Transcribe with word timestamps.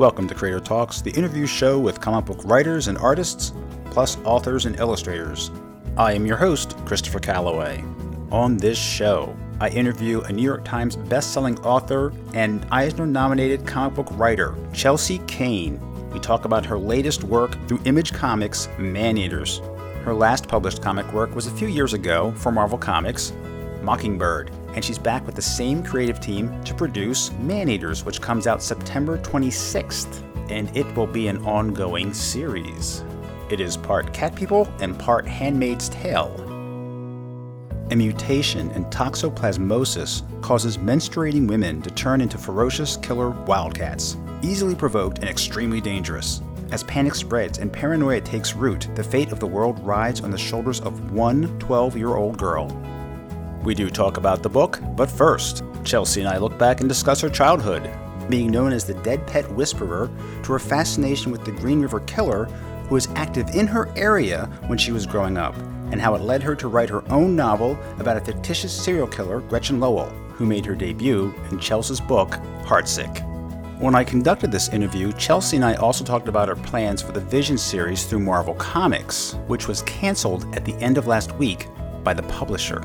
Welcome 0.00 0.28
to 0.28 0.34
Creator 0.34 0.60
Talks, 0.60 1.02
the 1.02 1.10
interview 1.10 1.44
show 1.44 1.78
with 1.78 2.00
comic 2.00 2.24
book 2.24 2.40
writers 2.44 2.88
and 2.88 2.96
artists, 2.96 3.52
plus 3.90 4.16
authors 4.24 4.64
and 4.64 4.74
illustrators. 4.80 5.50
I 5.94 6.14
am 6.14 6.24
your 6.24 6.38
host, 6.38 6.74
Christopher 6.86 7.20
Calloway. 7.20 7.84
On 8.32 8.56
this 8.56 8.78
show, 8.78 9.36
I 9.60 9.68
interview 9.68 10.22
a 10.22 10.32
New 10.32 10.42
York 10.42 10.64
Times 10.64 10.96
best-selling 10.96 11.60
author 11.60 12.14
and 12.32 12.66
Eisner-nominated 12.70 13.66
comic 13.66 13.94
book 13.94 14.08
writer, 14.12 14.56
Chelsea 14.72 15.18
Cain. 15.26 15.78
We 16.12 16.18
talk 16.18 16.46
about 16.46 16.64
her 16.64 16.78
latest 16.78 17.22
work 17.22 17.58
through 17.68 17.82
Image 17.84 18.14
Comics, 18.14 18.70
Maneaters. 18.78 19.60
Her 20.04 20.14
last 20.14 20.48
published 20.48 20.80
comic 20.80 21.12
work 21.12 21.34
was 21.34 21.46
a 21.46 21.50
few 21.50 21.68
years 21.68 21.92
ago 21.92 22.32
for 22.38 22.50
Marvel 22.50 22.78
Comics, 22.78 23.34
Mockingbird, 23.82 24.50
and 24.74 24.84
she's 24.84 24.98
back 24.98 25.26
with 25.26 25.34
the 25.34 25.42
same 25.42 25.82
creative 25.82 26.20
team 26.20 26.62
to 26.64 26.74
produce 26.74 27.30
Maneaters, 27.40 28.04
which 28.04 28.20
comes 28.20 28.46
out 28.46 28.62
September 28.62 29.18
26th, 29.18 30.22
and 30.50 30.74
it 30.76 30.86
will 30.96 31.06
be 31.06 31.28
an 31.28 31.38
ongoing 31.44 32.12
series. 32.12 33.04
It 33.50 33.60
is 33.60 33.76
part 33.76 34.12
Cat 34.12 34.34
People 34.34 34.72
and 34.80 34.98
part 34.98 35.26
Handmaid's 35.26 35.88
Tale. 35.88 36.34
A 37.90 37.96
mutation 37.96 38.70
in 38.70 38.84
toxoplasmosis 38.84 40.42
causes 40.42 40.78
menstruating 40.78 41.48
women 41.48 41.82
to 41.82 41.90
turn 41.90 42.20
into 42.20 42.38
ferocious 42.38 42.96
killer 42.96 43.30
wildcats, 43.30 44.16
easily 44.42 44.76
provoked 44.76 45.18
and 45.18 45.28
extremely 45.28 45.80
dangerous. 45.80 46.40
As 46.70 46.84
panic 46.84 47.16
spreads 47.16 47.58
and 47.58 47.72
paranoia 47.72 48.20
takes 48.20 48.54
root, 48.54 48.88
the 48.94 49.02
fate 49.02 49.32
of 49.32 49.40
the 49.40 49.46
world 49.46 49.84
rides 49.84 50.20
on 50.20 50.30
the 50.30 50.38
shoulders 50.38 50.80
of 50.80 51.10
one 51.10 51.58
12 51.58 51.96
year 51.96 52.14
old 52.14 52.38
girl. 52.38 52.68
We 53.62 53.74
do 53.74 53.90
talk 53.90 54.16
about 54.16 54.42
the 54.42 54.48
book, 54.48 54.80
but 54.96 55.10
first, 55.10 55.64
Chelsea 55.84 56.20
and 56.20 56.28
I 56.28 56.38
look 56.38 56.58
back 56.58 56.80
and 56.80 56.88
discuss 56.88 57.20
her 57.20 57.28
childhood, 57.28 57.90
being 58.30 58.50
known 58.50 58.72
as 58.72 58.86
the 58.86 58.94
Dead 58.94 59.26
Pet 59.26 59.50
Whisperer, 59.52 60.10
to 60.44 60.52
her 60.52 60.58
fascination 60.58 61.30
with 61.30 61.44
the 61.44 61.52
Green 61.52 61.82
River 61.82 62.00
Killer, 62.00 62.46
who 62.46 62.94
was 62.94 63.08
active 63.16 63.50
in 63.50 63.66
her 63.66 63.92
area 63.96 64.46
when 64.66 64.78
she 64.78 64.92
was 64.92 65.06
growing 65.06 65.36
up, 65.36 65.54
and 65.92 66.00
how 66.00 66.14
it 66.14 66.22
led 66.22 66.42
her 66.42 66.54
to 66.56 66.68
write 66.68 66.88
her 66.88 67.06
own 67.12 67.36
novel 67.36 67.78
about 67.98 68.16
a 68.16 68.20
fictitious 68.20 68.72
serial 68.72 69.06
killer, 69.06 69.40
Gretchen 69.40 69.78
Lowell, 69.78 70.08
who 70.32 70.46
made 70.46 70.64
her 70.64 70.74
debut 70.74 71.34
in 71.50 71.58
Chelsea's 71.58 72.00
book, 72.00 72.30
Heartsick. 72.62 73.26
When 73.78 73.94
I 73.94 74.04
conducted 74.04 74.50
this 74.50 74.70
interview, 74.70 75.12
Chelsea 75.12 75.56
and 75.56 75.64
I 75.66 75.74
also 75.74 76.02
talked 76.02 76.28
about 76.28 76.48
our 76.48 76.56
plans 76.56 77.02
for 77.02 77.12
the 77.12 77.20
Vision 77.20 77.58
series 77.58 78.04
through 78.06 78.20
Marvel 78.20 78.54
Comics, 78.54 79.34
which 79.48 79.68
was 79.68 79.82
canceled 79.82 80.46
at 80.54 80.64
the 80.64 80.74
end 80.76 80.96
of 80.96 81.06
last 81.06 81.34
week 81.36 81.66
by 82.02 82.14
the 82.14 82.22
publisher. 82.22 82.82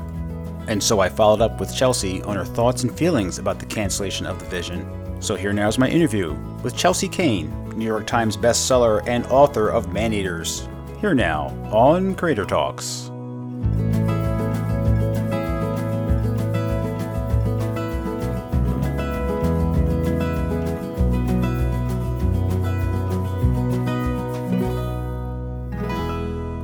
And 0.68 0.82
so 0.82 1.00
I 1.00 1.08
followed 1.08 1.40
up 1.40 1.60
with 1.60 1.74
Chelsea 1.74 2.22
on 2.22 2.36
her 2.36 2.44
thoughts 2.44 2.82
and 2.82 2.96
feelings 2.96 3.38
about 3.38 3.58
the 3.58 3.66
cancellation 3.66 4.26
of 4.26 4.38
the 4.38 4.46
Vision. 4.46 5.22
So 5.22 5.34
here 5.34 5.52
now 5.52 5.68
is 5.68 5.78
my 5.78 5.88
interview 5.88 6.32
with 6.62 6.76
Chelsea 6.76 7.08
Cain, 7.08 7.52
New 7.76 7.84
York 7.84 8.06
Times 8.06 8.36
bestseller 8.36 9.06
and 9.06 9.26
author 9.26 9.68
of 9.68 9.92
Maneaters. 9.92 10.68
Here 11.00 11.14
now 11.14 11.48
on 11.72 12.14
Creator 12.14 12.46
Talks. 12.46 13.10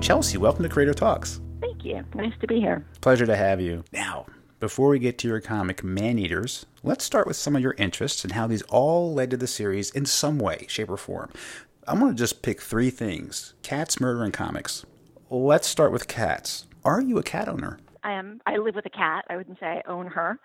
Chelsea, 0.00 0.38
welcome 0.38 0.64
to 0.64 0.68
Creator 0.68 0.94
Talks. 0.94 1.41
You. 2.14 2.20
Nice 2.20 2.32
to 2.40 2.46
be 2.46 2.60
here. 2.60 2.84
Pleasure 3.00 3.26
to 3.26 3.36
have 3.36 3.60
you. 3.60 3.84
Now, 3.92 4.26
before 4.60 4.88
we 4.88 4.98
get 4.98 5.18
to 5.18 5.28
your 5.28 5.40
comic 5.40 5.82
Maneaters, 5.82 6.66
let's 6.82 7.04
start 7.04 7.26
with 7.26 7.36
some 7.36 7.56
of 7.56 7.62
your 7.62 7.74
interests 7.78 8.24
and 8.24 8.32
how 8.32 8.46
these 8.46 8.62
all 8.62 9.12
led 9.12 9.30
to 9.30 9.36
the 9.36 9.46
series 9.46 9.90
in 9.90 10.06
some 10.06 10.38
way, 10.38 10.66
shape, 10.68 10.90
or 10.90 10.96
form. 10.96 11.30
I'm 11.86 11.98
going 11.98 12.12
to 12.12 12.18
just 12.18 12.42
pick 12.42 12.60
three 12.60 12.90
things 12.90 13.54
cats, 13.62 14.00
murder, 14.00 14.22
and 14.22 14.32
comics. 14.32 14.84
Let's 15.30 15.66
start 15.66 15.92
with 15.92 16.08
cats. 16.08 16.66
Are 16.84 17.00
you 17.00 17.18
a 17.18 17.22
cat 17.22 17.48
owner? 17.48 17.78
I 18.04 18.12
am. 18.12 18.40
I 18.46 18.56
live 18.56 18.74
with 18.74 18.86
a 18.86 18.90
cat. 18.90 19.24
I 19.30 19.36
wouldn't 19.36 19.58
say 19.58 19.66
I 19.66 19.90
own 19.90 20.06
her. 20.08 20.38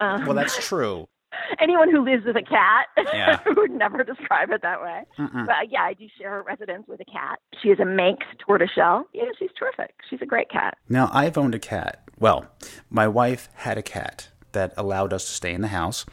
Um, 0.00 0.24
Well, 0.26 0.34
that's 0.34 0.66
true. 0.68 1.08
anyone 1.60 1.90
who 1.90 2.04
lives 2.04 2.24
with 2.24 2.36
a 2.36 2.42
cat 2.42 2.86
Yeah. 3.12 3.38
would 3.46 3.70
never 3.70 4.02
describe 4.04 4.50
it 4.50 4.62
that 4.62 4.80
way. 4.82 5.02
Mm-mm. 5.18 5.46
But 5.46 5.70
yeah, 5.70 5.82
I 5.82 5.94
do 5.94 6.06
share 6.18 6.38
a 6.40 6.42
residence 6.42 6.86
with 6.88 7.00
a 7.00 7.04
cat. 7.04 7.38
She 7.62 7.68
is 7.68 7.78
a 7.80 7.84
Manx 7.84 8.24
tortoiseshell. 8.38 9.06
Yeah, 9.12 9.24
she's 9.38 9.50
terrific. 9.58 9.94
She's 10.08 10.20
a 10.22 10.26
great 10.26 10.50
cat. 10.50 10.76
Now, 10.88 11.10
I've 11.12 11.36
owned 11.38 11.54
a 11.54 11.58
cat. 11.58 12.02
Well, 12.18 12.46
my 12.90 13.08
wife 13.08 13.48
had 13.54 13.78
a 13.78 13.82
cat 13.82 14.28
that 14.52 14.74
allowed 14.76 15.12
us 15.12 15.24
to 15.26 15.30
stay 15.32 15.52
in 15.54 15.60
the 15.60 15.68
house. 15.68 16.04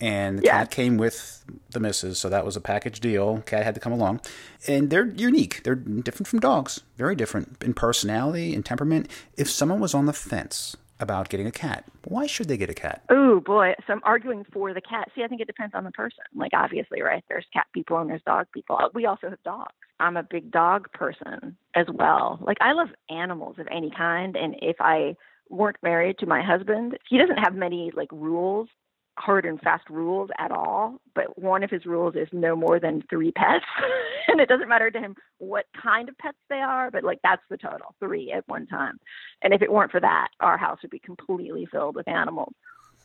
And 0.00 0.40
the 0.40 0.44
Yeah. 0.44 0.58
cat 0.58 0.70
came 0.72 0.96
with 0.98 1.44
the 1.70 1.78
missus, 1.78 2.18
so 2.18 2.28
that 2.28 2.44
was 2.44 2.56
a 2.56 2.60
package 2.60 2.98
deal. 3.00 3.40
Cat 3.46 3.62
had 3.64 3.74
to 3.74 3.80
come 3.80 3.92
along. 3.92 4.20
And 4.66 4.90
they're 4.90 5.06
unique. 5.06 5.62
They're 5.62 5.76
different 5.76 6.26
from 6.26 6.40
dogs, 6.40 6.80
very 6.96 7.14
different 7.14 7.62
in 7.62 7.74
personality 7.74 8.54
and 8.54 8.64
temperament. 8.66 9.08
If 9.36 9.48
someone 9.48 9.78
was 9.80 9.94
on 9.94 10.06
the 10.06 10.12
fence 10.12 10.76
about 11.00 11.28
getting 11.28 11.46
a 11.46 11.52
cat, 11.52 11.84
why 12.04 12.26
should 12.26 12.48
they 12.48 12.56
get 12.56 12.70
a 12.70 12.74
cat? 12.74 13.02
Oh 13.10 13.40
boy, 13.40 13.74
so 13.86 13.92
I'm 13.92 14.00
arguing 14.04 14.44
for 14.52 14.72
the 14.72 14.80
cat. 14.80 15.08
See, 15.14 15.22
I 15.22 15.28
think 15.28 15.40
it 15.40 15.46
depends 15.46 15.74
on 15.74 15.84
the 15.84 15.90
person. 15.90 16.24
Like 16.34 16.52
obviously, 16.54 17.02
right? 17.02 17.24
There's 17.28 17.46
cat 17.52 17.66
people 17.72 17.98
and 17.98 18.08
there's 18.08 18.22
dog 18.26 18.46
people. 18.52 18.78
We 18.94 19.06
also 19.06 19.30
have 19.30 19.42
dogs. 19.44 19.74
I'm 20.00 20.16
a 20.16 20.22
big 20.22 20.50
dog 20.50 20.90
person 20.92 21.56
as 21.74 21.86
well. 21.92 22.38
Like 22.42 22.58
I 22.60 22.72
love 22.72 22.88
animals 23.10 23.56
of 23.58 23.66
any 23.70 23.90
kind, 23.90 24.36
and 24.36 24.56
if 24.60 24.76
I 24.80 25.16
weren't 25.50 25.76
married 25.82 26.18
to 26.18 26.26
my 26.26 26.42
husband, 26.42 26.98
he 27.08 27.18
doesn't 27.18 27.38
have 27.38 27.54
many 27.54 27.92
like 27.94 28.10
rules, 28.10 28.68
hard 29.16 29.44
and 29.44 29.60
fast 29.60 29.88
rules 29.88 30.30
at 30.38 30.50
all. 30.50 31.00
But 31.14 31.38
one 31.38 31.62
of 31.62 31.70
his 31.70 31.86
rules 31.86 32.14
is 32.16 32.28
no 32.32 32.56
more 32.56 32.80
than 32.80 33.02
three 33.08 33.32
pets, 33.32 33.64
and 34.28 34.40
it 34.40 34.48
doesn't 34.48 34.68
matter 34.68 34.90
to 34.90 35.00
him 35.00 35.16
what 35.38 35.66
kind 35.80 36.08
of 36.08 36.18
pets 36.18 36.38
they 36.48 36.60
are. 36.60 36.90
But 36.90 37.04
like 37.04 37.20
that's 37.22 37.42
the 37.50 37.56
total, 37.56 37.94
three 38.00 38.32
at 38.32 38.46
one 38.48 38.66
time. 38.66 38.98
And 39.42 39.54
if 39.54 39.62
it 39.62 39.72
weren't 39.72 39.92
for 39.92 40.00
that, 40.00 40.28
our 40.40 40.56
house 40.56 40.78
would 40.82 40.90
be 40.90 40.98
completely 40.98 41.66
filled 41.66 41.96
with 41.96 42.08
animals. 42.08 42.54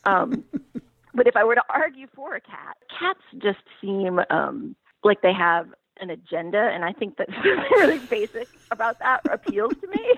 Um, 0.05 0.43
but 1.13 1.27
if 1.27 1.35
I 1.35 1.43
were 1.43 1.55
to 1.55 1.63
argue 1.69 2.07
for 2.15 2.35
a 2.35 2.41
cat, 2.41 2.77
cats 2.97 3.21
just 3.37 3.59
seem 3.81 4.19
um, 4.29 4.75
like 5.03 5.21
they 5.21 5.33
have 5.33 5.67
an 6.01 6.09
agenda, 6.09 6.59
and 6.73 6.85
I 6.85 6.93
think 6.93 7.17
that 7.17 7.27
really 7.43 7.99
basic 7.99 8.47
about 8.71 8.99
that 8.99 9.21
appeals 9.29 9.73
to 9.81 9.87
me. 9.87 10.15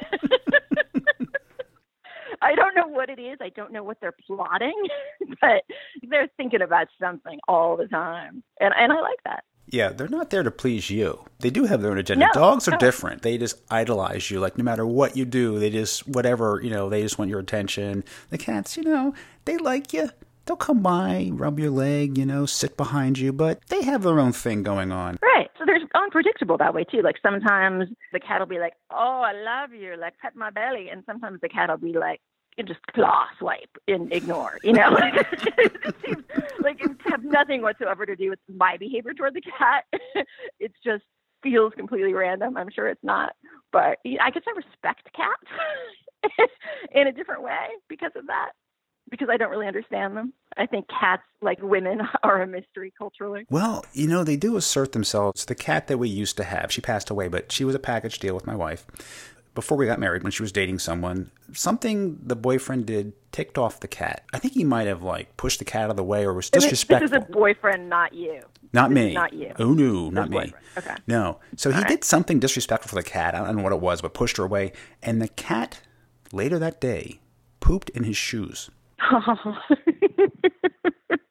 I 2.42 2.56
don't 2.56 2.76
know 2.76 2.88
what 2.88 3.10
it 3.10 3.20
is. 3.20 3.38
I 3.42 3.50
don't 3.50 3.72
know 3.72 3.84
what 3.84 3.98
they're 4.02 4.16
plotting, 4.26 4.74
but 5.42 5.64
they're 6.10 6.30
thinking 6.38 6.62
about 6.62 6.88
something 7.00 7.40
all 7.48 7.78
the 7.78 7.88
time, 7.88 8.44
and 8.60 8.74
and 8.78 8.92
I 8.92 9.00
like 9.02 9.20
that. 9.26 9.44
Yeah, 9.68 9.90
they're 9.90 10.10
not 10.10 10.32
there 10.32 10.44
to 10.44 10.52
please 10.52 10.90
you. 10.90 11.24
They 11.40 11.50
do 11.50 11.64
have 11.66 11.82
their 11.82 11.92
own 11.92 11.98
agenda. 11.98 12.26
No, 12.26 12.32
Dogs 12.34 12.68
are 12.68 12.72
no. 12.72 12.78
different. 12.78 13.22
They 13.22 13.38
just 13.38 13.62
idolize 13.72 14.30
you. 14.30 14.40
Like 14.40 14.58
no 14.58 14.64
matter 14.64 14.86
what 14.86 15.16
you 15.16 15.24
do, 15.24 15.60
they 15.60 15.70
just 15.70 16.08
whatever 16.08 16.60
you 16.62 16.70
know. 16.70 16.90
They 16.90 17.02
just 17.02 17.18
want 17.18 17.30
your 17.30 17.40
attention. 17.40 18.04
The 18.30 18.38
cats, 18.38 18.76
you 18.76 18.84
know, 18.84 19.14
they 19.46 19.58
like 19.58 19.94
you. 19.94 20.10
They'll 20.46 20.58
come 20.58 20.82
by, 20.82 21.30
rub 21.32 21.60
your 21.60 21.70
leg, 21.70 22.18
you 22.18 22.26
know, 22.26 22.48
sit 22.48 22.76
behind 22.76 23.20
you, 23.20 23.32
but 23.32 23.60
they 23.68 23.84
have 23.84 24.02
their 24.02 24.20
own 24.20 24.34
thing 24.34 24.64
going 24.64 24.92
on. 24.92 25.20
Right. 25.22 25.50
So 25.60 25.66
there's 25.66 25.84
unpredictable 25.94 26.58
that 26.58 26.74
way 26.74 26.84
too. 26.84 27.02
Like 27.04 27.18
sometimes 27.22 27.86
the 28.12 28.20
cat 28.20 28.40
will 28.40 28.48
be 28.48 28.60
like, 28.60 28.74
"Oh, 28.90 29.22
I 29.24 29.34
love 29.34 29.72
you," 29.74 29.96
like 29.98 30.18
pet 30.18 30.36
my 30.36 30.50
belly, 30.50 30.90
and 30.90 31.04
sometimes 31.06 31.40
the 31.42 31.50
cat 31.50 31.70
will 31.70 31.78
be 31.78 31.98
like, 31.98 32.20
and 32.58 32.68
just 32.68 32.80
claw 32.94 33.26
swipe 33.40 33.78
and 33.88 34.12
ignore. 34.12 34.58
You 34.64 34.74
know, 34.74 34.98
it 34.98 35.96
seems 36.06 36.24
like 36.64 36.82
it 36.82 36.92
have 37.06 37.24
nothing 37.24 37.62
whatsoever 37.62 38.06
to 38.06 38.16
do 38.16 38.30
with 38.30 38.40
my 38.54 38.78
behavior 38.78 39.14
toward 39.14 39.34
the 39.34 39.42
cat. 39.42 39.86
it 40.60 40.74
just 40.84 41.04
feels 41.44 41.74
completely 41.76 42.14
random. 42.14 42.58
I'm 42.58 42.70
sure 42.70 42.88
it's 42.88 43.04
not, 43.04 43.34
but 43.72 44.00
I 44.06 44.30
guess 44.32 44.44
I 44.48 44.54
respect 44.56 45.10
cats 45.16 46.48
in 46.94 47.08
a 47.08 47.12
different 47.12 47.44
way 47.44 47.68
because 47.90 48.12
of 48.16 48.28
that. 48.28 48.52
Because 49.10 49.28
I 49.30 49.36
don't 49.36 49.50
really 49.50 49.68
understand 49.68 50.16
them. 50.16 50.32
I 50.56 50.66
think 50.68 50.88
cats, 50.88 51.24
like 51.42 51.62
women, 51.62 52.00
are 52.24 52.44
a 52.44 52.48
mystery 52.48 52.94
culturally. 52.98 53.46
Well, 53.50 53.84
you 53.92 54.08
know, 54.08 54.24
they 54.24 54.38
do 54.38 54.56
assert 54.56 54.94
themselves. 54.94 55.44
The 55.44 55.56
cat 55.56 55.88
that 55.88 55.98
we 55.98 56.08
used 56.08 56.38
to 56.38 56.46
have, 56.46 56.72
she 56.72 56.80
passed 56.80 57.10
away, 57.10 57.28
but 57.28 57.52
she 57.52 57.66
was 57.66 57.76
a 57.76 57.80
package 57.80 58.20
deal 58.20 58.36
with 58.36 58.48
my 58.48 58.56
wife. 58.56 58.86
Before 59.54 59.78
we 59.78 59.86
got 59.86 60.00
married, 60.00 60.24
when 60.24 60.32
she 60.32 60.42
was 60.44 60.52
dating 60.52 60.80
someone, 60.80 61.30
something 61.54 62.20
the 62.24 62.38
boyfriend 62.38 62.86
did 62.86 63.14
ticked 63.32 63.58
off 63.58 63.80
the 63.80 63.88
cat. 63.88 64.24
I 64.34 64.40
think 64.40 64.54
he 64.54 64.64
might 64.64 64.88
have 64.88 65.02
like 65.04 65.36
pushed 65.38 65.60
the 65.60 65.66
cat 65.66 65.84
out 65.86 65.90
of 65.90 65.98
the 65.98 66.04
way 66.04 66.26
or 66.26 66.34
was 66.34 66.50
disrespectful. 66.50 67.08
This 67.10 67.18
is 67.18 67.28
a 67.30 67.32
boyfriend, 67.32 67.90
not 67.90 68.14
you. 68.14 68.42
Not 68.74 68.90
This 68.90 68.96
me. 68.96 69.14
Not 69.14 69.34
you. 69.34 69.54
Oh 69.60 69.74
no, 69.74 70.10
not 70.10 70.30
me. 70.30 70.38
boyfriend. 70.38 70.66
Okay. 70.78 70.96
No. 71.08 71.40
So 71.58 71.72
he 71.72 71.80
right. 71.80 71.88
did 71.88 72.04
something 72.04 72.40
disrespectful 72.40 72.90
for 72.90 72.96
the 72.96 73.04
cat. 73.04 73.36
I 73.36 73.46
don't 73.46 73.58
know 73.58 73.64
what 73.64 73.74
it 73.74 73.82
was, 73.82 74.02
but 74.02 74.14
pushed 74.14 74.38
her 74.38 74.44
away. 74.46 74.72
And 75.02 75.22
the 75.22 75.28
cat 75.28 75.82
later 76.32 76.58
that 76.60 76.80
day 76.80 77.20
pooped 77.60 77.90
in 77.90 78.04
his 78.04 78.16
shoes. 78.18 78.70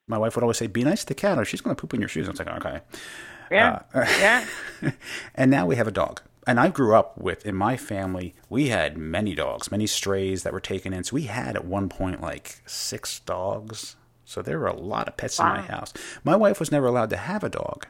My 0.07 0.19
wife 0.19 0.35
would 0.35 0.43
always 0.43 0.59
say, 0.59 0.67
"Be 0.67 0.85
nice 0.85 1.01
to 1.03 1.07
the 1.07 1.15
cat, 1.15 1.39
or 1.39 1.45
she's 1.45 1.61
going 1.61 1.75
to 1.75 1.81
poop 1.81 1.95
in 1.95 2.01
your 2.01 2.09
shoes." 2.09 2.27
I 2.27 2.33
was 2.33 2.41
like, 2.41 2.49
"Okay." 2.49 2.81
yeah. 3.51 3.83
Uh, 3.95 4.05
yeah. 4.19 4.45
and 5.35 5.51
now 5.51 5.67
we 5.67 5.77
have 5.77 5.87
a 5.87 5.93
dog. 5.93 6.21
And 6.51 6.59
I 6.59 6.67
grew 6.67 6.97
up 6.97 7.17
with 7.17 7.47
in 7.47 7.55
my 7.55 7.77
family, 7.77 8.35
we 8.49 8.71
had 8.71 8.99
many 8.99 9.37
dogs, 9.37 9.71
many 9.71 9.87
strays 9.87 10.43
that 10.43 10.53
were 10.53 10.59
taken 10.59 10.93
in. 10.93 11.05
So 11.05 11.15
we 11.15 11.27
had 11.27 11.55
at 11.55 11.65
one 11.65 11.89
point 11.89 12.21
like 12.21 12.61
six 12.67 13.21
dogs. 13.21 13.95
So 14.25 14.43
there 14.43 14.59
were 14.59 14.67
a 14.67 14.75
lot 14.75 15.07
of 15.07 15.17
pets 15.17 15.39
in 15.39 15.47
my 15.47 15.61
house. 15.61 15.93
My 16.25 16.35
wife 16.35 16.59
was 16.59 16.73
never 16.73 16.89
allowed 16.89 17.11
to 17.11 17.17
have 17.19 17.45
a 17.45 17.49
dog. 17.49 17.87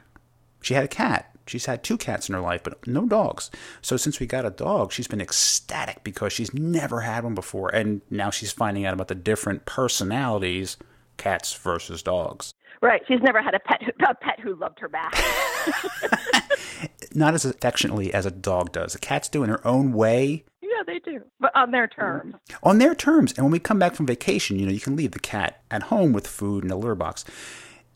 She 0.61 0.75
had 0.75 0.83
a 0.83 0.87
cat. 0.87 1.35
She's 1.47 1.65
had 1.65 1.83
two 1.83 1.97
cats 1.97 2.29
in 2.29 2.35
her 2.35 2.39
life, 2.41 2.61
but 2.61 2.85
no 2.85 3.07
dogs. 3.07 3.49
So 3.81 3.97
since 3.97 4.19
we 4.19 4.27
got 4.27 4.45
a 4.45 4.51
dog, 4.51 4.91
she's 4.91 5.07
been 5.07 5.21
ecstatic 5.21 6.03
because 6.03 6.31
she's 6.31 6.53
never 6.53 7.01
had 7.01 7.23
one 7.23 7.33
before. 7.33 7.69
And 7.69 8.01
now 8.11 8.29
she's 8.29 8.51
finding 8.51 8.85
out 8.85 8.93
about 8.93 9.07
the 9.07 9.15
different 9.15 9.65
personalities 9.65 10.77
cats 11.17 11.51
versus 11.55 12.03
dogs. 12.03 12.53
Right. 12.81 13.01
She's 13.07 13.21
never 13.21 13.41
had 13.41 13.53
a 13.53 13.59
pet 13.59 13.83
who, 13.83 13.91
a 14.05 14.15
pet 14.15 14.39
who 14.39 14.55
loved 14.55 14.79
her 14.79 14.89
back. 14.89 15.13
Not 17.13 17.35
as 17.35 17.45
affectionately 17.45 18.13
as 18.13 18.25
a 18.25 18.31
dog 18.31 18.71
does. 18.71 18.95
A 18.95 18.99
cat's 18.99 19.29
doing 19.29 19.49
her 19.49 19.65
own 19.65 19.93
way. 19.93 20.45
Yeah, 20.61 20.81
they 20.87 20.99
do, 20.99 21.21
but 21.39 21.55
on 21.55 21.71
their 21.71 21.87
terms. 21.87 22.35
On 22.63 22.79
their 22.79 22.95
terms. 22.95 23.33
And 23.33 23.45
when 23.45 23.51
we 23.51 23.59
come 23.59 23.77
back 23.77 23.93
from 23.93 24.07
vacation, 24.07 24.57
you 24.57 24.65
know, 24.65 24.71
you 24.71 24.79
can 24.79 24.95
leave 24.95 25.11
the 25.11 25.19
cat 25.19 25.61
at 25.69 25.83
home 25.83 26.11
with 26.11 26.25
food 26.25 26.63
and 26.63 26.71
a 26.71 26.75
litter 26.75 26.95
box. 26.95 27.23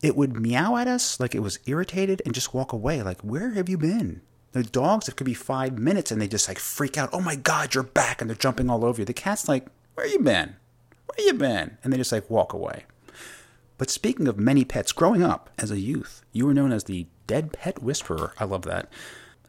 It 0.02 0.14
would 0.14 0.38
meow 0.38 0.76
at 0.76 0.86
us 0.86 1.18
like 1.18 1.34
it 1.34 1.40
was 1.40 1.58
irritated 1.66 2.22
and 2.24 2.34
just 2.34 2.54
walk 2.54 2.72
away. 2.72 3.02
Like, 3.02 3.20
where 3.22 3.52
have 3.52 3.68
you 3.68 3.78
been? 3.78 4.20
The 4.52 4.62
dogs, 4.62 5.08
it 5.08 5.16
could 5.16 5.24
be 5.24 5.34
five 5.34 5.78
minutes 5.78 6.12
and 6.12 6.20
they 6.20 6.28
just 6.28 6.46
like 6.46 6.58
freak 6.58 6.96
out. 6.96 7.10
Oh 7.12 7.20
my 7.20 7.34
God, 7.34 7.74
you're 7.74 7.82
back. 7.82 8.20
And 8.20 8.30
they're 8.30 8.36
jumping 8.36 8.70
all 8.70 8.84
over 8.84 9.00
you. 9.00 9.04
The 9.04 9.14
cat's 9.14 9.48
like, 9.48 9.66
where 9.94 10.06
you 10.06 10.20
been? 10.20 10.56
Where 11.06 11.26
you 11.26 11.34
been? 11.34 11.78
And 11.82 11.92
they 11.92 11.96
just 11.96 12.12
like 12.12 12.30
walk 12.30 12.52
away. 12.52 12.84
But 13.78 13.90
speaking 13.90 14.26
of 14.26 14.38
many 14.38 14.64
pets, 14.64 14.92
growing 14.92 15.22
up 15.22 15.50
as 15.58 15.70
a 15.70 15.78
youth, 15.78 16.22
you 16.32 16.46
were 16.46 16.54
known 16.54 16.72
as 16.72 16.84
the 16.84 17.06
Dead 17.26 17.52
Pet 17.52 17.82
Whisperer. 17.82 18.32
I 18.38 18.44
love 18.44 18.62
that. 18.62 18.88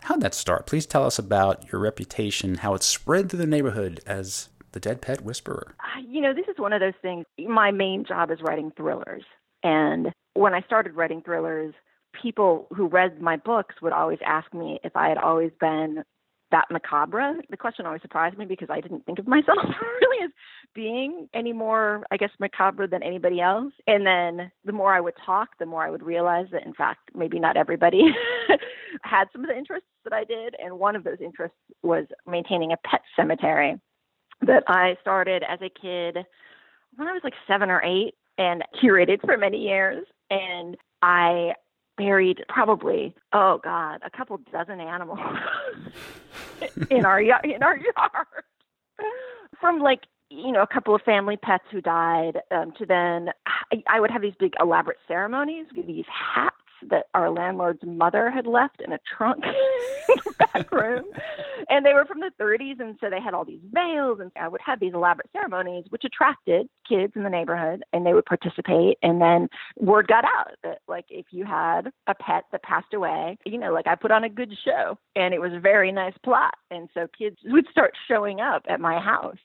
How'd 0.02 0.22
that 0.22 0.34
start? 0.34 0.66
Please 0.66 0.86
tell 0.86 1.06
us 1.06 1.18
about 1.18 1.72
your 1.72 1.80
reputation, 1.82 2.56
how 2.56 2.74
it 2.74 2.84
spread 2.84 3.30
through 3.30 3.40
the 3.40 3.48
neighborhood 3.48 4.02
as 4.06 4.50
the 4.74 4.80
Dead 4.80 5.02
Pet 5.02 5.22
Whisperer. 5.22 5.76
Ah, 5.82 6.00
you 6.08 6.22
know, 6.22 6.34
this 6.34 6.48
is 6.48 6.58
one 6.58 6.74
of 6.74 6.82
those 6.82 6.94
things. 7.02 7.26
My 7.40 7.72
main 7.72 8.04
job 8.06 8.32
is 8.32 8.42
writing 8.42 8.72
thrillers. 8.76 9.24
And 9.64 10.14
when 10.34 10.54
I 10.54 10.62
started 10.62 10.96
writing 10.96 11.22
thrillers, 11.22 11.74
people 12.22 12.68
who 12.76 12.88
read 12.88 13.22
my 13.22 13.38
books 13.38 13.76
would 13.82 13.94
always 13.94 14.20
ask 14.26 14.54
me 14.54 14.80
if 14.84 14.96
I 14.96 15.10
had 15.10 15.18
always 15.18 15.52
been 15.60 16.04
that 16.52 16.66
macabre. 16.72 17.36
The 17.50 17.58
question 17.58 17.86
always 17.86 18.02
surprised 18.02 18.38
me 18.38 18.46
because 18.46 18.70
I 18.70 18.82
didn't 18.82 19.06
think 19.06 19.20
of 19.20 19.28
myself 19.28 19.58
really 20.02 20.26
as 20.26 20.32
being 20.74 21.28
any 21.34 21.54
more, 21.54 22.04
I 22.12 22.18
guess, 22.18 22.30
macabre 22.40 22.88
than 22.88 23.04
anybody 23.04 23.42
else. 23.42 23.74
And 23.88 24.06
then 24.06 24.52
the 24.66 24.72
more 24.72 24.94
I 24.94 25.02
would 25.02 25.16
talk, 25.26 25.50
the 25.60 25.66
more 25.66 25.86
I 25.86 25.90
would 25.90 26.04
realize 26.04 26.48
that, 26.52 26.66
in 26.66 26.74
fact, 26.74 27.12
maybe 27.16 27.40
not 27.40 27.58
everybody 27.58 28.04
had 29.04 29.26
some 29.32 29.44
of 29.44 29.50
the 29.50 29.58
interests 29.58 29.90
that 30.04 30.14
I 30.14 30.24
did. 30.24 30.56
And 30.64 30.80
one 30.80 30.96
of 30.96 31.04
those 31.04 31.18
interests 31.22 31.58
was 31.84 32.06
maintaining 32.26 32.72
a 32.72 32.78
pet 32.88 33.02
cemetery 33.16 33.80
that 34.42 34.64
I 34.68 34.96
started 35.02 35.44
as 35.48 35.60
a 35.62 35.70
kid 35.70 36.18
when 36.96 37.08
I 37.08 37.14
was 37.14 37.22
like 37.24 37.34
seven 37.48 37.70
or 37.70 37.82
eight 37.84 38.16
and 38.38 38.64
curated 38.82 39.22
for 39.26 39.38
many 39.38 39.58
years. 39.58 40.06
And 40.30 40.78
I 41.02 41.54
buried 41.98 42.44
probably 42.48 43.16
oh 43.34 43.60
god 43.64 44.00
a 44.06 44.10
couple 44.10 44.40
dozen 44.52 44.80
animals 44.80 45.20
in 46.90 47.06
our 47.06 47.22
yard 47.22 47.46
in 47.46 47.64
our 47.64 47.78
yard. 47.78 48.28
From 49.60 49.80
like 49.80 50.02
you 50.30 50.52
know 50.52 50.62
a 50.62 50.68
couple 50.68 50.94
of 50.94 51.02
family 51.02 51.38
pets 51.38 51.64
who 51.72 51.82
died 51.82 52.40
um, 52.52 52.72
to 52.78 52.86
then 52.86 53.30
I, 53.46 53.84
I 53.90 54.00
would 54.00 54.12
have 54.12 54.22
these 54.22 54.36
big 54.40 54.54
elaborate 54.60 54.98
ceremonies 55.08 55.66
these 55.76 56.06
hats 56.08 56.56
that 56.90 57.06
our 57.14 57.30
landlord's 57.30 57.84
mother 57.86 58.30
had 58.30 58.48
left 58.48 58.82
in 58.82 58.94
a 58.94 59.00
trunk 59.18 59.44
in 60.10 60.16
the 60.26 60.34
back 60.54 60.72
room. 60.72 61.06
And 61.70 61.86
they 61.86 61.94
were 61.94 62.06
from 62.06 62.20
the 62.20 62.32
30s, 62.40 62.80
and 62.80 62.98
so 63.02 63.10
they 63.10 63.22
had 63.22 63.34
all 63.34 63.46
these 63.46 63.62
veils, 63.72 64.20
and 64.20 64.32
I 64.40 64.48
would 64.48 64.62
have 64.66 64.80
these 64.80 64.94
elaborate 64.94 65.30
ceremonies, 65.34 65.86
which 65.90 66.04
attracted 66.06 66.68
kids 66.88 67.14
in 67.16 67.24
the 67.24 67.30
neighborhood, 67.30 67.84
and 67.94 68.06
they 68.06 68.14
would 68.14 68.26
participate. 68.26 68.98
And 69.02 69.22
then 69.22 69.50
word 69.78 70.08
got 70.08 70.24
out 70.24 70.56
that, 70.64 70.80
like, 70.88 71.06
if 71.10 71.28
you 71.32 71.46
had 71.46 71.92
a 72.08 72.16
pet 72.16 72.46
that 72.52 72.64
passed 72.64 72.94
away, 72.94 73.38
you 73.46 73.58
know, 73.58 73.74
like 73.74 73.88
I 73.88 73.96
put 73.96 74.12
on 74.12 74.24
a 74.24 74.30
good 74.30 74.54
show, 74.64 74.98
and 75.16 75.34
it 75.34 75.42
was 75.42 75.54
a 75.54 75.60
very 75.60 75.92
nice 75.92 76.16
plot. 76.24 76.54
And 76.72 76.90
so 76.94 77.08
kids 77.18 77.38
would 77.46 77.68
start 77.72 77.94
showing 78.08 78.40
up 78.40 78.64
at 78.70 78.80
my 78.80 79.00
house 79.00 79.38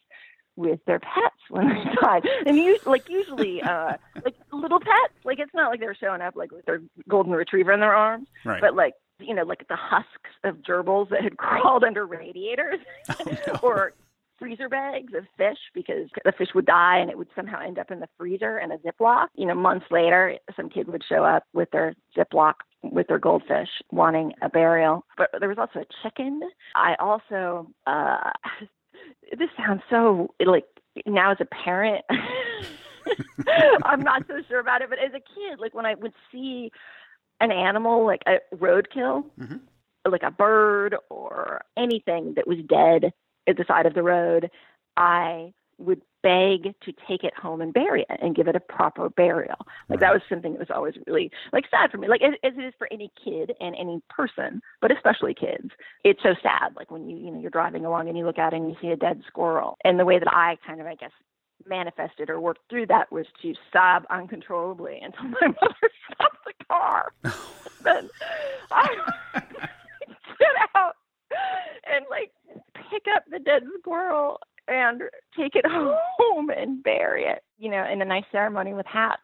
with 0.57 0.81
their 0.87 0.99
pets 1.01 1.37
when 1.51 1.69
they 1.69 1.85
died. 2.01 2.27
And 2.47 2.57
you 2.57 2.79
like 2.87 3.09
usually 3.09 3.63
uh 3.63 3.95
like 4.25 4.35
little 4.53 4.81
pets. 4.81 5.15
Like 5.25 5.39
it's 5.39 5.55
not 5.55 5.71
like 5.71 5.81
they 5.81 5.87
were 5.87 5.97
showing 5.99 6.21
up 6.21 6.37
like 6.37 6.51
with 6.53 6.65
their 6.67 6.83
golden 7.09 7.33
retriever 7.33 7.73
in 7.73 7.81
their 7.81 7.95
arms. 7.95 8.29
Right. 8.45 8.61
But 8.61 8.75
like 8.75 8.95
you 9.21 9.35
know, 9.35 9.45
like 9.45 9.67
the 9.69 9.77
husks 9.77 10.31
of 10.45 10.57
gerbils 10.57 11.09
that 11.11 11.23
had 11.23 11.37
crawled 11.45 11.85
under 11.85 12.07
radiators 12.07 12.81
Oh, 13.11 13.25
no. 13.47 13.59
or 13.63 13.93
freezer 14.39 14.69
bags 14.69 15.13
of 15.15 15.25
fish 15.39 15.59
because 15.73 16.09
the 16.25 16.33
fish 16.33 16.49
would 16.53 16.67
die 16.67 16.99
and 16.99 17.09
it 17.11 17.17
would 17.17 17.29
somehow 17.37 17.61
end 17.65 17.79
up 17.79 17.93
in 17.93 18.01
the 18.01 18.09
freezer 18.19 18.59
in 18.59 18.73
a 18.73 18.79
Ziploc. 18.79 19.29
You 19.37 19.47
know, 19.47 19.55
months 19.55 19.87
later, 19.93 20.37
some 20.57 20.69
kid 20.69 20.89
would 20.89 21.05
show 21.09 21.23
up 21.25 21.45
with 21.53 21.71
their 21.71 21.95
Ziploc 22.17 22.55
with 22.83 23.07
their 23.07 23.21
goldfish 23.21 23.69
wanting 23.93 24.33
a 24.43 24.49
burial. 24.49 25.05
But 25.17 25.31
there 25.39 25.49
was 25.49 25.59
also 25.59 25.81
a 25.81 25.85
chicken. 26.03 26.41
I 26.75 26.97
also, 26.99 27.69
uh, 27.87 28.31
this 29.39 29.49
sounds 29.57 29.83
so 29.91 30.35
like 30.45 30.65
now 31.07 31.31
as 31.33 31.39
a 31.41 31.45
parent, 31.47 32.05
I'm 33.85 34.01
not 34.03 34.27
so 34.29 34.41
sure 34.49 34.61
about 34.61 34.83
it, 34.83 34.91
but 34.91 34.99
as 34.99 35.11
a 35.13 35.21
kid, 35.21 35.59
like 35.59 35.75
when 35.75 35.87
I 35.87 35.95
would 35.95 36.13
see 36.31 36.71
an 37.41 37.51
animal 37.51 38.07
like 38.07 38.23
a 38.27 38.39
roadkill, 38.57 39.25
Mhm. 39.39 39.61
like 40.09 40.23
a 40.23 40.31
bird 40.31 40.97
or 41.11 41.63
anything 41.77 42.35
that 42.35 42.47
was 42.47 42.59
dead 42.69 43.13
at 43.49 43.57
the 43.57 43.65
side 43.67 43.87
of 43.87 43.95
the 43.95 44.03
road, 44.03 44.51
I 44.97 45.53
would 45.83 46.01
beg 46.23 46.75
to 46.81 46.93
take 47.09 47.25
it 47.25 47.35
home 47.37 47.61
and 47.61 47.73
bury 47.73 48.07
it 48.09 48.21
and 48.23 48.37
give 48.37 48.49
it 48.49 48.57
a 48.57 48.61
proper 48.61 49.09
burial. 49.11 49.67
Like 49.89 50.01
that 50.01 50.13
was 50.13 50.23
something 50.29 50.53
that 50.53 50.59
was 50.61 50.71
always 50.75 50.95
really 51.07 51.31
like 51.53 51.65
sad 51.71 51.91
for 51.91 51.99
me, 51.99 52.09
like 52.09 52.23
as, 52.23 52.35
as 52.45 52.53
it 52.57 52.65
is 52.65 52.75
for 52.79 52.89
any 52.93 53.11
kid 53.23 53.53
and 53.61 53.75
any 53.77 54.01
person, 54.09 54.61
but 54.81 54.93
especially 54.93 55.35
kids. 55.35 55.71
It's 56.05 56.23
so 56.23 56.35
sad, 56.43 56.75
like 56.77 56.91
when 56.91 57.09
you 57.09 57.17
you 57.17 57.31
know 57.31 57.41
you're 57.41 57.51
driving 57.51 57.85
along 57.85 58.09
and 58.09 58.17
you 58.17 58.25
look 58.25 58.39
out 58.39 58.55
and 58.55 58.69
you 58.69 58.77
see 58.81 58.89
a 58.89 58.97
dead 58.97 59.23
squirrel. 59.27 59.77
And 59.85 59.99
the 59.99 60.05
way 60.05 60.19
that 60.19 60.33
I 60.33 60.57
kind 60.67 60.81
of 60.81 60.87
I 60.87 60.95
guess 60.95 61.11
manifested 61.67 62.31
or 62.31 62.41
worked 62.41 62.69
through 62.69 62.87
that 62.87 63.11
was 63.13 63.27
to 63.43 63.55
sob 63.73 64.05
uncontrollably 64.11 65.01
until 65.03 65.25
my 65.25 65.39
mother 65.47 65.91
stopped 66.13 66.45
the 66.47 66.65
car. 66.67 67.13
then 67.85 68.09
I 68.71 68.89
get 70.39 70.71
out 70.75 70.97
and 71.31 72.05
like 72.11 72.33
pick 72.91 73.05
up 73.15 73.25
the 73.31 73.39
dead 73.39 73.63
squirrel 73.79 74.39
and 74.73 75.03
take 75.37 75.55
it 75.55 75.65
home 75.69 76.51
and 76.51 76.83
bury 76.83 77.25
it, 77.25 77.43
you 77.59 77.71
know, 77.71 77.85
in 77.91 78.03
a 78.03 78.05
nice 78.05 78.25
ceremony 78.33 78.75
with 78.75 78.87
hats. 78.87 79.23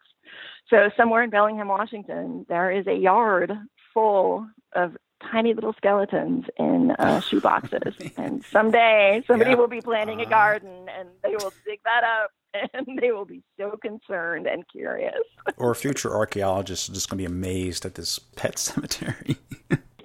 So 0.69 0.91
somewhere 0.97 1.23
in 1.23 1.31
Bellingham, 1.31 1.69
Washington, 1.69 2.45
there 2.49 2.71
is 2.71 2.87
a 2.87 2.95
yard 2.95 3.53
full 3.95 4.47
of 4.75 4.97
tiny 5.33 5.53
little 5.55 5.73
skeletons 5.73 6.45
in 6.59 6.93
uh, 6.99 7.21
shoe 7.29 7.41
boxes. 7.41 7.95
and 8.17 8.45
someday 8.53 9.23
somebody 9.27 9.51
Yeah. 9.51 9.57
will 9.57 9.69
be 9.69 9.81
planting 9.81 10.21
a 10.21 10.25
Uh. 10.25 10.29
garden 10.29 10.87
and 10.97 11.09
they 11.25 11.35
will 11.37 11.53
dig 11.67 11.81
that 11.85 12.05
up 12.05 12.31
and 12.75 12.99
they 13.01 13.11
will 13.13 13.25
be 13.25 13.43
so 13.59 13.77
concerned 13.83 14.47
and 14.47 14.65
curious. 14.69 15.15
Or 15.57 15.75
future 15.75 16.15
archaeologists 16.15 16.89
are 16.89 16.93
just 16.93 17.09
going 17.11 17.23
to 17.23 17.29
be 17.29 17.35
amazed 17.35 17.85
at 17.85 17.95
this 17.95 18.19
pet 18.19 18.59
cemetery. 18.59 19.37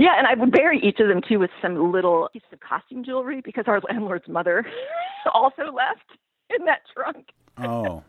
Yeah, 0.04 0.16
and 0.18 0.28
I 0.28 0.34
would 0.34 0.52
bury 0.52 0.82
each 0.82 1.00
of 1.00 1.08
them 1.08 1.22
too 1.26 1.40
with 1.40 1.50
some 1.62 1.94
little 1.94 2.28
piece 2.34 2.42
of 2.52 2.60
costume 2.60 3.06
jewelry 3.06 3.40
because 3.40 3.64
our 3.68 3.80
landlord's 3.90 4.28
mother 4.28 4.66
also 5.34 5.72
left 5.72 6.20
in 6.50 6.66
that 6.66 6.82
trunk 6.94 7.28
oh, 7.58 8.04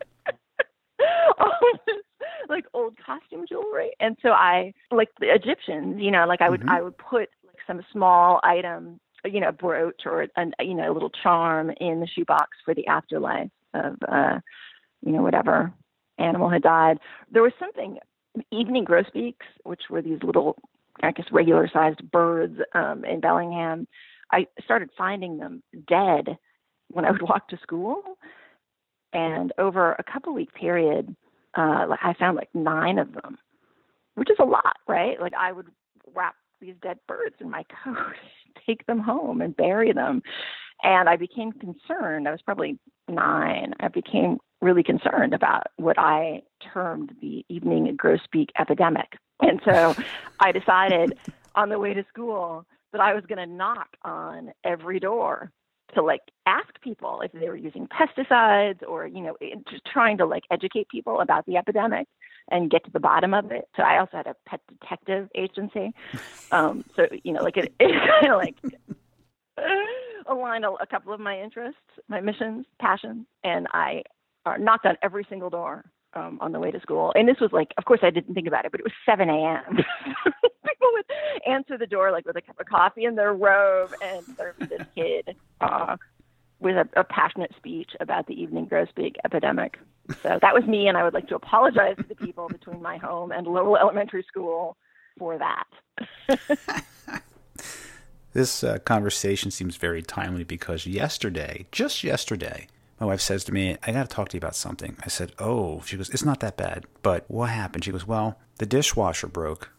all 1.39 1.53
this 1.87 1.95
like 2.49 2.65
old 2.73 2.97
costume 2.97 3.45
jewelry. 3.47 3.91
And 4.01 4.17
so 4.21 4.31
I 4.31 4.73
like 4.91 5.07
the 5.21 5.33
Egyptians, 5.33 6.01
you 6.01 6.11
know, 6.11 6.25
like 6.27 6.41
I 6.41 6.49
would 6.49 6.63
Mhm. 6.63 6.69
I 6.69 6.81
would 6.81 6.97
put 6.97 7.29
like 7.45 7.59
some 7.65 7.81
small 7.93 8.41
item, 8.43 8.99
you 9.23 9.39
know, 9.39 9.47
a 9.47 9.53
brooch 9.53 10.01
or 10.05 10.27
an 10.35 10.53
you 10.59 10.73
know, 10.73 10.91
a 10.91 10.93
little 10.93 11.11
charm 11.23 11.71
in 11.79 12.01
the 12.01 12.07
shoebox 12.07 12.57
for 12.65 12.73
the 12.73 12.85
afterlife 12.87 13.51
of 13.73 13.95
uh 14.09 14.41
you 15.01 15.13
know, 15.13 15.21
whatever 15.21 15.71
animal 16.17 16.49
had 16.49 16.61
died. 16.61 16.99
There 17.31 17.41
was 17.41 17.53
something 17.57 17.99
evening 18.51 18.83
grosbeaks, 18.83 19.45
which 19.63 19.83
were 19.89 20.01
these 20.01 20.21
little 20.23 20.57
I 21.03 21.11
guess 21.11 21.25
regular 21.31 21.69
sized 21.71 22.09
birds 22.11 22.59
um 22.73 23.05
in 23.05 23.19
Bellingham. 23.19 23.87
I 24.31 24.47
started 24.63 24.89
finding 24.97 25.37
them 25.37 25.61
dead 25.87 26.37
when 26.89 27.05
I 27.05 27.11
would 27.11 27.21
walk 27.21 27.47
to 27.49 27.57
school. 27.61 28.01
And 29.13 29.53
over 29.57 29.93
a 29.93 30.03
couple 30.03 30.33
week 30.33 30.53
period, 30.53 31.15
uh, 31.55 31.87
I 32.01 32.13
found 32.19 32.35
like 32.35 32.49
nine 32.53 32.99
of 32.99 33.13
them, 33.13 33.37
which 34.15 34.29
is 34.29 34.37
a 34.39 34.45
lot, 34.45 34.75
right? 34.87 35.19
Like 35.21 35.33
I 35.39 35.51
would 35.51 35.67
wrap 36.13 36.35
these 36.59 36.75
dead 36.81 36.99
birds 37.07 37.35
in 37.39 37.49
my 37.49 37.63
coat, 37.83 38.15
take 38.65 38.85
them 38.87 38.99
home 38.99 39.41
and 39.41 39.55
bury 39.55 39.93
them. 39.93 40.21
And 40.83 41.07
I 41.07 41.15
became 41.15 41.53
concerned. 41.53 42.27
I 42.27 42.31
was 42.31 42.41
probably 42.41 42.77
nine. 43.07 43.73
I 43.79 43.87
became 43.87 44.37
really 44.61 44.83
concerned 44.83 45.33
about 45.33 45.67
what 45.77 45.97
I 45.97 46.41
termed 46.73 47.13
the 47.21 47.45
evening 47.49 47.95
grosbeak 47.97 48.49
epidemic. 48.59 49.13
And 49.41 49.61
so 49.65 49.95
I 50.39 50.51
decided 50.51 51.17
on 51.55 51.69
the 51.69 51.79
way 51.79 51.93
to 51.93 52.05
school 52.09 52.65
that 52.91 53.01
I 53.01 53.13
was 53.13 53.25
going 53.25 53.37
to 53.37 53.53
knock 53.53 53.89
on 54.03 54.51
every 54.63 54.99
door 54.99 55.51
to 55.93 56.01
like 56.01 56.21
ask 56.45 56.69
people 56.81 57.21
if 57.21 57.31
they 57.31 57.47
were 57.47 57.55
using 57.55 57.87
pesticides 57.87 58.81
or 58.87 59.05
you 59.05 59.21
know 59.21 59.35
just 59.69 59.85
trying 59.85 60.17
to 60.17 60.25
like 60.25 60.43
educate 60.51 60.89
people 60.89 61.21
about 61.21 61.45
the 61.45 61.57
epidemic 61.57 62.07
and 62.49 62.69
get 62.69 62.83
to 62.85 62.91
the 62.91 62.99
bottom 62.99 63.33
of 63.33 63.51
it. 63.51 63.67
So 63.75 63.83
I 63.83 63.99
also 63.99 64.17
had 64.17 64.27
a 64.27 64.35
pet 64.47 64.61
detective 64.67 65.29
agency. 65.35 65.93
Um, 66.51 66.85
so 66.95 67.07
you 67.23 67.33
know, 67.33 67.41
like 67.41 67.57
it, 67.57 67.73
it 67.79 67.91
kind 68.21 68.33
of 68.33 68.37
like 68.37 69.65
aligned 70.27 70.65
a, 70.65 70.71
a 70.71 70.85
couple 70.85 71.13
of 71.13 71.19
my 71.19 71.39
interests, 71.39 71.79
my 72.07 72.21
missions, 72.21 72.65
passions, 72.79 73.25
and 73.43 73.67
I 73.71 74.03
uh, 74.45 74.57
knocked 74.57 74.85
on 74.85 74.97
every 75.01 75.25
single 75.29 75.49
door 75.49 75.85
um, 76.15 76.37
on 76.41 76.51
the 76.51 76.59
way 76.59 76.71
to 76.71 76.79
school. 76.79 77.11
And 77.15 77.27
this 77.27 77.39
was 77.39 77.51
like, 77.51 77.73
of 77.77 77.85
course, 77.85 77.99
I 78.03 78.09
didn't 78.09 78.33
think 78.33 78.47
about 78.47 78.65
it, 78.65 78.71
but 78.71 78.79
it 78.79 78.85
was 78.85 78.93
7 79.05 79.29
a.m. 79.29 79.63
People 79.75 80.89
would 80.93 81.05
answer 81.45 81.77
the 81.77 81.87
door 81.87 82.11
like 82.11 82.25
with 82.25 82.37
a 82.37 82.41
cup 82.41 82.59
of 82.59 82.65
coffee 82.65 83.05
in 83.05 83.15
their 83.15 83.33
robe, 83.33 83.91
and 84.01 84.25
there'd 84.37 84.57
be 84.57 84.65
this 84.65 84.87
kid 84.95 85.35
uh, 85.61 85.97
with 86.59 86.75
a, 86.75 86.87
a 86.99 87.03
passionate 87.03 87.51
speech 87.57 87.91
about 87.99 88.27
the 88.27 88.33
evening 88.33 88.67
grosbeak 88.67 89.15
epidemic. 89.23 89.77
So 90.23 90.39
that 90.41 90.53
was 90.53 90.63
me, 90.65 90.87
and 90.87 90.97
I 90.97 91.03
would 91.03 91.13
like 91.13 91.27
to 91.27 91.35
apologize 91.35 91.95
to 91.97 92.03
the 92.03 92.15
people 92.15 92.47
between 92.47 92.81
my 92.81 92.97
home 92.97 93.31
and 93.31 93.47
Lowell 93.47 93.77
Elementary 93.77 94.23
School 94.27 94.77
for 95.17 95.37
that. 95.37 95.65
this 98.33 98.63
uh, 98.63 98.79
conversation 98.79 99.51
seems 99.51 99.77
very 99.77 100.01
timely 100.01 100.43
because 100.43 100.85
yesterday, 100.85 101.65
just 101.71 102.03
yesterday, 102.03 102.67
my 102.99 103.05
wife 103.05 103.21
says 103.21 103.43
to 103.45 103.53
me, 103.53 103.77
I 103.83 103.91
got 103.91 104.09
to 104.09 104.15
talk 104.15 104.29
to 104.29 104.37
you 104.37 104.39
about 104.39 104.55
something. 104.55 104.95
I 105.03 105.07
said, 105.09 105.33
Oh, 105.39 105.81
she 105.85 105.97
goes, 105.97 106.09
It's 106.09 106.25
not 106.25 106.39
that 106.39 106.57
bad. 106.57 106.85
But 107.01 107.25
what 107.27 107.49
happened? 107.49 107.83
She 107.83 107.91
goes, 107.91 108.07
Well, 108.07 108.39
the 108.57 108.65
dishwasher 108.65 109.27
broke. 109.27 109.69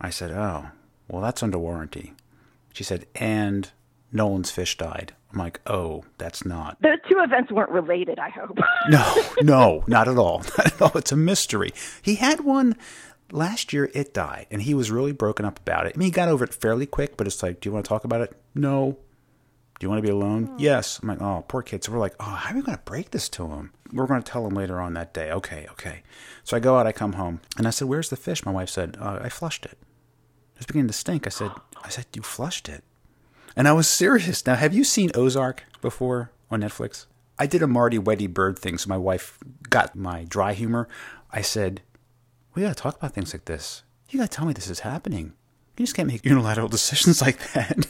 I 0.00 0.10
said, 0.10 0.30
Oh, 0.30 0.66
well, 1.08 1.22
that's 1.22 1.42
under 1.42 1.58
warranty. 1.58 2.14
She 2.72 2.84
said, 2.84 3.06
And 3.16 3.70
Nolan's 4.12 4.50
fish 4.50 4.76
died. 4.76 5.14
I'm 5.32 5.38
like, 5.38 5.60
Oh, 5.66 6.04
that's 6.18 6.44
not. 6.44 6.80
The 6.80 6.98
two 7.08 7.18
events 7.18 7.50
weren't 7.50 7.70
related, 7.70 8.18
I 8.18 8.28
hope. 8.28 8.58
no, 8.88 9.14
no, 9.40 9.84
not 9.88 10.08
at 10.08 10.18
all. 10.18 10.38
Not 10.58 10.66
at 10.66 10.82
all. 10.82 10.92
It's 10.96 11.12
a 11.12 11.16
mystery. 11.16 11.72
He 12.00 12.16
had 12.16 12.40
one 12.42 12.76
last 13.32 13.72
year, 13.72 13.90
it 13.94 14.12
died, 14.14 14.46
and 14.50 14.62
he 14.62 14.74
was 14.74 14.90
really 14.90 15.12
broken 15.12 15.44
up 15.44 15.58
about 15.58 15.86
it. 15.86 15.94
I 15.96 15.98
mean, 15.98 16.06
he 16.06 16.12
got 16.12 16.28
over 16.28 16.44
it 16.44 16.54
fairly 16.54 16.86
quick, 16.86 17.16
but 17.16 17.26
it's 17.26 17.42
like, 17.42 17.60
Do 17.60 17.68
you 17.68 17.72
want 17.72 17.84
to 17.84 17.88
talk 17.88 18.04
about 18.04 18.20
it? 18.20 18.36
No. 18.54 18.98
Do 19.82 19.86
you 19.86 19.90
want 19.90 19.98
to 19.98 20.06
be 20.06 20.12
alone? 20.12 20.48
Oh. 20.48 20.54
Yes. 20.60 21.00
I'm 21.02 21.08
like, 21.08 21.20
oh, 21.20 21.44
poor 21.48 21.60
kid. 21.60 21.82
So 21.82 21.90
we're 21.90 21.98
like, 21.98 22.14
oh, 22.20 22.22
how 22.22 22.54
are 22.54 22.56
we 22.56 22.62
going 22.62 22.78
to 22.78 22.84
break 22.84 23.10
this 23.10 23.28
to 23.30 23.48
him? 23.48 23.72
We're 23.92 24.06
going 24.06 24.22
to 24.22 24.30
tell 24.30 24.46
him 24.46 24.54
later 24.54 24.80
on 24.80 24.94
that 24.94 25.12
day. 25.12 25.32
Okay, 25.32 25.66
okay. 25.72 26.04
So 26.44 26.56
I 26.56 26.60
go 26.60 26.78
out, 26.78 26.86
I 26.86 26.92
come 26.92 27.14
home, 27.14 27.40
and 27.58 27.66
I 27.66 27.70
said, 27.70 27.88
where's 27.88 28.08
the 28.08 28.14
fish? 28.14 28.46
My 28.46 28.52
wife 28.52 28.70
said, 28.70 28.96
uh, 29.00 29.18
I 29.20 29.28
flushed 29.28 29.64
it. 29.66 29.72
It 29.72 30.58
was 30.58 30.66
beginning 30.66 30.86
to 30.86 30.92
stink. 30.92 31.26
I 31.26 31.30
said, 31.30 31.50
I 31.82 31.88
said, 31.88 32.06
you 32.14 32.22
flushed 32.22 32.68
it. 32.68 32.84
And 33.56 33.66
I 33.66 33.72
was 33.72 33.88
serious. 33.88 34.46
Now, 34.46 34.54
have 34.54 34.72
you 34.72 34.84
seen 34.84 35.10
Ozark 35.16 35.64
before 35.80 36.30
on 36.48 36.60
Netflix? 36.60 37.06
I 37.36 37.48
did 37.48 37.60
a 37.60 37.66
Marty 37.66 37.98
Weddy 37.98 38.32
Byrde 38.32 38.60
thing, 38.60 38.78
so 38.78 38.88
my 38.88 38.96
wife 38.96 39.36
got 39.68 39.96
my 39.96 40.22
dry 40.28 40.52
humor. 40.52 40.86
I 41.32 41.40
said, 41.40 41.82
we 42.54 42.62
got 42.62 42.68
to 42.68 42.80
talk 42.80 42.98
about 42.98 43.14
things 43.14 43.34
like 43.34 43.46
this. 43.46 43.82
You 44.10 44.20
got 44.20 44.30
to 44.30 44.36
tell 44.36 44.46
me 44.46 44.52
this 44.52 44.70
is 44.70 44.80
happening. 44.80 45.32
You 45.76 45.84
just 45.86 45.96
can't 45.96 46.08
make 46.08 46.24
unilateral 46.24 46.68
decisions 46.68 47.22
like 47.26 47.38
that. 47.52 47.86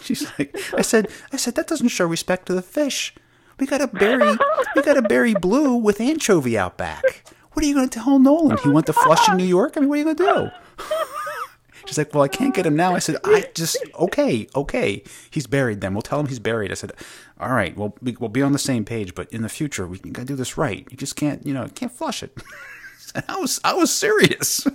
she's 0.00 0.26
like, 0.38 0.56
I 0.74 0.82
said, 0.82 1.08
I 1.32 1.36
said 1.36 1.54
that 1.56 1.66
doesn't 1.66 1.88
show 1.88 2.06
respect 2.06 2.46
to 2.46 2.54
the 2.54 2.62
fish. 2.62 3.14
We 3.58 3.66
got 3.66 3.78
to 3.78 3.86
bury, 3.86 4.36
we 4.74 4.82
got 4.82 4.94
to 4.94 5.02
bury 5.02 5.34
Blue 5.34 5.76
with 5.76 6.00
anchovy 6.00 6.58
out 6.58 6.76
back. 6.76 7.24
What 7.52 7.64
are 7.64 7.68
you 7.68 7.74
going 7.74 7.88
to 7.88 7.98
tell 7.98 8.18
Nolan? 8.18 8.58
He 8.58 8.68
went 8.68 8.86
to 8.86 8.92
Flushing, 8.92 9.36
New 9.36 9.44
York. 9.44 9.74
I 9.76 9.80
mean, 9.80 9.88
what 9.88 9.94
are 9.94 9.98
you 9.98 10.04
going 10.04 10.16
to 10.16 10.24
do? 10.24 10.84
She's 11.86 11.96
like, 11.96 12.12
well, 12.12 12.22
I 12.22 12.28
can't 12.28 12.54
get 12.54 12.66
him 12.66 12.76
now. 12.76 12.94
I 12.94 12.98
said, 12.98 13.16
I 13.24 13.48
just 13.54 13.78
okay, 13.98 14.46
okay. 14.54 15.02
He's 15.30 15.46
buried. 15.46 15.80
Then 15.80 15.94
we'll 15.94 16.02
tell 16.02 16.20
him 16.20 16.26
he's 16.26 16.40
buried. 16.40 16.70
I 16.70 16.74
said, 16.74 16.92
all 17.40 17.52
right, 17.52 17.76
well, 17.76 17.96
we'll 18.02 18.28
be 18.28 18.42
on 18.42 18.52
the 18.52 18.58
same 18.58 18.84
page, 18.84 19.14
but 19.14 19.32
in 19.32 19.42
the 19.42 19.48
future, 19.48 19.86
we 19.86 19.98
got 19.98 20.22
to 20.22 20.26
do 20.26 20.36
this 20.36 20.58
right. 20.58 20.86
You 20.90 20.96
just 20.96 21.16
can't, 21.16 21.46
you 21.46 21.54
know, 21.54 21.68
can't 21.74 21.92
flush 21.92 22.22
it. 22.22 22.36
I 23.28 23.38
was, 23.38 23.60
I 23.64 23.72
was 23.72 23.94
serious. 23.94 24.66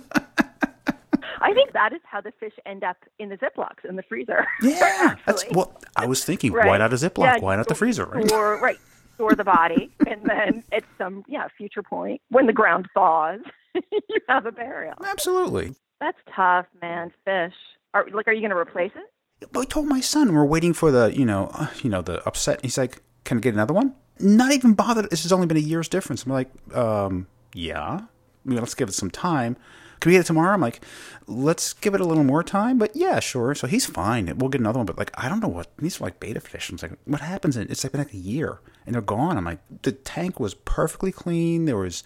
I 1.40 1.52
think 1.52 1.72
that 1.72 1.92
is 1.92 2.00
how 2.04 2.20
the 2.20 2.32
fish 2.38 2.52
end 2.66 2.84
up 2.84 2.96
in 3.18 3.28
the 3.28 3.36
Ziplocs 3.36 3.84
in 3.88 3.96
the 3.96 4.02
freezer. 4.02 4.46
Yeah, 4.62 5.16
that's 5.26 5.44
well. 5.50 5.80
I 5.96 6.06
was 6.06 6.24
thinking, 6.24 6.52
right. 6.52 6.66
why 6.66 6.78
not 6.78 6.92
a 6.92 6.96
Ziploc? 6.96 7.24
Yeah, 7.24 7.38
why 7.38 7.56
not 7.56 7.68
the 7.68 7.74
freezer? 7.74 8.06
Right? 8.06 8.30
Or 8.32 8.58
right, 8.62 8.78
store 9.14 9.34
the 9.34 9.44
body, 9.44 9.90
and 10.06 10.22
then 10.24 10.64
at 10.72 10.84
some 10.98 11.24
yeah 11.28 11.48
future 11.56 11.82
point 11.82 12.20
when 12.30 12.46
the 12.46 12.52
ground 12.52 12.88
thaws, 12.94 13.40
you 13.74 14.20
have 14.28 14.46
a 14.46 14.52
burial. 14.52 14.94
Absolutely. 15.04 15.74
That's 16.00 16.18
tough, 16.34 16.66
man. 16.80 17.12
Fish. 17.24 17.54
Are 17.94 18.06
like, 18.12 18.28
are 18.28 18.32
you 18.32 18.40
going 18.40 18.50
to 18.50 18.56
replace 18.56 18.92
it? 18.94 19.48
I 19.56 19.64
told 19.64 19.86
my 19.86 20.00
son 20.00 20.32
we're 20.32 20.44
waiting 20.44 20.72
for 20.72 20.90
the 20.90 21.12
you 21.14 21.24
know 21.24 21.50
uh, 21.54 21.68
you 21.82 21.90
know 21.90 22.02
the 22.02 22.24
upset. 22.26 22.60
He's 22.62 22.78
like, 22.78 23.02
can 23.24 23.38
I 23.38 23.40
get 23.40 23.54
another 23.54 23.74
one? 23.74 23.94
Not 24.18 24.52
even 24.52 24.74
bothered. 24.74 25.10
This 25.10 25.24
has 25.24 25.32
only 25.32 25.46
been 25.46 25.56
a 25.56 25.60
year's 25.60 25.88
difference. 25.88 26.24
I'm 26.24 26.32
like, 26.32 26.50
um, 26.74 27.26
yeah. 27.54 28.00
I 28.00 28.48
mean, 28.48 28.58
let's 28.58 28.74
give 28.74 28.88
it 28.88 28.92
some 28.92 29.10
time 29.10 29.56
can 30.02 30.10
we 30.10 30.14
get 30.14 30.22
it 30.22 30.26
tomorrow? 30.26 30.52
I'm 30.52 30.60
like, 30.60 30.84
let's 31.28 31.74
give 31.74 31.94
it 31.94 32.00
a 32.00 32.04
little 32.04 32.24
more 32.24 32.42
time. 32.42 32.76
But 32.76 32.96
yeah, 32.96 33.20
sure. 33.20 33.54
So 33.54 33.68
he's 33.68 33.86
fine. 33.86 34.36
We'll 34.36 34.48
get 34.48 34.60
another 34.60 34.80
one. 34.80 34.86
But 34.86 34.98
like, 34.98 35.12
I 35.16 35.28
don't 35.28 35.38
know 35.38 35.46
what 35.46 35.68
these 35.78 36.00
are 36.00 36.04
like 36.04 36.18
betta 36.18 36.40
fish. 36.40 36.70
I'm 36.70 36.78
like, 36.82 36.98
what 37.04 37.20
happens? 37.20 37.56
In, 37.56 37.70
it's 37.70 37.84
like 37.84 37.92
been 37.92 38.00
like 38.00 38.12
a 38.12 38.16
year 38.16 38.58
and 38.84 38.96
they're 38.96 39.00
gone. 39.02 39.38
I'm 39.38 39.44
like, 39.44 39.60
the 39.82 39.92
tank 39.92 40.40
was 40.40 40.54
perfectly 40.54 41.12
clean. 41.12 41.66
There 41.66 41.76
was 41.76 42.02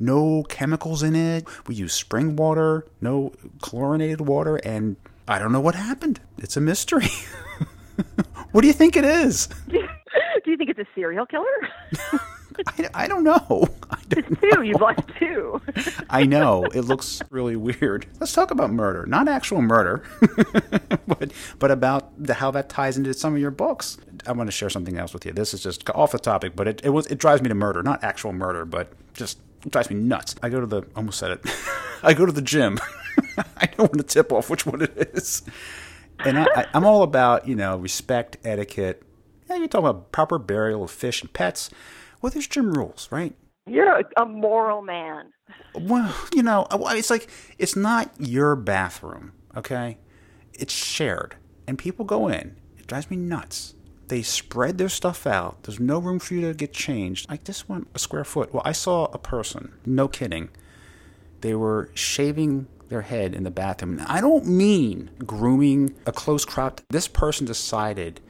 no 0.00 0.42
chemicals 0.48 1.04
in 1.04 1.14
it. 1.14 1.46
We 1.68 1.76
use 1.76 1.92
spring 1.92 2.34
water, 2.34 2.84
no 3.00 3.32
chlorinated 3.60 4.22
water, 4.22 4.56
and 4.56 4.96
I 5.28 5.38
don't 5.38 5.52
know 5.52 5.60
what 5.60 5.76
happened. 5.76 6.18
It's 6.38 6.56
a 6.56 6.60
mystery. 6.60 7.10
what 8.50 8.62
do 8.62 8.66
you 8.66 8.72
think 8.72 8.96
it 8.96 9.04
is? 9.04 9.48
Do 10.44 10.52
you 10.52 10.56
think 10.56 10.70
it's 10.70 10.78
a 10.78 10.86
serial 10.94 11.26
killer? 11.26 11.44
I, 12.66 12.88
I 12.94 13.08
don't 13.08 13.22
know. 13.22 13.68
Two. 14.10 14.62
You've 14.62 14.80
lost 14.80 15.00
two. 15.18 15.60
I 16.08 16.24
know. 16.24 16.64
It 16.64 16.82
looks 16.82 17.20
really 17.30 17.56
weird. 17.56 18.06
Let's 18.18 18.32
talk 18.32 18.50
about 18.50 18.70
murder. 18.70 19.06
Not 19.06 19.28
actual 19.28 19.62
murder, 19.62 20.02
but, 21.06 21.32
but 21.58 21.70
about 21.70 22.22
the, 22.22 22.34
how 22.34 22.50
that 22.52 22.68
ties 22.68 22.96
into 22.96 23.12
some 23.14 23.34
of 23.34 23.40
your 23.40 23.50
books. 23.50 23.98
I 24.26 24.32
want 24.32 24.48
to 24.48 24.52
share 24.52 24.70
something 24.70 24.98
else 24.98 25.12
with 25.12 25.26
you. 25.26 25.32
This 25.32 25.54
is 25.54 25.62
just 25.62 25.88
off 25.90 26.12
the 26.12 26.18
topic, 26.18 26.56
but 26.56 26.68
it, 26.68 26.80
it, 26.84 26.90
was, 26.90 27.06
it 27.08 27.18
drives 27.18 27.42
me 27.42 27.48
to 27.48 27.54
murder. 27.54 27.82
Not 27.82 28.02
actual 28.02 28.32
murder, 28.32 28.64
but 28.64 28.92
just 29.14 29.38
drives 29.68 29.90
me 29.90 29.96
nuts. 29.96 30.34
I 30.42 30.48
go 30.48 30.60
to 30.60 30.66
the, 30.66 30.82
almost 30.96 31.18
said 31.18 31.32
it, 31.32 31.46
I 32.02 32.14
go 32.14 32.26
to 32.26 32.32
the 32.32 32.42
gym. 32.42 32.78
I 33.56 33.66
don't 33.66 33.78
want 33.78 33.98
to 33.98 34.02
tip 34.02 34.32
off 34.32 34.50
which 34.50 34.66
one 34.66 34.82
it 34.82 34.96
is. 35.14 35.42
And 36.20 36.38
I, 36.38 36.46
I, 36.54 36.66
I'm 36.74 36.84
all 36.84 37.02
about, 37.02 37.46
you 37.46 37.54
know, 37.54 37.76
respect, 37.76 38.38
etiquette. 38.44 39.02
Yeah, 39.48 39.56
you're 39.56 39.68
talking 39.68 39.88
about 39.88 40.12
proper 40.12 40.38
burial 40.38 40.84
of 40.84 40.90
fish 40.90 41.22
and 41.22 41.32
pets. 41.32 41.70
Well, 42.20 42.30
there's 42.30 42.46
gym 42.46 42.72
rules, 42.72 43.08
right? 43.10 43.34
You're 43.68 44.02
a, 44.16 44.26
moral 44.26 44.82
man. 44.82 45.32
Well, 45.74 46.14
you 46.34 46.42
know, 46.42 46.66
it's 46.70 47.10
like 47.10 47.28
it's 47.58 47.76
not 47.76 48.10
your 48.18 48.56
bathroom, 48.56 49.32
okay? 49.56 49.98
It's 50.54 50.72
shared, 50.72 51.36
and 51.66 51.78
people 51.78 52.04
go 52.04 52.28
in. 52.28 52.56
It 52.78 52.86
drives 52.86 53.10
me 53.10 53.16
nuts. 53.16 53.74
They 54.08 54.22
spread 54.22 54.78
their 54.78 54.88
stuff 54.88 55.26
out. 55.26 55.64
There's 55.64 55.78
no 55.78 55.98
room 55.98 56.18
for 56.18 56.34
you 56.34 56.40
to 56.48 56.54
get 56.54 56.72
changed. 56.72 57.26
I 57.28 57.36
just 57.36 57.68
want 57.68 57.88
a 57.94 57.98
square 57.98 58.24
foot. 58.24 58.54
Well, 58.54 58.62
I 58.64 58.72
saw 58.72 59.04
a 59.12 59.18
person, 59.18 59.74
no 59.84 60.08
kidding. 60.08 60.48
They 61.42 61.54
were 61.54 61.90
shaving 61.94 62.68
their 62.88 63.02
head 63.02 63.34
in 63.34 63.44
the 63.44 63.50
bathroom. 63.50 64.02
I 64.06 64.20
don't 64.20 64.46
mean 64.46 65.10
grooming 65.26 65.94
a 66.06 66.12
close 66.12 66.44
cropped. 66.46 66.84
This 66.88 67.06
person 67.06 67.46
decided 67.46 68.20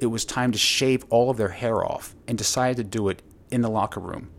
it 0.00 0.06
was 0.06 0.24
time 0.24 0.50
to 0.52 0.58
shave 0.58 1.04
all 1.08 1.30
of 1.30 1.36
their 1.36 1.48
hair 1.50 1.84
off 1.84 2.16
and 2.26 2.36
decided 2.36 2.76
to 2.76 2.84
do 2.84 3.08
it 3.08 3.22
in 3.50 3.62
the 3.62 3.70
locker 3.70 4.00
room. 4.00 4.30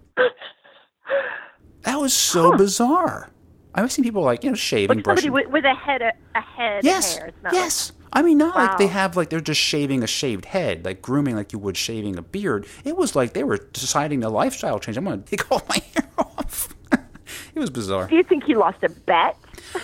That 1.84 2.00
was 2.00 2.14
so 2.14 2.52
huh. 2.52 2.58
bizarre. 2.58 3.30
I've 3.74 3.92
seen 3.92 4.04
people 4.04 4.24
like 4.24 4.44
you 4.44 4.50
know 4.50 4.56
shaving, 4.56 4.98
like 4.98 5.04
brushing 5.04 5.32
with, 5.32 5.48
with, 5.48 5.64
a 5.64 5.74
head, 5.74 6.02
a, 6.02 6.12
a 6.36 6.42
head. 6.42 6.84
Yes, 6.84 7.18
hair. 7.18 7.32
yes. 7.52 7.92
Like, 7.92 8.00
I 8.12 8.22
mean, 8.24 8.40
not 8.40 8.56
wow. 8.56 8.68
like 8.68 8.78
they 8.78 8.88
have 8.88 9.16
like 9.16 9.30
they're 9.30 9.40
just 9.40 9.62
shaving 9.62 10.04
a 10.04 10.08
shaved 10.08 10.46
head, 10.46 10.84
like 10.84 11.02
grooming 11.02 11.36
like 11.36 11.54
you 11.54 11.60
would 11.60 11.78
shaving 11.78 12.18
a 12.18 12.22
beard. 12.22 12.66
It 12.84 12.98
was 12.98 13.16
like 13.16 13.34
they 13.34 13.44
were 13.44 13.58
deciding 13.58 14.24
a 14.24 14.30
lifestyle 14.30 14.80
change. 14.80 14.98
I'm 14.98 15.06
going 15.06 15.22
to 15.22 15.30
take 15.30 15.52
all 15.52 15.62
my 15.70 15.78
hair 15.94 16.10
off. 16.18 16.76
it 16.92 17.60
was 17.60 17.70
bizarre. 17.70 18.08
Do 18.08 18.16
you 18.16 18.24
think 18.24 18.44
he 18.46 18.56
lost 18.56 18.84
a 18.84 18.90
bet? 18.90 19.38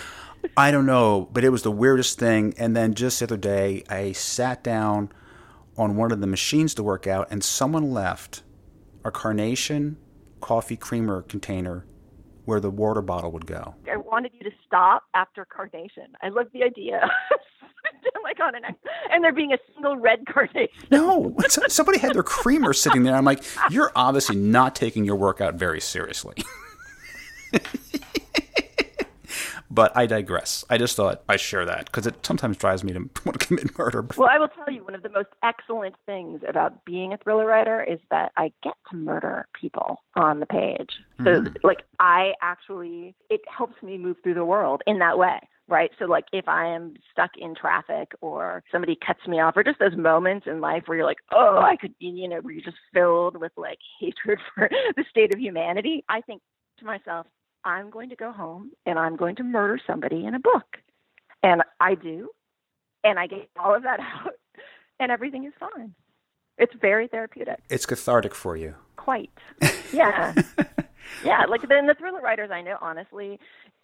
I 0.56 0.70
don't 0.70 0.86
know, 0.86 1.28
but 1.32 1.44
it 1.44 1.50
was 1.50 1.62
the 1.62 1.70
weirdest 1.70 2.18
thing. 2.18 2.54
And 2.58 2.76
then 2.76 2.94
just 2.94 3.20
the 3.20 3.26
other 3.26 3.36
day, 3.36 3.84
I 3.88 4.12
sat 4.12 4.64
down 4.64 5.10
on 5.76 5.96
one 5.96 6.10
of 6.10 6.20
the 6.20 6.26
machines 6.26 6.74
to 6.74 6.82
work 6.82 7.06
out, 7.06 7.28
and 7.30 7.44
someone 7.44 7.92
left 7.92 8.42
a 9.04 9.10
carnation 9.10 9.98
coffee 10.46 10.76
creamer 10.76 11.22
container 11.22 11.84
where 12.44 12.60
the 12.60 12.70
water 12.70 13.02
bottle 13.02 13.32
would 13.32 13.46
go. 13.46 13.74
I 13.92 13.96
wanted 13.96 14.30
you 14.32 14.48
to 14.48 14.56
stop 14.64 15.02
after 15.12 15.44
carnation. 15.44 16.04
I 16.22 16.28
love 16.28 16.46
the 16.52 16.62
idea. 16.62 17.00
like 18.22 18.38
on 18.38 18.54
an 18.54 18.62
and 19.10 19.24
there 19.24 19.32
being 19.32 19.52
a 19.52 19.58
single 19.74 19.96
red 19.96 20.24
carnation. 20.24 20.68
No, 20.88 21.36
somebody 21.66 21.98
had 21.98 22.14
their 22.14 22.22
creamer 22.22 22.72
sitting 22.72 23.02
there. 23.02 23.16
I'm 23.16 23.24
like, 23.24 23.42
you're 23.70 23.90
obviously 23.96 24.36
not 24.36 24.76
taking 24.76 25.04
your 25.04 25.16
workout 25.16 25.56
very 25.56 25.80
seriously. 25.80 26.36
But 29.76 29.94
I 29.94 30.06
digress. 30.06 30.64
I 30.70 30.78
just 30.78 30.96
thought 30.96 31.22
I'd 31.28 31.38
share 31.38 31.66
that 31.66 31.84
because 31.86 32.06
it 32.06 32.24
sometimes 32.24 32.56
drives 32.56 32.82
me 32.82 32.94
to 32.94 32.98
want 33.24 33.38
to 33.38 33.46
commit 33.46 33.78
murder. 33.78 34.04
Well, 34.16 34.30
I 34.32 34.38
will 34.38 34.48
tell 34.48 34.72
you, 34.72 34.82
one 34.82 34.94
of 34.94 35.02
the 35.02 35.10
most 35.10 35.28
excellent 35.42 35.94
things 36.06 36.40
about 36.48 36.84
being 36.86 37.12
a 37.12 37.18
thriller 37.18 37.44
writer 37.44 37.84
is 37.84 38.00
that 38.10 38.32
I 38.36 38.52
get 38.64 38.74
to 38.90 38.96
murder 38.96 39.46
people 39.60 40.02
on 40.16 40.40
the 40.40 40.46
page. 40.46 40.90
So, 41.18 41.42
mm-hmm. 41.42 41.54
like, 41.62 41.82
I 42.00 42.32
actually, 42.40 43.14
it 43.28 43.42
helps 43.54 43.80
me 43.82 43.98
move 43.98 44.16
through 44.22 44.34
the 44.34 44.44
world 44.44 44.82
in 44.86 44.98
that 44.98 45.18
way 45.18 45.38
right? 45.68 45.90
So, 45.98 46.04
like, 46.04 46.26
if 46.32 46.46
I 46.46 46.66
am 46.66 46.94
stuck 47.10 47.32
in 47.36 47.52
traffic 47.56 48.12
or 48.20 48.62
somebody 48.70 48.96
cuts 49.04 49.26
me 49.26 49.40
off, 49.40 49.56
or 49.56 49.64
just 49.64 49.80
those 49.80 49.96
moments 49.96 50.46
in 50.46 50.60
life 50.60 50.84
where 50.86 50.96
you're 50.96 51.06
like, 51.06 51.18
oh, 51.32 51.58
I 51.58 51.74
could, 51.74 51.92
you 51.98 52.28
know, 52.28 52.38
where 52.40 52.54
you're 52.54 52.62
just 52.62 52.76
filled 52.94 53.36
with 53.40 53.50
like 53.56 53.78
hatred 54.00 54.38
for 54.54 54.70
the 54.96 55.04
state 55.10 55.34
of 55.34 55.40
humanity, 55.40 56.04
I 56.08 56.20
think 56.20 56.40
to 56.78 56.84
myself, 56.84 57.26
I'm 57.66 57.90
going 57.90 58.08
to 58.10 58.16
go 58.16 58.30
home 58.30 58.70
and 58.86 58.98
I'm 58.98 59.16
going 59.16 59.34
to 59.36 59.42
murder 59.42 59.78
somebody 59.86 60.24
in 60.24 60.34
a 60.34 60.38
book. 60.38 60.78
And 61.42 61.62
I 61.80 61.96
do. 61.96 62.30
And 63.04 63.18
I 63.18 63.26
get 63.26 63.50
all 63.62 63.74
of 63.74 63.82
that 63.82 64.00
out, 64.14 64.32
and 64.98 65.12
everything 65.12 65.44
is 65.44 65.52
fine. 65.60 65.94
It's 66.58 66.72
very 66.80 67.08
therapeutic. 67.08 67.58
It's 67.68 67.84
cathartic 67.84 68.34
for 68.34 68.56
you. 68.56 68.74
Quite. 68.96 69.30
Yeah. 69.92 70.34
yeah. 71.24 71.44
Like 71.48 71.62
the, 71.62 71.68
the 71.68 71.94
thriller 71.96 72.20
writers 72.20 72.50
I 72.52 72.60
know, 72.60 72.76
honestly, 72.80 73.38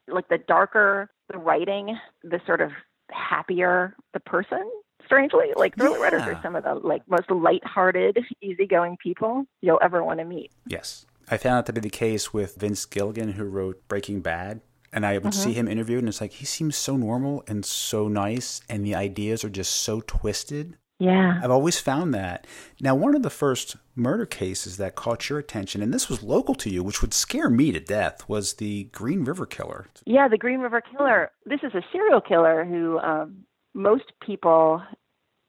like 0.08 0.28
the 0.28 0.38
darker 0.48 1.08
the 1.30 1.38
writing, 1.38 1.96
the 2.24 2.40
sort 2.44 2.60
of 2.60 2.72
happier 3.10 3.94
the 4.14 4.20
person. 4.20 4.68
Strangely, 5.06 5.46
like 5.54 5.76
thriller 5.76 5.98
yeah. 5.98 6.02
writers 6.02 6.22
are 6.22 6.40
some 6.42 6.56
of 6.56 6.64
the 6.64 6.74
like 6.74 7.02
most 7.08 7.30
light-hearted, 7.30 8.18
easygoing 8.42 8.96
people 9.02 9.44
you'll 9.60 9.80
ever 9.80 10.02
want 10.02 10.18
to 10.18 10.24
meet. 10.24 10.50
Yes, 10.66 11.06
I 11.30 11.36
found 11.36 11.58
that 11.58 11.66
to 11.66 11.72
be 11.72 11.80
the 11.80 11.90
case 11.90 12.32
with 12.32 12.56
Vince 12.56 12.84
Gilligan, 12.86 13.32
who 13.32 13.44
wrote 13.44 13.86
Breaking 13.88 14.20
Bad. 14.20 14.60
And 14.94 15.06
I 15.06 15.14
would 15.14 15.32
mm-hmm. 15.32 15.42
see 15.42 15.54
him 15.54 15.68
interviewed, 15.68 16.00
and 16.00 16.08
it's 16.08 16.20
like 16.20 16.32
he 16.32 16.44
seems 16.44 16.76
so 16.76 16.98
normal 16.98 17.44
and 17.48 17.64
so 17.64 18.08
nice, 18.08 18.60
and 18.68 18.84
the 18.84 18.94
ideas 18.94 19.42
are 19.42 19.48
just 19.48 19.72
so 19.72 20.02
twisted. 20.06 20.76
Yeah. 20.98 21.40
I've 21.42 21.50
always 21.50 21.80
found 21.80 22.14
that. 22.14 22.46
Now, 22.78 22.94
one 22.94 23.16
of 23.16 23.22
the 23.22 23.30
first 23.30 23.76
murder 23.96 24.26
cases 24.26 24.76
that 24.76 24.94
caught 24.94 25.30
your 25.30 25.38
attention, 25.38 25.82
and 25.82 25.92
this 25.92 26.08
was 26.08 26.22
local 26.22 26.54
to 26.56 26.70
you, 26.70 26.84
which 26.84 27.00
would 27.00 27.14
scare 27.14 27.48
me 27.48 27.72
to 27.72 27.80
death, 27.80 28.28
was 28.28 28.54
the 28.54 28.84
Green 28.92 29.24
River 29.24 29.46
Killer. 29.46 29.86
Yeah, 30.04 30.28
the 30.28 30.38
Green 30.38 30.60
River 30.60 30.80
Killer. 30.80 31.32
This 31.46 31.60
is 31.62 31.74
a 31.74 31.82
serial 31.90 32.20
killer 32.20 32.64
who 32.64 32.98
um, 32.98 33.46
most 33.74 34.12
people 34.24 34.82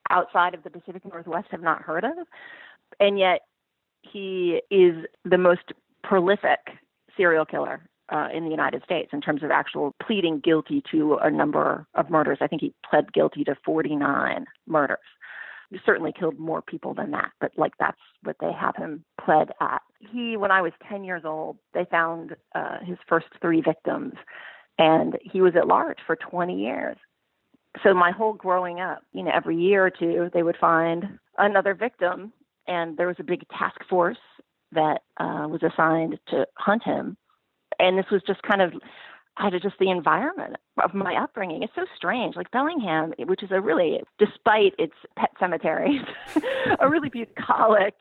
outside 0.09 0.53
of 0.53 0.63
the 0.63 0.69
Pacific 0.69 1.03
Northwest 1.05 1.49
have 1.51 1.61
not 1.61 1.81
heard 1.81 2.03
of. 2.03 2.13
And 2.99 3.19
yet, 3.19 3.41
he 4.03 4.61
is 4.69 5.05
the 5.25 5.37
most 5.37 5.73
prolific 6.03 6.59
serial 7.15 7.45
killer 7.45 7.81
uh, 8.09 8.27
in 8.33 8.43
the 8.43 8.51
United 8.51 8.83
States 8.83 9.09
in 9.13 9.21
terms 9.21 9.43
of 9.43 9.51
actual 9.51 9.95
pleading 10.05 10.39
guilty 10.39 10.83
to 10.91 11.15
a 11.15 11.31
number 11.31 11.85
of 11.95 12.09
murders. 12.09 12.37
I 12.41 12.47
think 12.47 12.61
he 12.61 12.73
pled 12.87 13.13
guilty 13.13 13.43
to 13.45 13.55
49 13.65 14.45
murders 14.67 14.97
He 15.71 15.79
certainly 15.85 16.13
killed 16.17 16.37
more 16.37 16.61
people 16.61 16.93
than 16.93 17.11
that, 17.11 17.31
but 17.39 17.51
like 17.57 17.73
that's 17.79 17.97
what 18.23 18.35
they 18.39 18.51
have 18.51 18.75
him 18.75 19.03
pled 19.23 19.49
at. 19.61 19.81
He, 20.11 20.37
when 20.37 20.51
I 20.51 20.61
was 20.61 20.73
10 20.89 21.03
years 21.03 21.23
old, 21.25 21.57
they 21.73 21.85
found 21.89 22.35
uh, 22.53 22.79
his 22.83 22.97
first 23.07 23.27
three 23.41 23.61
victims, 23.61 24.13
and 24.77 25.17
he 25.21 25.41
was 25.41 25.55
at 25.55 25.67
large 25.67 25.99
for 26.05 26.15
20 26.15 26.59
years. 26.59 26.97
So 27.83 27.93
my 27.93 28.11
whole 28.11 28.33
growing 28.33 28.79
up, 28.81 29.01
you 29.13 29.23
know, 29.23 29.31
every 29.33 29.57
year 29.57 29.85
or 29.85 29.89
two, 29.89 30.29
they 30.33 30.43
would 30.43 30.57
find 30.57 31.17
another 31.37 31.73
victim, 31.73 32.31
and 32.67 32.97
there 32.97 33.07
was 33.07 33.17
a 33.19 33.23
big 33.23 33.47
task 33.49 33.77
force 33.89 34.17
that 34.71 35.01
uh, 35.19 35.47
was 35.47 35.61
assigned 35.63 36.19
to 36.29 36.45
hunt 36.57 36.83
him. 36.83 37.17
And 37.79 37.97
this 37.97 38.05
was 38.11 38.21
just 38.25 38.41
kind 38.43 38.61
of 38.61 38.73
out 39.39 39.53
of 39.53 39.61
just 39.61 39.75
the 39.79 39.89
environment 39.89 40.57
of 40.83 40.93
my 40.93 41.15
upbringing. 41.15 41.63
It's 41.63 41.73
so 41.75 41.85
strange. 41.95 42.35
Like 42.35 42.51
Bellingham, 42.51 43.13
which 43.19 43.43
is 43.43 43.51
a 43.51 43.61
really, 43.61 44.01
despite 44.19 44.73
its 44.77 44.93
pet 45.17 45.31
cemeteries, 45.39 46.01
a 46.79 46.89
really 46.89 47.09
bucolic, 47.09 47.95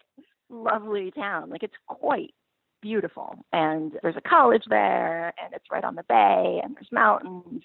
lovely 0.50 1.10
town. 1.10 1.48
Like 1.50 1.62
it's 1.62 1.74
quite 1.86 2.34
beautiful. 2.82 3.36
And 3.52 3.92
there's 4.02 4.16
a 4.16 4.28
college 4.28 4.64
there, 4.68 5.32
and 5.42 5.54
it's 5.54 5.70
right 5.70 5.84
on 5.84 5.94
the 5.94 6.04
bay, 6.08 6.60
and 6.62 6.74
there's 6.74 6.92
mountains. 6.92 7.44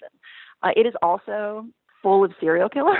uh, 0.62 0.70
it 0.74 0.86
is 0.86 0.94
also 1.02 1.66
full 2.02 2.24
of 2.24 2.32
serial 2.40 2.68
killers. 2.68 2.96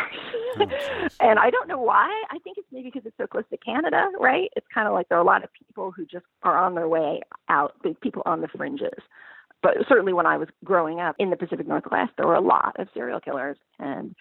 oh, 0.59 0.67
and 1.21 1.39
I 1.39 1.51
don't 1.51 1.69
know 1.69 1.81
why. 1.81 2.09
I 2.31 2.39
think 2.41 2.59
it's 2.59 2.67
maybe 2.73 2.91
because 2.91 3.07
it's 3.07 3.17
so 3.17 3.27
close 3.27 3.45
to 3.51 3.57
Canada, 3.59 4.09
right? 4.19 4.51
It's 4.57 4.67
kind 4.73 4.89
of 4.89 4.95
like 4.95 5.09
there 5.09 5.19
are 5.19 5.23
a 5.23 5.25
lot 5.25 5.45
of 5.45 5.51
people 5.53 5.93
who 5.93 6.05
just 6.05 6.27
are 6.43 6.59
on 6.59 6.75
their 6.75 6.89
way 6.89 7.21
out, 7.49 7.75
big 7.83 8.01
people 8.01 8.23
on 8.27 8.41
the 8.41 8.49
fringes 8.49 9.03
but 9.63 9.75
certainly 9.89 10.13
when 10.13 10.27
I 10.27 10.37
was 10.37 10.49
growing 10.65 11.01
up 11.01 11.17
in 11.19 11.31
the 11.31 11.37
Pacific 11.37 11.67
Northwest, 11.67 12.13
there 12.17 12.27
were 12.27 12.35
a 12.35 12.41
lot 12.41 12.77
of 12.79 12.89
serial 12.95 13.21
killers, 13.21 13.57
and 13.79 14.15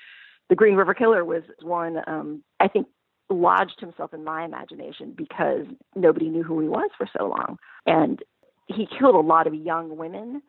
the 0.50 0.56
Green 0.56 0.76
River 0.76 0.94
Killer 0.94 1.24
was 1.24 1.44
one. 1.62 1.98
Um, 2.08 2.44
I 2.60 2.68
think 2.68 2.88
lodged 3.30 3.80
himself 3.80 4.13
in 4.13 4.24
my 4.24 4.46
imagination 4.46 5.13
because 5.16 5.66
nobody 5.96 6.30
knew 6.30 6.44
who 6.44 6.60
he 6.62 6.68
was 6.68 6.90
for 6.98 7.08
so 7.18 7.28
long, 7.28 7.58
and 7.86 8.20
he 8.68 8.88
killed 9.00 9.16
a 9.16 9.20
lot 9.20 9.48
of 9.48 9.54
young 9.54 9.98
women 9.98 10.42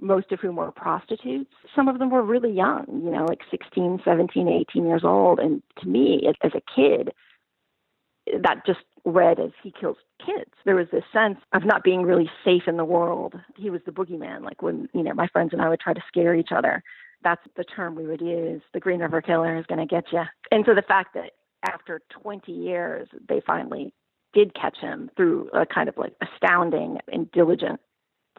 most 0.00 0.32
of 0.32 0.40
whom 0.40 0.56
were 0.56 0.70
prostitutes. 0.72 1.52
Some 1.74 1.88
of 1.88 1.98
them 1.98 2.10
were 2.10 2.22
really 2.22 2.52
young, 2.52 2.84
you 3.04 3.10
know, 3.10 3.24
like 3.28 3.40
16, 3.50 4.00
17, 4.04 4.48
18 4.48 4.86
years 4.86 5.02
old. 5.04 5.38
And 5.38 5.62
to 5.80 5.88
me, 5.88 6.28
as 6.42 6.52
a 6.54 6.62
kid, 6.74 7.12
that 8.42 8.66
just 8.66 8.80
read 9.04 9.40
as 9.40 9.50
he 9.62 9.72
kills 9.72 9.96
kids. 10.24 10.50
There 10.64 10.76
was 10.76 10.88
this 10.92 11.04
sense 11.12 11.38
of 11.52 11.64
not 11.64 11.82
being 11.82 12.02
really 12.02 12.30
safe 12.44 12.64
in 12.66 12.76
the 12.76 12.84
world. 12.84 13.34
He 13.56 13.70
was 13.70 13.80
the 13.86 13.92
boogeyman, 13.92 14.42
like 14.42 14.62
when, 14.62 14.88
you 14.92 15.02
know, 15.02 15.14
my 15.14 15.26
friends 15.28 15.52
and 15.52 15.62
I 15.62 15.68
would 15.68 15.80
try 15.80 15.94
to 15.94 16.02
scare 16.08 16.34
each 16.34 16.52
other. 16.54 16.82
That's 17.22 17.42
the 17.56 17.64
term 17.64 17.94
we 17.94 18.06
would 18.06 18.20
use. 18.20 18.62
The 18.72 18.80
Green 18.80 19.00
River 19.00 19.20
Killer 19.20 19.58
is 19.58 19.66
going 19.66 19.80
to 19.80 19.86
get 19.86 20.04
you. 20.12 20.22
And 20.50 20.64
so 20.66 20.74
the 20.74 20.82
fact 20.82 21.14
that 21.14 21.32
after 21.68 22.00
20 22.22 22.52
years, 22.52 23.08
they 23.28 23.42
finally 23.46 23.92
did 24.32 24.54
catch 24.54 24.78
him 24.78 25.10
through 25.16 25.50
a 25.52 25.66
kind 25.66 25.88
of 25.88 25.96
like 25.98 26.14
astounding 26.22 26.98
and 27.12 27.30
diligent 27.32 27.80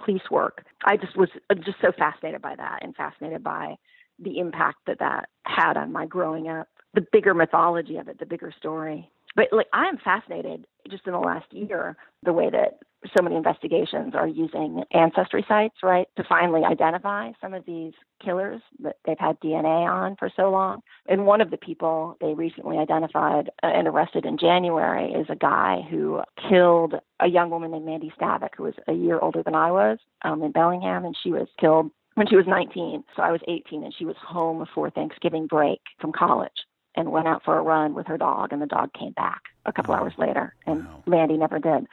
police 0.04 0.30
work. 0.30 0.66
I 0.86 0.98
just 0.98 1.18
was 1.18 1.30
just 1.64 1.78
so 1.82 1.92
fascinated 1.98 2.42
by 2.42 2.56
that 2.56 2.80
and 2.82 2.96
fascinated 2.96 3.44
by 3.44 3.76
the 4.20 4.40
impact 4.40 4.80
that 4.88 5.00
that 5.00 5.30
had 5.46 5.78
on 5.78 5.92
my 5.92 6.06
growing 6.06 6.48
up. 6.48 6.68
The 6.94 7.06
bigger 7.12 7.34
mythology 7.34 7.98
of 7.98 8.08
it, 8.08 8.20
the 8.20 8.26
bigger 8.26 8.54
story 8.58 9.10
but 9.36 9.48
like 9.52 9.68
I 9.74 9.88
am 9.88 9.98
fascinated 9.98 10.66
just 10.90 11.06
in 11.06 11.14
the 11.14 11.20
last 11.20 11.52
year 11.52 11.96
the 12.24 12.34
way 12.34 12.50
that 12.50 12.80
so 13.18 13.24
many 13.24 13.36
investigations 13.36 14.14
are 14.14 14.28
using 14.28 14.84
ancestry 14.94 15.44
sites, 15.48 15.76
right, 15.82 16.08
to 16.18 16.24
finally 16.28 16.62
identify 16.64 17.32
some 17.42 17.54
of 17.54 17.66
these 17.66 17.94
killers 18.24 18.62
that 18.80 18.98
they've 19.06 19.18
had 19.20 19.40
DNA 19.40 19.90
on 19.90 20.16
for 20.18 20.30
so 20.36 20.52
long. 20.52 20.82
And 21.08 21.26
one 21.26 21.42
of 21.42 21.50
the 21.50 21.58
people 21.58 22.16
they 22.22 22.34
recently 22.34 22.78
identified 22.78 23.50
and 23.64 23.88
arrested 23.88 24.26
in 24.26 24.38
January 24.38 25.12
is 25.14 25.26
a 25.30 25.36
guy 25.36 25.82
who 25.90 26.22
killed 26.48 26.94
a 27.20 27.28
young 27.28 27.50
woman 27.50 27.72
named 27.72 27.86
Mandy 27.86 28.14
Stavik, 28.20 28.50
who 28.56 28.64
was 28.64 28.76
a 28.88 28.94
year 28.94 29.20
older 29.20 29.42
than 29.44 29.56
I 29.56 29.72
was, 29.72 29.98
um, 30.24 30.44
in 30.44 30.52
Bellingham, 30.52 31.06
and 31.06 31.18
she 31.24 31.32
was 31.32 31.48
killed 31.60 31.90
when 32.16 32.28
she 32.28 32.36
was 32.36 32.46
19. 32.48 33.04
So 33.16 33.24
I 33.24 33.32
was 33.32 33.42
18, 33.48 33.84
and 33.84 33.94
she 33.98 34.06
was 34.06 34.16
home 34.24 34.66
for 34.76 34.92
Thanksgiving 34.92 35.48
break 35.48 35.80
from 36.00 36.12
college 36.12 36.52
and 36.96 37.12
went 37.12 37.28
out 37.28 37.44
for 37.44 37.58
a 37.58 37.62
run 37.62 37.94
with 37.94 38.08
her 38.08 38.18
dog, 38.18 38.52
and 38.52 38.62
the 38.62 38.68
dog 38.68 38.92
came 38.94 39.14
back 39.14 39.42
a 39.66 39.74
couple 39.74 39.94
hours 39.94 40.14
later, 40.18 40.54
and 40.66 40.86
wow. 40.86 41.04
Mandy 41.08 41.38
never 41.38 41.60
did. 41.60 41.86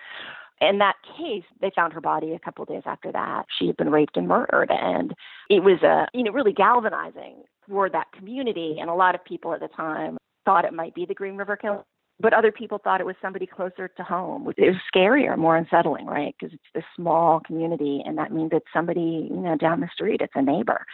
In 0.60 0.78
that 0.78 0.96
case, 1.16 1.44
they 1.60 1.70
found 1.74 1.92
her 1.92 2.00
body 2.00 2.32
a 2.32 2.38
couple 2.38 2.62
of 2.62 2.68
days 2.68 2.82
after 2.84 3.12
that. 3.12 3.44
She 3.58 3.66
had 3.68 3.76
been 3.76 3.90
raped 3.90 4.16
and 4.16 4.26
murdered, 4.26 4.70
and 4.70 5.14
it 5.48 5.62
was 5.62 5.82
a 5.82 6.06
you 6.12 6.24
know 6.24 6.32
really 6.32 6.52
galvanizing 6.52 7.44
for 7.68 7.88
that 7.90 8.06
community. 8.16 8.78
And 8.80 8.90
a 8.90 8.94
lot 8.94 9.14
of 9.14 9.24
people 9.24 9.52
at 9.54 9.60
the 9.60 9.68
time 9.68 10.16
thought 10.44 10.64
it 10.64 10.72
might 10.72 10.94
be 10.94 11.06
the 11.06 11.14
Green 11.14 11.36
River 11.36 11.56
Killer, 11.56 11.84
but 12.18 12.32
other 12.32 12.50
people 12.50 12.78
thought 12.82 13.00
it 13.00 13.06
was 13.06 13.14
somebody 13.22 13.46
closer 13.46 13.88
to 13.88 14.02
home. 14.02 14.52
It 14.56 14.66
was 14.66 14.76
scarier, 14.92 15.36
more 15.38 15.56
unsettling, 15.56 16.06
right? 16.06 16.34
Because 16.38 16.52
it's 16.52 16.70
this 16.74 16.84
small 16.96 17.40
community, 17.40 18.02
and 18.04 18.18
that 18.18 18.32
means 18.32 18.50
it's 18.52 18.66
somebody 18.72 19.28
you 19.30 19.36
know 19.36 19.56
down 19.56 19.80
the 19.80 19.88
street. 19.92 20.20
It's 20.20 20.32
a 20.34 20.42
neighbor, 20.42 20.84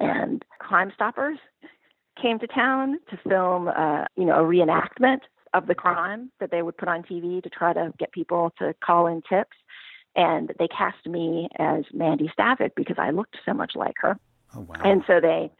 and 0.00 0.44
Crime 0.58 0.90
Stoppers 0.94 1.38
came 2.20 2.38
to 2.38 2.46
town 2.46 2.98
to 3.10 3.16
film, 3.28 3.68
uh, 3.68 4.04
you 4.16 4.24
know, 4.24 4.40
a 4.40 4.44
reenactment 4.44 5.20
of 5.54 5.66
the 5.66 5.74
crime 5.74 6.30
that 6.40 6.50
they 6.50 6.62
would 6.62 6.76
put 6.76 6.88
on 6.88 7.02
TV 7.02 7.42
to 7.42 7.50
try 7.50 7.72
to 7.72 7.92
get 7.98 8.12
people 8.12 8.52
to 8.58 8.74
call 8.84 9.06
in 9.06 9.22
tips. 9.28 9.56
And 10.14 10.52
they 10.58 10.68
cast 10.68 11.06
me 11.06 11.48
as 11.58 11.84
Mandy 11.92 12.30
Stavik 12.38 12.70
because 12.74 12.96
I 12.98 13.10
looked 13.10 13.36
so 13.44 13.52
much 13.52 13.72
like 13.74 13.96
her. 13.98 14.18
Oh, 14.54 14.60
wow. 14.60 14.76
And 14.82 15.02
so 15.06 15.20
they 15.20 15.50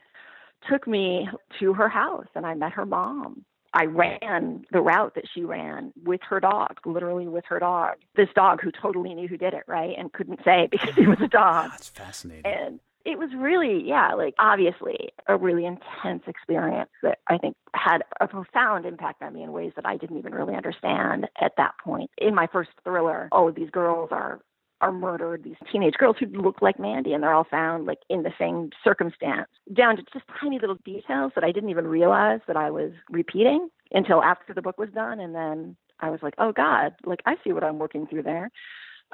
took 0.70 0.86
me 0.86 1.28
to 1.60 1.72
her 1.74 1.88
house 1.88 2.26
and 2.34 2.46
I 2.46 2.54
met 2.54 2.72
her 2.72 2.86
mom. 2.86 3.44
I 3.74 3.84
ran 3.84 4.64
the 4.72 4.80
route 4.80 5.14
that 5.16 5.24
she 5.34 5.44
ran 5.44 5.92
with 6.02 6.20
her 6.28 6.40
dog, 6.40 6.78
literally 6.86 7.28
with 7.28 7.44
her 7.48 7.58
dog. 7.58 7.96
This 8.14 8.28
dog 8.34 8.62
who 8.62 8.70
totally 8.72 9.12
knew 9.12 9.28
who 9.28 9.36
did 9.36 9.52
it, 9.52 9.64
right? 9.66 9.94
And 9.98 10.10
couldn't 10.12 10.40
say 10.44 10.68
because 10.70 10.94
he 10.94 11.06
was 11.06 11.20
a 11.20 11.28
dog. 11.28 11.70
That's 11.72 11.88
fascinating. 11.88 12.50
And 12.50 12.80
it 13.06 13.18
was 13.18 13.30
really, 13.36 13.82
yeah, 13.86 14.12
like 14.14 14.34
obviously 14.38 15.10
a 15.28 15.36
really 15.36 15.64
intense 15.64 16.24
experience 16.26 16.90
that 17.04 17.18
I 17.28 17.38
think 17.38 17.56
had 17.72 18.02
a 18.20 18.26
profound 18.26 18.84
impact 18.84 19.22
on 19.22 19.32
me 19.32 19.44
in 19.44 19.52
ways 19.52 19.72
that 19.76 19.86
I 19.86 19.96
didn't 19.96 20.18
even 20.18 20.34
really 20.34 20.56
understand 20.56 21.28
at 21.40 21.52
that 21.56 21.74
point. 21.82 22.10
In 22.18 22.34
my 22.34 22.48
first 22.52 22.70
thriller, 22.82 23.28
oh, 23.30 23.52
these 23.52 23.70
girls 23.70 24.08
are 24.10 24.40
are 24.82 24.92
murdered, 24.92 25.42
these 25.42 25.56
teenage 25.72 25.94
girls 25.94 26.16
who 26.20 26.26
look 26.26 26.60
like 26.60 26.78
Mandy, 26.78 27.14
and 27.14 27.22
they're 27.22 27.32
all 27.32 27.46
found 27.50 27.86
like 27.86 28.00
in 28.10 28.24
the 28.24 28.32
same 28.38 28.70
circumstance, 28.84 29.48
down 29.72 29.96
to 29.96 30.02
just 30.12 30.26
tiny 30.38 30.58
little 30.58 30.76
details 30.84 31.32
that 31.34 31.44
I 31.44 31.52
didn't 31.52 31.70
even 31.70 31.86
realize 31.86 32.40
that 32.46 32.58
I 32.58 32.70
was 32.70 32.90
repeating 33.08 33.70
until 33.92 34.22
after 34.22 34.52
the 34.52 34.60
book 34.60 34.76
was 34.76 34.90
done. 34.90 35.20
And 35.20 35.34
then 35.34 35.76
I 36.00 36.10
was 36.10 36.20
like, 36.22 36.34
oh 36.38 36.52
God, 36.52 36.92
like 37.06 37.20
I 37.24 37.36
see 37.42 37.52
what 37.52 37.64
I'm 37.64 37.78
working 37.78 38.06
through 38.06 38.24
there. 38.24 38.50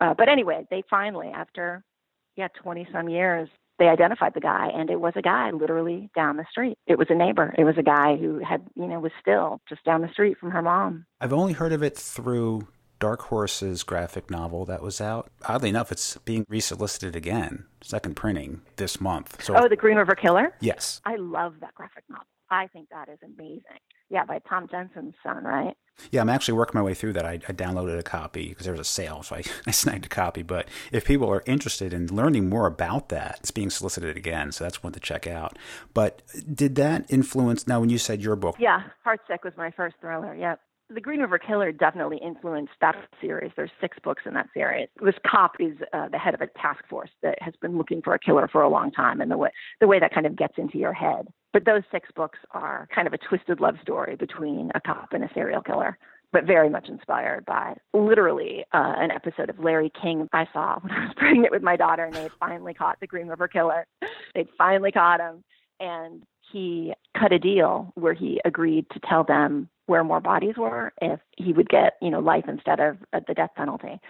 Uh, 0.00 0.14
but 0.14 0.28
anyway, 0.28 0.66
they 0.70 0.82
finally, 0.90 1.28
after 1.28 1.84
yeah, 2.36 2.48
20 2.62 2.88
some 2.92 3.08
years, 3.08 3.48
they 3.78 3.88
identified 3.88 4.34
the 4.34 4.40
guy 4.40 4.68
and 4.74 4.90
it 4.90 5.00
was 5.00 5.14
a 5.16 5.22
guy 5.22 5.50
literally 5.50 6.10
down 6.14 6.36
the 6.36 6.44
street. 6.50 6.78
It 6.86 6.98
was 6.98 7.08
a 7.10 7.14
neighbor. 7.14 7.54
It 7.58 7.64
was 7.64 7.76
a 7.78 7.82
guy 7.82 8.16
who 8.16 8.38
had, 8.38 8.62
you 8.74 8.86
know, 8.86 9.00
was 9.00 9.12
still 9.20 9.60
just 9.68 9.84
down 9.84 10.02
the 10.02 10.08
street 10.10 10.38
from 10.38 10.50
her 10.50 10.62
mom. 10.62 11.06
I've 11.20 11.32
only 11.32 11.52
heard 11.54 11.72
of 11.72 11.82
it 11.82 11.96
through 11.96 12.68
Dark 13.00 13.22
Horse's 13.22 13.82
graphic 13.82 14.30
novel 14.30 14.64
that 14.66 14.82
was 14.82 15.00
out. 15.00 15.30
Oddly 15.48 15.70
enough, 15.70 15.90
it's 15.90 16.16
being 16.18 16.46
resolicited 16.48 17.16
again, 17.16 17.64
second 17.82 18.14
printing 18.14 18.60
this 18.76 19.00
month. 19.00 19.42
So 19.42 19.56
Oh, 19.56 19.68
The 19.68 19.74
Green 19.76 19.96
River 19.96 20.14
Killer? 20.14 20.54
Yes. 20.60 21.00
I 21.04 21.16
love 21.16 21.54
that 21.62 21.74
graphic 21.74 22.04
novel. 22.08 22.26
I 22.52 22.66
think 22.68 22.90
that 22.90 23.08
is 23.08 23.18
amazing. 23.24 23.62
Yeah, 24.10 24.24
by 24.26 24.40
Tom 24.40 24.68
Jensen's 24.70 25.14
son, 25.22 25.42
right? 25.42 25.74
Yeah, 26.10 26.20
I'm 26.20 26.28
actually 26.28 26.54
working 26.54 26.78
my 26.78 26.82
way 26.82 26.92
through 26.92 27.14
that. 27.14 27.24
I, 27.24 27.40
I 27.48 27.52
downloaded 27.52 27.98
a 27.98 28.02
copy 28.02 28.50
because 28.50 28.64
there 28.64 28.74
was 28.74 28.80
a 28.80 28.84
sale, 28.84 29.22
so 29.22 29.36
I, 29.36 29.42
I 29.66 29.70
snagged 29.70 30.04
a 30.04 30.08
copy. 30.08 30.42
But 30.42 30.68
if 30.92 31.06
people 31.06 31.30
are 31.30 31.42
interested 31.46 31.94
in 31.94 32.14
learning 32.14 32.50
more 32.50 32.66
about 32.66 33.08
that, 33.08 33.38
it's 33.40 33.50
being 33.50 33.70
solicited 33.70 34.16
again, 34.16 34.52
so 34.52 34.64
that's 34.64 34.82
one 34.82 34.92
to 34.92 35.00
check 35.00 35.26
out. 35.26 35.58
But 35.94 36.22
did 36.52 36.74
that 36.74 37.06
influence? 37.08 37.66
Now, 37.66 37.80
when 37.80 37.88
you 37.88 37.98
said 37.98 38.20
your 38.20 38.36
book, 38.36 38.56
yeah, 38.58 38.82
Heartsick 39.06 39.44
was 39.44 39.54
my 39.56 39.70
first 39.70 39.96
thriller. 40.00 40.34
Yep. 40.34 40.60
The 40.94 41.00
Green 41.00 41.20
River 41.20 41.38
Killer 41.38 41.72
definitely 41.72 42.18
influenced 42.18 42.72
that 42.80 42.96
series. 43.20 43.52
There's 43.56 43.70
six 43.80 43.96
books 44.02 44.22
in 44.26 44.34
that 44.34 44.48
series. 44.52 44.88
This 45.02 45.14
cop 45.26 45.52
is 45.58 45.76
uh, 45.92 46.08
the 46.08 46.18
head 46.18 46.34
of 46.34 46.42
a 46.42 46.48
task 46.48 46.84
force 46.88 47.10
that 47.22 47.40
has 47.40 47.54
been 47.62 47.78
looking 47.78 48.02
for 48.02 48.14
a 48.14 48.18
killer 48.18 48.48
for 48.48 48.62
a 48.62 48.68
long 48.68 48.90
time, 48.90 49.20
and 49.20 49.30
the 49.30 49.38
way 49.38 49.50
the 49.80 49.86
way 49.86 49.98
that 50.00 50.12
kind 50.12 50.26
of 50.26 50.36
gets 50.36 50.54
into 50.58 50.78
your 50.78 50.92
head. 50.92 51.28
But 51.52 51.64
those 51.64 51.82
six 51.90 52.10
books 52.14 52.38
are 52.50 52.88
kind 52.94 53.06
of 53.06 53.14
a 53.14 53.18
twisted 53.18 53.60
love 53.60 53.76
story 53.80 54.16
between 54.16 54.70
a 54.74 54.80
cop 54.80 55.12
and 55.12 55.24
a 55.24 55.30
serial 55.34 55.62
killer 55.62 55.98
but 56.32 56.46
very 56.46 56.70
much 56.70 56.88
inspired 56.88 57.44
by 57.44 57.76
literally 57.92 58.64
uh, 58.72 58.94
an 58.96 59.10
episode 59.10 59.50
of 59.50 59.58
Larry 59.58 59.92
King 60.00 60.28
I 60.32 60.46
saw 60.50 60.78
when 60.80 60.90
I 60.90 61.04
was 61.04 61.14
pregnant 61.16 61.50
with 61.50 61.62
my 61.62 61.76
daughter, 61.76 62.04
and 62.04 62.14
they 62.14 62.30
finally 62.40 62.72
caught 62.72 62.98
the 63.00 63.06
Green 63.06 63.26
River 63.26 63.48
Killer. 63.48 63.86
They'd 64.34 64.48
finally 64.56 64.92
caught 64.92 65.20
him, 65.20 65.44
and 65.78 66.22
he 66.52 66.92
cut 67.18 67.32
a 67.32 67.38
deal 67.38 67.92
where 67.94 68.14
he 68.14 68.40
agreed 68.44 68.86
to 68.90 69.00
tell 69.00 69.24
them 69.24 69.68
where 69.86 70.04
more 70.04 70.20
bodies 70.20 70.54
were 70.56 70.92
if 71.00 71.20
he 71.36 71.52
would 71.52 71.68
get, 71.68 71.94
you 72.00 72.10
know, 72.10 72.20
life 72.20 72.44
instead 72.48 72.80
of 72.80 72.96
uh, 73.12 73.20
the 73.26 73.34
death 73.34 73.50
penalty. 73.56 74.00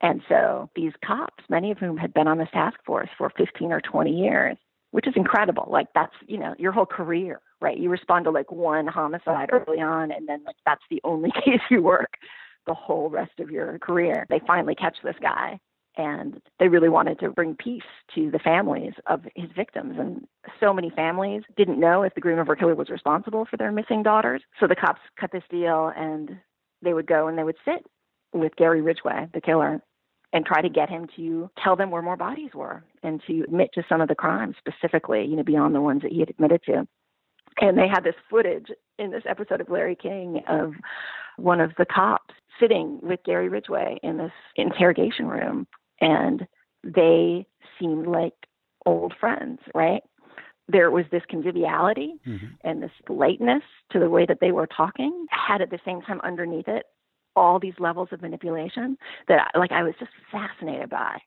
And 0.00 0.20
so 0.28 0.68
these 0.74 0.92
cops, 1.04 1.44
many 1.48 1.70
of 1.70 1.78
whom 1.78 1.96
had 1.96 2.12
been 2.12 2.28
on 2.28 2.38
this 2.38 2.48
task 2.52 2.78
force 2.84 3.08
for 3.16 3.30
15 3.36 3.72
or 3.72 3.80
20 3.80 4.10
years, 4.10 4.56
which 4.90 5.06
is 5.06 5.14
incredible. 5.16 5.68
Like 5.70 5.86
that's, 5.94 6.14
you 6.26 6.38
know, 6.38 6.54
your 6.58 6.72
whole 6.72 6.86
career, 6.86 7.40
right? 7.60 7.78
You 7.78 7.88
respond 7.88 8.24
to 8.24 8.30
like 8.30 8.50
one 8.50 8.86
homicide 8.86 9.50
early 9.52 9.80
on 9.80 10.10
and 10.10 10.28
then 10.28 10.42
like 10.44 10.56
that's 10.66 10.82
the 10.90 11.00
only 11.04 11.30
case 11.44 11.60
you 11.70 11.82
work 11.82 12.14
the 12.66 12.74
whole 12.74 13.10
rest 13.10 13.40
of 13.40 13.50
your 13.50 13.78
career. 13.78 14.26
They 14.28 14.40
finally 14.46 14.74
catch 14.74 14.96
this 15.02 15.16
guy 15.20 15.58
and 15.96 16.40
they 16.58 16.68
really 16.68 16.88
wanted 16.88 17.18
to 17.20 17.30
bring 17.30 17.54
peace 17.54 17.82
to 18.14 18.30
the 18.30 18.38
families 18.38 18.94
of 19.06 19.22
his 19.34 19.50
victims. 19.54 19.96
And 19.98 20.26
so 20.60 20.72
many 20.72 20.90
families 20.90 21.42
didn't 21.56 21.80
know 21.80 22.02
if 22.02 22.14
the 22.14 22.20
Green 22.20 22.38
River 22.38 22.56
Killer 22.56 22.74
was 22.74 22.90
responsible 22.90 23.46
for 23.50 23.56
their 23.56 23.72
missing 23.72 24.02
daughters. 24.02 24.42
So 24.58 24.66
the 24.66 24.76
cops 24.76 25.00
cut 25.20 25.32
this 25.32 25.42
deal, 25.50 25.92
and 25.96 26.30
they 26.82 26.94
would 26.94 27.06
go 27.06 27.28
and 27.28 27.36
they 27.36 27.44
would 27.44 27.56
sit 27.64 27.84
with 28.32 28.56
Gary 28.56 28.80
Ridgway, 28.80 29.28
the 29.34 29.40
killer, 29.40 29.80
and 30.32 30.46
try 30.46 30.62
to 30.62 30.68
get 30.68 30.88
him 30.88 31.06
to 31.16 31.50
tell 31.62 31.76
them 31.76 31.90
where 31.90 32.02
more 32.02 32.16
bodies 32.16 32.50
were 32.54 32.82
and 33.02 33.20
to 33.26 33.42
admit 33.42 33.68
to 33.74 33.82
some 33.88 34.00
of 34.00 34.08
the 34.08 34.14
crimes 34.14 34.56
specifically, 34.58 35.24
you 35.24 35.36
know, 35.36 35.42
beyond 35.42 35.74
the 35.74 35.80
ones 35.80 36.02
that 36.02 36.12
he 36.12 36.20
had 36.20 36.30
admitted 36.30 36.62
to. 36.64 36.86
And 37.60 37.76
they 37.76 37.88
had 37.88 38.02
this 38.02 38.14
footage 38.30 38.68
in 38.98 39.10
this 39.10 39.24
episode 39.28 39.60
of 39.60 39.68
Larry 39.68 39.94
King 39.94 40.42
of 40.48 40.72
one 41.36 41.60
of 41.60 41.72
the 41.76 41.84
cops 41.84 42.34
sitting 42.58 42.98
with 43.02 43.20
Gary 43.24 43.48
Ridgway 43.48 43.98
in 44.02 44.16
this 44.16 44.32
interrogation 44.56 45.26
room 45.26 45.66
and 46.02 46.46
they 46.84 47.46
seemed 47.78 48.06
like 48.06 48.34
old 48.84 49.14
friends, 49.18 49.60
right? 49.74 50.02
There 50.68 50.90
was 50.90 51.04
this 51.10 51.22
conviviality 51.28 52.14
mm-hmm. 52.26 52.46
and 52.64 52.82
this 52.82 52.90
lightness 53.08 53.62
to 53.92 53.98
the 53.98 54.10
way 54.10 54.26
that 54.26 54.38
they 54.40 54.52
were 54.52 54.66
talking, 54.66 55.26
had 55.30 55.62
at 55.62 55.70
the 55.70 55.78
same 55.84 56.02
time 56.02 56.20
underneath 56.22 56.68
it 56.68 56.84
all 57.34 57.58
these 57.58 57.74
levels 57.78 58.08
of 58.12 58.20
manipulation 58.20 58.96
that 59.28 59.50
like 59.54 59.72
I 59.72 59.82
was 59.82 59.94
just 59.98 60.10
fascinated 60.30 60.90
by 60.90 61.18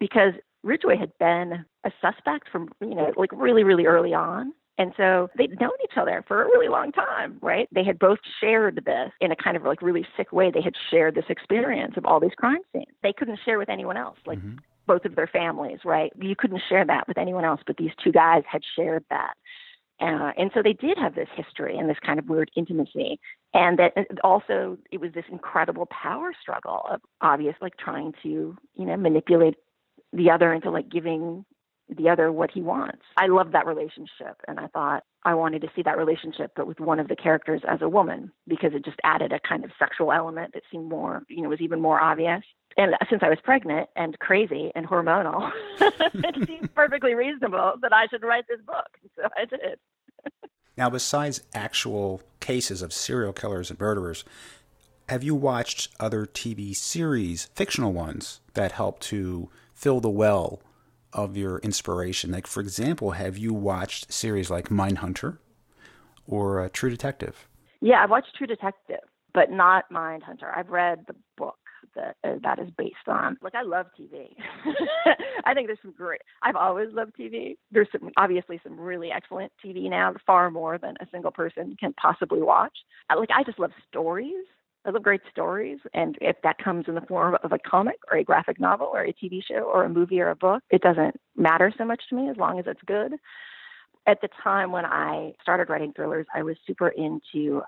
because 0.00 0.32
Ridgway 0.62 0.96
had 0.96 1.12
been 1.18 1.64
a 1.84 1.92
suspect 2.00 2.48
from 2.50 2.70
you 2.80 2.94
know 2.94 3.12
like 3.16 3.30
really 3.32 3.62
really 3.62 3.84
early 3.84 4.14
on 4.14 4.52
and 4.76 4.92
so 4.96 5.28
they'd 5.38 5.58
known 5.60 5.70
each 5.84 5.96
other 5.96 6.24
for 6.26 6.42
a 6.42 6.46
really 6.46 6.68
long 6.68 6.90
time, 6.90 7.38
right? 7.40 7.68
They 7.72 7.84
had 7.84 7.98
both 7.98 8.18
shared 8.40 8.82
this 8.84 9.10
in 9.20 9.30
a 9.30 9.36
kind 9.36 9.56
of 9.56 9.62
like 9.62 9.82
really 9.82 10.06
sick 10.16 10.32
way. 10.32 10.50
They 10.50 10.62
had 10.62 10.74
shared 10.90 11.14
this 11.14 11.26
experience 11.28 11.94
of 11.96 12.04
all 12.04 12.18
these 12.18 12.34
crime 12.36 12.60
scenes. 12.72 12.86
They 13.02 13.12
couldn't 13.12 13.38
share 13.44 13.58
with 13.58 13.68
anyone 13.68 13.96
else, 13.96 14.18
like 14.26 14.38
mm-hmm. 14.38 14.56
both 14.86 15.04
of 15.04 15.14
their 15.14 15.28
families, 15.28 15.78
right? 15.84 16.12
You 16.20 16.34
couldn't 16.36 16.62
share 16.68 16.84
that 16.84 17.06
with 17.06 17.18
anyone 17.18 17.44
else, 17.44 17.60
but 17.66 17.76
these 17.76 17.92
two 18.02 18.10
guys 18.10 18.42
had 18.50 18.62
shared 18.74 19.04
that. 19.10 19.34
Uh, 20.00 20.32
and 20.36 20.50
so 20.52 20.60
they 20.60 20.72
did 20.72 20.98
have 20.98 21.14
this 21.14 21.28
history 21.36 21.78
and 21.78 21.88
this 21.88 21.96
kind 22.04 22.18
of 22.18 22.28
weird 22.28 22.50
intimacy. 22.56 23.20
And 23.54 23.78
that 23.78 23.92
also, 24.24 24.76
it 24.90 25.00
was 25.00 25.12
this 25.12 25.24
incredible 25.30 25.86
power 25.86 26.32
struggle 26.42 26.82
of 26.90 27.00
obvious, 27.20 27.54
like 27.60 27.76
trying 27.76 28.12
to, 28.24 28.56
you 28.74 28.84
know, 28.84 28.96
manipulate 28.96 29.54
the 30.12 30.30
other 30.30 30.52
into 30.52 30.70
like 30.70 30.88
giving 30.88 31.44
the 31.88 32.08
other 32.08 32.32
what 32.32 32.50
he 32.50 32.62
wants. 32.62 33.02
I 33.16 33.26
loved 33.26 33.52
that 33.52 33.66
relationship 33.66 34.40
and 34.48 34.58
I 34.58 34.68
thought 34.68 35.04
I 35.24 35.34
wanted 35.34 35.62
to 35.62 35.68
see 35.74 35.82
that 35.82 35.98
relationship 35.98 36.52
but 36.56 36.66
with 36.66 36.80
one 36.80 36.98
of 36.98 37.08
the 37.08 37.16
characters 37.16 37.62
as 37.68 37.82
a 37.82 37.88
woman 37.88 38.32
because 38.48 38.72
it 38.74 38.84
just 38.84 38.98
added 39.04 39.32
a 39.32 39.40
kind 39.46 39.64
of 39.64 39.70
sexual 39.78 40.12
element 40.12 40.54
that 40.54 40.62
seemed 40.70 40.88
more, 40.88 41.22
you 41.28 41.42
know, 41.42 41.48
was 41.48 41.60
even 41.60 41.80
more 41.80 42.00
obvious. 42.00 42.42
And 42.76 42.94
since 43.08 43.22
I 43.22 43.28
was 43.28 43.38
pregnant 43.44 43.88
and 43.96 44.18
crazy 44.18 44.72
and 44.74 44.86
hormonal, 44.86 45.52
it 45.80 46.46
seemed 46.46 46.74
perfectly 46.74 47.14
reasonable 47.14 47.74
that 47.82 47.92
I 47.92 48.06
should 48.08 48.22
write 48.22 48.46
this 48.48 48.60
book. 48.66 48.88
So 49.16 49.28
I 49.36 49.44
did. 49.44 49.78
now, 50.76 50.90
besides 50.90 51.42
actual 51.54 52.22
cases 52.40 52.82
of 52.82 52.92
serial 52.92 53.32
killers 53.32 53.70
and 53.70 53.78
murderers, 53.78 54.24
have 55.08 55.22
you 55.22 55.34
watched 55.34 55.88
other 56.00 56.26
TV 56.26 56.74
series, 56.74 57.44
fictional 57.54 57.92
ones, 57.92 58.40
that 58.54 58.72
help 58.72 59.00
to 59.00 59.50
fill 59.74 60.00
the 60.00 60.10
well 60.10 60.62
of 61.14 61.36
your 61.36 61.58
inspiration? 61.58 62.32
Like, 62.32 62.46
for 62.46 62.60
example, 62.60 63.12
have 63.12 63.38
you 63.38 63.54
watched 63.54 64.12
series 64.12 64.50
like 64.50 64.68
Mindhunter 64.68 65.38
or 66.26 66.60
uh, 66.60 66.68
True 66.72 66.90
Detective? 66.90 67.48
Yeah, 67.80 68.02
I've 68.02 68.10
watched 68.10 68.34
True 68.36 68.46
Detective, 68.46 69.00
but 69.32 69.50
not 69.50 69.84
Mindhunter. 69.90 70.54
I've 70.54 70.68
read 70.68 71.04
the 71.06 71.14
book 71.36 71.56
that 71.94 72.16
uh, 72.24 72.36
that 72.42 72.58
is 72.58 72.68
based 72.76 73.08
on. 73.08 73.36
Like, 73.42 73.54
I 73.54 73.62
love 73.62 73.86
TV. 73.98 74.34
I 75.44 75.54
think 75.54 75.68
there's 75.68 75.78
some 75.82 75.94
great. 75.96 76.22
I've 76.42 76.56
always 76.56 76.88
loved 76.92 77.12
TV. 77.18 77.56
There's 77.70 77.88
some 77.92 78.10
obviously 78.16 78.60
some 78.62 78.78
really 78.78 79.10
excellent 79.10 79.52
TV 79.64 79.88
now, 79.88 80.14
far 80.26 80.50
more 80.50 80.78
than 80.78 80.94
a 81.00 81.06
single 81.12 81.30
person 81.30 81.76
can 81.78 81.92
possibly 81.94 82.42
watch. 82.42 82.76
Like, 83.14 83.30
I 83.34 83.44
just 83.44 83.58
love 83.58 83.70
stories. 83.88 84.44
I 84.86 84.90
love 84.90 85.02
great 85.02 85.22
stories, 85.30 85.78
and 85.94 86.18
if 86.20 86.36
that 86.42 86.58
comes 86.58 86.84
in 86.88 86.94
the 86.94 87.00
form 87.00 87.38
of 87.42 87.52
a 87.52 87.58
comic 87.58 87.96
or 88.10 88.18
a 88.18 88.24
graphic 88.24 88.60
novel 88.60 88.90
or 88.92 89.02
a 89.02 89.12
TV 89.12 89.42
show 89.42 89.60
or 89.60 89.84
a 89.84 89.88
movie 89.88 90.20
or 90.20 90.30
a 90.30 90.36
book, 90.36 90.62
it 90.70 90.82
doesn't 90.82 91.18
matter 91.36 91.72
so 91.76 91.84
much 91.84 92.02
to 92.10 92.14
me 92.14 92.28
as 92.28 92.36
long 92.36 92.58
as 92.58 92.66
it's 92.66 92.82
good. 92.86 93.14
At 94.06 94.20
the 94.20 94.28
time 94.42 94.72
when 94.72 94.84
I 94.84 95.32
started 95.40 95.70
writing 95.70 95.94
thrillers, 95.94 96.26
I 96.34 96.42
was 96.42 96.56
super 96.66 96.88
into 96.88 97.62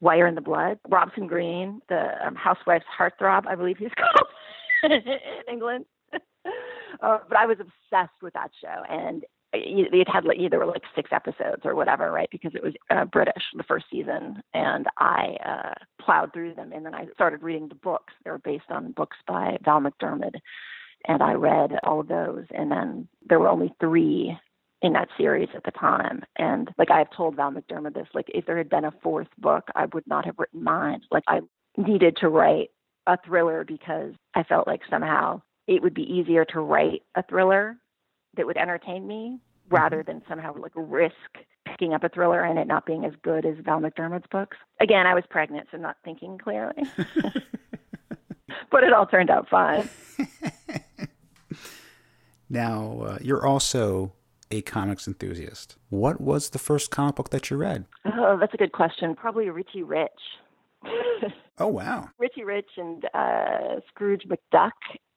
Wire 0.00 0.28
in 0.28 0.36
the 0.36 0.40
Blood, 0.40 0.78
Robson 0.88 1.26
Green, 1.26 1.80
the 1.88 2.10
um, 2.24 2.36
housewife's 2.36 2.84
heartthrob, 2.96 3.46
I 3.46 3.56
believe 3.56 3.78
he's 3.78 3.90
called 3.98 4.92
in 4.92 5.18
England. 5.50 5.86
uh, 6.14 7.18
but 7.28 7.36
I 7.36 7.46
was 7.46 7.58
obsessed 7.58 8.22
with 8.22 8.34
that 8.34 8.50
show, 8.60 8.82
and 8.88 9.24
it 9.54 10.08
had 10.08 10.24
like 10.24 10.38
there 10.50 10.58
were 10.58 10.66
like 10.66 10.82
six 10.94 11.10
episodes 11.12 11.62
or 11.64 11.74
whatever, 11.74 12.10
right? 12.10 12.28
Because 12.30 12.54
it 12.54 12.62
was 12.62 12.74
uh, 12.90 13.04
British 13.04 13.42
the 13.54 13.62
first 13.64 13.86
season, 13.90 14.42
and 14.52 14.86
I 14.98 15.36
uh, 15.44 16.02
plowed 16.02 16.32
through 16.32 16.54
them, 16.54 16.72
and 16.72 16.84
then 16.84 16.94
I 16.94 17.06
started 17.14 17.42
reading 17.42 17.68
the 17.68 17.74
books. 17.74 18.12
They 18.24 18.30
were 18.30 18.38
based 18.38 18.70
on 18.70 18.92
books 18.92 19.16
by 19.26 19.58
Val 19.64 19.80
McDermid, 19.80 20.34
and 21.06 21.22
I 21.22 21.32
read 21.32 21.72
all 21.82 22.00
of 22.00 22.08
those. 22.08 22.44
And 22.50 22.70
then 22.70 23.08
there 23.28 23.38
were 23.38 23.48
only 23.48 23.74
three 23.80 24.36
in 24.82 24.92
that 24.92 25.08
series 25.16 25.48
at 25.54 25.64
the 25.64 25.70
time, 25.70 26.22
and 26.36 26.70
like 26.76 26.90
I 26.90 26.98
have 26.98 27.10
told 27.16 27.36
Val 27.36 27.52
McDermid 27.52 27.94
this, 27.94 28.08
like 28.14 28.26
if 28.34 28.46
there 28.46 28.58
had 28.58 28.68
been 28.68 28.84
a 28.84 28.94
fourth 29.02 29.28
book, 29.38 29.64
I 29.74 29.86
would 29.94 30.06
not 30.06 30.26
have 30.26 30.38
written 30.38 30.62
mine. 30.62 31.00
Like 31.10 31.24
I 31.26 31.40
needed 31.76 32.16
to 32.20 32.28
write 32.28 32.70
a 33.06 33.18
thriller 33.24 33.64
because 33.64 34.12
I 34.34 34.42
felt 34.42 34.66
like 34.66 34.80
somehow 34.90 35.42
it 35.66 35.82
would 35.82 35.94
be 35.94 36.02
easier 36.02 36.44
to 36.46 36.60
write 36.60 37.02
a 37.14 37.22
thriller 37.22 37.76
that 38.36 38.46
would 38.46 38.56
entertain 38.56 39.06
me 39.06 39.38
rather 39.70 39.98
mm-hmm. 39.98 40.12
than 40.12 40.22
somehow 40.28 40.54
like 40.56 40.72
risk 40.74 41.14
picking 41.66 41.94
up 41.94 42.04
a 42.04 42.08
thriller 42.08 42.42
and 42.42 42.58
it 42.58 42.66
not 42.66 42.86
being 42.86 43.04
as 43.04 43.12
good 43.22 43.44
as 43.46 43.56
Val 43.64 43.80
McDermid's 43.80 44.26
books. 44.30 44.56
Again, 44.80 45.06
I 45.06 45.14
was 45.14 45.24
pregnant, 45.28 45.68
so 45.70 45.78
not 45.78 45.96
thinking 46.04 46.38
clearly. 46.38 46.82
but 48.70 48.84
it 48.84 48.92
all 48.92 49.06
turned 49.06 49.30
out 49.30 49.48
fine. 49.48 49.88
Now, 52.54 53.00
uh, 53.00 53.18
you're 53.20 53.44
also 53.44 54.12
a 54.50 54.62
comics 54.62 55.08
enthusiast. 55.08 55.76
What 55.88 56.20
was 56.20 56.50
the 56.50 56.58
first 56.58 56.90
comic 56.90 57.16
book 57.16 57.30
that 57.30 57.50
you 57.50 57.56
read? 57.56 57.86
Oh, 58.04 58.36
that's 58.38 58.54
a 58.54 58.56
good 58.56 58.72
question. 58.72 59.16
Probably 59.16 59.48
Richie 59.50 59.82
Rich. 59.82 60.10
oh, 61.58 61.66
wow. 61.66 62.10
Richie 62.18 62.44
Rich 62.44 62.70
and 62.76 63.04
uh, 63.14 63.80
Scrooge 63.88 64.22
McDuck. 64.28 64.70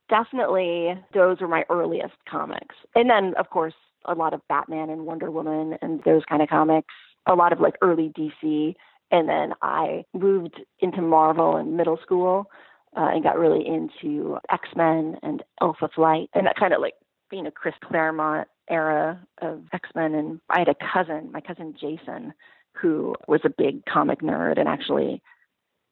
Definitely, 0.10 0.93
those 1.13 1.41
were 1.41 1.48
my 1.48 1.65
earliest 1.70 2.15
comics. 2.30 2.76
And 2.96 3.10
then, 3.10 3.34
of 3.38 3.50
course, 3.50 3.74
a 4.06 4.13
lot 4.13 4.34
of 4.34 4.41
Batman 4.48 4.89
and 4.89 5.06
Wonder 5.06 5.30
Woman 5.30 5.78
and 5.82 6.02
those 6.04 6.24
kind 6.30 6.41
of 6.41 6.50
comics, 6.50 6.93
a 7.28 7.36
lot 7.36 7.52
of 7.52 7.60
like 7.60 7.76
early 7.82 8.13
DC. 8.17 8.76
And 9.12 9.28
then 9.28 9.54
I 9.62 10.06
moved 10.13 10.62
into 10.80 11.02
Marvel 11.02 11.58
in 11.58 11.76
middle 11.76 12.00
school 12.02 12.50
uh, 12.96 13.10
and 13.13 13.24
got 13.24 13.38
really 13.38 13.65
into 13.67 14.38
X 14.50 14.70
Men 14.76 15.17
and 15.24 15.43
Alpha 15.62 15.89
Flight 15.93 16.30
and 16.34 16.46
that 16.46 16.56
kind 16.58 16.74
of 16.74 16.82
like, 16.82 16.93
you 17.32 17.43
know, 17.43 17.52
Chris 17.52 17.76
Claremont 17.84 18.48
era 18.70 19.20
of 19.41 19.63
X 19.74 19.89
Men. 19.93 20.15
And 20.15 20.39
I 20.50 20.60
had 20.60 20.70
a 20.70 20.76
cousin, 20.93 21.32
my 21.32 21.41
cousin 21.41 21.76
Jason, 21.80 22.34
who 22.74 23.13
was 23.28 23.41
a 23.43 23.50
big 23.50 23.86
comic 23.86 24.22
nerd 24.22 24.58
and 24.58 24.70
actually 24.70 25.22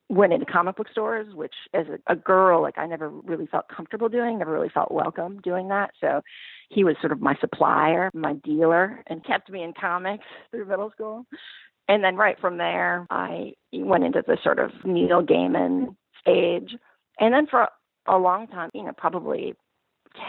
went 0.09 0.33
into 0.33 0.45
comic 0.45 0.75
book 0.75 0.87
stores, 0.91 1.33
which 1.33 1.53
as 1.73 1.85
a, 1.87 2.13
a 2.13 2.15
girl, 2.15 2.61
like 2.61 2.77
I 2.77 2.85
never 2.85 3.09
really 3.09 3.47
felt 3.47 3.65
comfortable 3.75 4.09
doing, 4.09 4.37
never 4.37 4.51
really 4.51 4.69
felt 4.69 4.91
welcome 4.91 5.39
doing 5.41 5.69
that. 5.69 5.91
So 5.99 6.21
he 6.69 6.83
was 6.83 6.95
sort 7.01 7.11
of 7.11 7.21
my 7.21 7.35
supplier, 7.41 8.11
my 8.13 8.33
dealer, 8.33 9.03
and 9.07 9.25
kept 9.25 9.49
me 9.49 9.63
in 9.63 9.73
comics 9.73 10.25
through 10.51 10.65
middle 10.65 10.91
school. 10.91 11.25
And 11.87 12.03
then 12.03 12.15
right 12.15 12.39
from 12.39 12.57
there, 12.57 13.07
I 13.09 13.53
went 13.73 14.03
into 14.03 14.23
the 14.25 14.37
sort 14.43 14.59
of 14.59 14.71
Neil 14.83 15.23
Gaiman 15.23 15.95
stage. 16.19 16.75
And 17.19 17.33
then 17.33 17.47
for 17.47 17.67
a 18.07 18.17
long 18.17 18.47
time, 18.47 18.69
you 18.73 18.83
know, 18.83 18.93
probably 18.97 19.55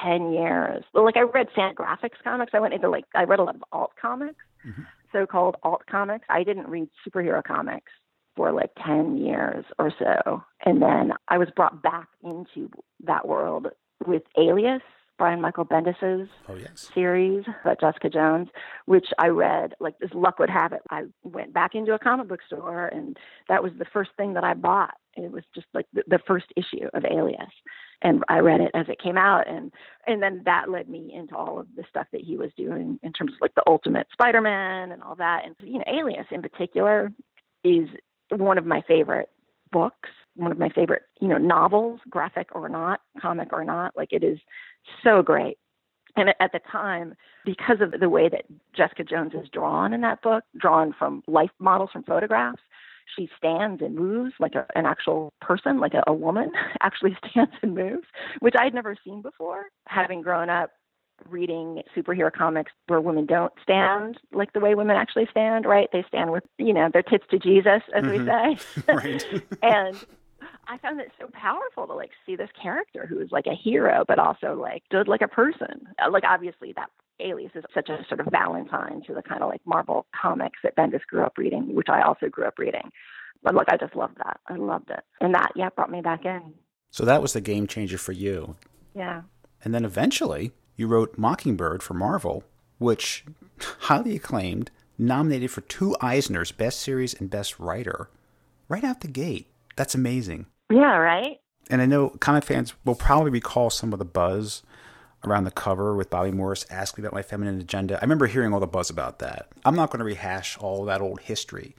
10 0.03 0.33
years, 0.33 0.85
like 0.95 1.17
I 1.17 1.23
read 1.23 1.49
Fantagraphics 1.57 2.23
comics. 2.25 2.53
I 2.55 2.61
went 2.61 2.75
into 2.75 2.89
like, 2.89 3.05
I 3.15 3.25
read 3.25 3.41
a 3.41 3.45
lot 3.45 3.55
of 3.55 3.65
alt 3.73 3.93
comics, 4.01 4.43
mm-hmm. 4.67 4.83
so 5.13 5.27
called 5.27 5.57
alt 5.63 5.83
comics. 5.91 6.25
I 6.29 6.45
didn't 6.45 6.69
read 6.69 6.89
superhero 7.07 7.43
comics 7.43 7.93
for 8.37 8.53
like 8.53 8.71
10 8.85 9.17
years 9.17 9.65
or 9.79 9.93
so. 9.99 10.43
And 10.65 10.83
then 10.83 11.13
I 11.29 11.39
was 11.39 11.49
brought 11.57 11.83
back 11.83 12.09
into 12.23 12.71
that 13.05 13.27
world 13.27 13.69
with 14.07 14.23
Alias, 14.39 14.83
Brian 15.19 15.41
Michael 15.41 15.65
Bendis's 15.65 16.29
oh, 16.49 16.57
yes. 16.57 16.91
series 16.95 17.45
about 17.63 17.81
Jessica 17.81 18.11
Jones, 18.11 18.49
which 18.85 19.07
I 19.19 19.29
read, 19.29 19.73
like 19.81 19.95
as 20.03 20.11
luck 20.13 20.39
would 20.39 20.51
have 20.51 20.73
it, 20.73 20.83
I 20.91 21.05
went 21.23 21.55
back 21.55 21.75
into 21.75 21.95
a 21.95 21.99
comic 21.99 22.29
book 22.29 22.41
store 22.47 22.87
and 22.89 23.17
that 23.49 23.63
was 23.63 23.73
the 23.79 23.87
first 23.87 24.11
thing 24.17 24.35
that 24.35 24.45
I 24.45 24.55
bought. 24.55 24.95
It 25.15 25.33
was 25.33 25.45
just 25.55 25.67
like 25.73 25.87
the, 25.95 26.03
the 26.07 26.19
first 26.27 26.47
issue 26.57 26.87
of 26.93 27.05
Alias. 27.07 27.51
And 28.03 28.23
I 28.29 28.41
read 28.41 28.61
it 28.61 28.71
as 28.75 28.87
it 28.89 29.01
came 29.03 29.17
out 29.17 29.49
and 29.49 29.73
and 30.07 30.23
then 30.23 30.43
that 30.45 30.69
led 30.69 30.89
me 30.89 31.11
into 31.15 31.35
all 31.35 31.59
of 31.59 31.67
the 31.77 31.85
stuff 31.89 32.07
that 32.13 32.21
he 32.21 32.37
was 32.37 32.51
doing 32.57 32.99
in 33.03 33.13
terms 33.13 33.33
of 33.33 33.39
like 33.41 33.55
the 33.55 33.65
ultimate 33.67 34.09
Spider 34.13 34.43
Man 34.43 34.93
and 34.93 35.03
all 35.03 35.17
that. 35.17 35.45
And 35.47 35.55
you 35.61 35.79
know, 35.79 35.85
Alias 35.87 36.27
in 36.31 36.43
particular 36.43 37.11
is 37.65 37.89
one 38.31 38.59
of 38.59 38.67
my 38.67 38.83
favorite 38.87 39.29
books, 39.73 40.09
one 40.35 40.53
of 40.53 40.59
my 40.59 40.69
favorite, 40.69 41.03
you 41.21 41.29
know, 41.29 41.39
novels, 41.39 42.01
graphic 42.09 42.49
or 42.55 42.69
not, 42.69 43.01
comic 43.21 43.53
or 43.53 43.65
not. 43.65 43.97
Like 43.97 44.13
it 44.13 44.23
is 44.23 44.39
so 45.03 45.23
great. 45.23 45.59
And 46.17 46.31
at 46.41 46.53
the 46.53 46.61
time, 46.71 47.15
because 47.45 47.79
of 47.81 48.01
the 48.01 48.09
way 48.09 48.29
that 48.29 48.45
Jessica 48.75 49.05
Jones 49.05 49.33
is 49.35 49.49
drawn 49.53 49.93
in 49.93 50.01
that 50.01 50.23
book, 50.23 50.45
drawn 50.59 50.95
from 50.99 51.23
life 51.27 51.51
models 51.59 51.91
from 51.93 52.05
photographs, 52.05 52.63
she 53.15 53.29
stands 53.37 53.83
and 53.83 53.95
moves 53.95 54.33
like 54.41 54.55
a, 54.55 54.67
an 54.75 54.87
actual 54.87 55.33
person, 55.41 55.79
like 55.79 55.95
a, 55.95 56.03
a 56.07 56.13
woman 56.13 56.51
actually 56.83 57.17
stands 57.31 57.53
and 57.63 57.75
moves, 57.75 58.07
which 58.41 58.55
I'd 58.59 58.75
never 58.75 58.97
seen 59.05 59.23
before, 59.23 59.67
having 59.87 60.23
grown 60.23 60.49
up 60.49 60.71
reading 61.29 61.83
superhero 61.97 62.33
comics 62.33 62.73
where 62.87 63.01
women 63.01 63.27
don't 63.27 63.53
stand 63.63 64.19
like 64.33 64.53
the 64.53 64.61
way 64.61 64.75
women 64.75 64.97
actually 64.97 65.27
stand, 65.31 65.65
right? 65.65 65.89
They 65.93 66.05
stand 66.09 66.31
with, 66.31 66.45
you 66.59 66.73
know, 66.73 66.89
their 66.93 67.03
tits 67.03 67.25
to 67.31 67.39
Jesus, 67.39 67.83
as 67.95 68.05
mm-hmm. 68.05 68.11
we 68.11 68.27
say. 68.27 68.83
right. 68.93 69.25
and 69.63 70.07
I 70.69 70.79
found 70.79 71.01
it 71.01 71.13
so 71.21 71.29
powerful 71.33 71.87
to 71.87 71.95
like 71.95 72.11
see 72.25 72.37
this 72.37 72.51
character 72.61 73.07
who 73.07 73.21
is 73.21 73.31
like 73.31 73.47
a 73.47 73.55
hero, 73.55 74.05
but 74.07 74.19
also 74.19 74.55
like 74.55 74.83
stood 74.87 75.09
like 75.09 75.23
a 75.23 75.29
person. 75.29 75.89
Uh, 76.05 76.11
like 76.11 76.25
obviously 76.25 76.73
that 76.77 76.91
Alias 77.21 77.53
is 77.55 77.65
such 77.75 77.89
a 77.89 78.05
sort 78.09 78.21
of 78.21 78.29
Valentine 78.31 79.03
to 79.07 79.15
the 79.15 79.23
kind 79.23 79.43
of 79.43 79.49
like 79.49 79.63
Marvel 79.65 80.07
comics 80.21 80.59
that 80.63 80.77
Bendis 80.77 81.07
grew 81.09 81.25
up 81.25 81.39
reading, 81.39 81.75
which 81.75 81.89
I 81.89 82.03
also 82.03 82.29
grew 82.29 82.45
up 82.45 82.59
reading. 82.59 82.91
But 83.43 83.55
look, 83.55 83.69
I 83.69 83.77
just 83.77 83.95
loved 83.95 84.19
that. 84.19 84.41
I 84.49 84.57
loved 84.57 84.91
it. 84.91 85.01
And 85.21 85.35
that, 85.35 85.53
yeah, 85.55 85.69
brought 85.71 85.91
me 85.91 86.01
back 86.01 86.25
in. 86.25 86.55
So 86.91 87.05
that 87.05 87.23
was 87.23 87.33
the 87.33 87.41
game 87.41 87.67
changer 87.67 87.99
for 87.99 88.13
you. 88.13 88.57
Yeah. 88.95 89.23
And 89.63 89.75
then 89.75 89.85
eventually 89.85 90.53
you 90.77 90.87
wrote 90.87 91.19
Mockingbird 91.19 91.83
for 91.83 91.95
Marvel, 91.95 92.45
which 92.79 93.25
highly 93.81 94.17
acclaimed, 94.17 94.71
nominated 94.99 95.51
for 95.51 95.63
two 95.63 95.97
Eisners, 96.01 96.57
Best 96.57 96.81
Series 96.81 97.15
and 97.15 97.31
Best 97.31 97.59
Writer, 97.59 98.11
right 98.69 98.85
out 98.85 99.01
the 99.01 99.09
gate. 99.09 99.49
That's 99.77 99.95
amazing. 99.95 100.47
Yeah, 100.71 100.97
right? 100.97 101.41
And 101.69 101.83
I 101.83 101.87
know 101.87 102.11
comic 102.11 102.45
fans 102.45 102.75
will 102.85 102.95
probably 102.95 103.31
recall 103.31 103.71
some 103.71 103.93
of 103.93 103.99
the 103.99 104.05
buzz 104.05 104.63
around 105.25 105.45
the 105.45 105.51
cover 105.51 105.97
with 105.97 106.11
Bobbi 106.11 106.33
Morse 106.33 106.67
asking 106.71 107.05
about 107.05 107.15
my 107.15 107.23
feminine 107.23 107.61
agenda. 107.61 107.99
I 107.99 108.03
remember 108.03 108.27
hearing 108.27 108.53
all 108.55 108.61
the 108.61 108.67
buzz 108.67 108.91
about 108.91 109.19
that. 109.19 109.49
I'm 109.65 109.75
not 109.75 109.91
going 109.91 109.99
to 109.99 110.05
rehash 110.05 110.57
all 110.59 110.85
that 110.85 111.01
old 111.01 111.21
history, 111.21 111.75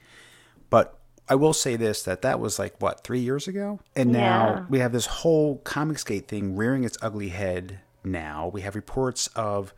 but 0.68 0.98
I 1.28 1.34
will 1.34 1.54
say 1.54 1.76
this 1.76 2.02
that 2.02 2.22
that 2.22 2.40
was 2.40 2.58
like 2.58 2.74
what, 2.80 3.04
3 3.04 3.20
years 3.20 3.48
ago? 3.48 3.80
And 3.96 4.12
now 4.12 4.48
yeah. 4.48 4.64
we 4.68 4.80
have 4.80 4.92
this 4.92 5.06
whole 5.06 5.58
Comicsgate 5.60 6.26
thing 6.26 6.56
rearing 6.56 6.84
its 6.84 6.98
ugly 7.00 7.28
head 7.30 7.80
now. 8.10 8.48
We 8.52 8.62
have 8.62 8.74
reports 8.74 9.28
of 9.28 9.72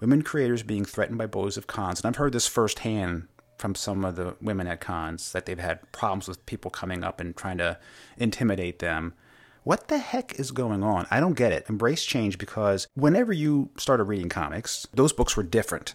women 0.00 0.22
creators 0.22 0.62
being 0.62 0.84
threatened 0.84 1.18
by 1.18 1.26
bullies 1.26 1.56
of 1.56 1.66
cons, 1.66 2.00
and 2.00 2.06
I've 2.08 2.18
heard 2.18 2.32
this 2.32 2.46
firsthand 2.46 3.28
from 3.58 3.74
some 3.76 4.04
of 4.04 4.16
the 4.16 4.34
women 4.40 4.66
at 4.66 4.80
cons 4.80 5.30
that 5.32 5.46
they've 5.46 5.58
had 5.58 5.92
problems 5.92 6.26
with 6.26 6.44
people 6.46 6.70
coming 6.70 7.04
up 7.04 7.20
and 7.20 7.36
trying 7.36 7.58
to 7.58 7.78
intimidate 8.18 8.80
them. 8.80 9.14
What 9.62 9.86
the 9.86 9.98
heck 9.98 10.40
is 10.40 10.50
going 10.50 10.82
on? 10.82 11.06
I 11.12 11.20
don't 11.20 11.36
get 11.36 11.52
it. 11.52 11.66
Embrace 11.68 12.04
change 12.04 12.38
because 12.38 12.88
whenever 12.94 13.32
you 13.32 13.70
started 13.76 14.04
reading 14.04 14.28
comics, 14.28 14.88
those 14.92 15.12
books 15.12 15.36
were 15.36 15.44
different, 15.44 15.94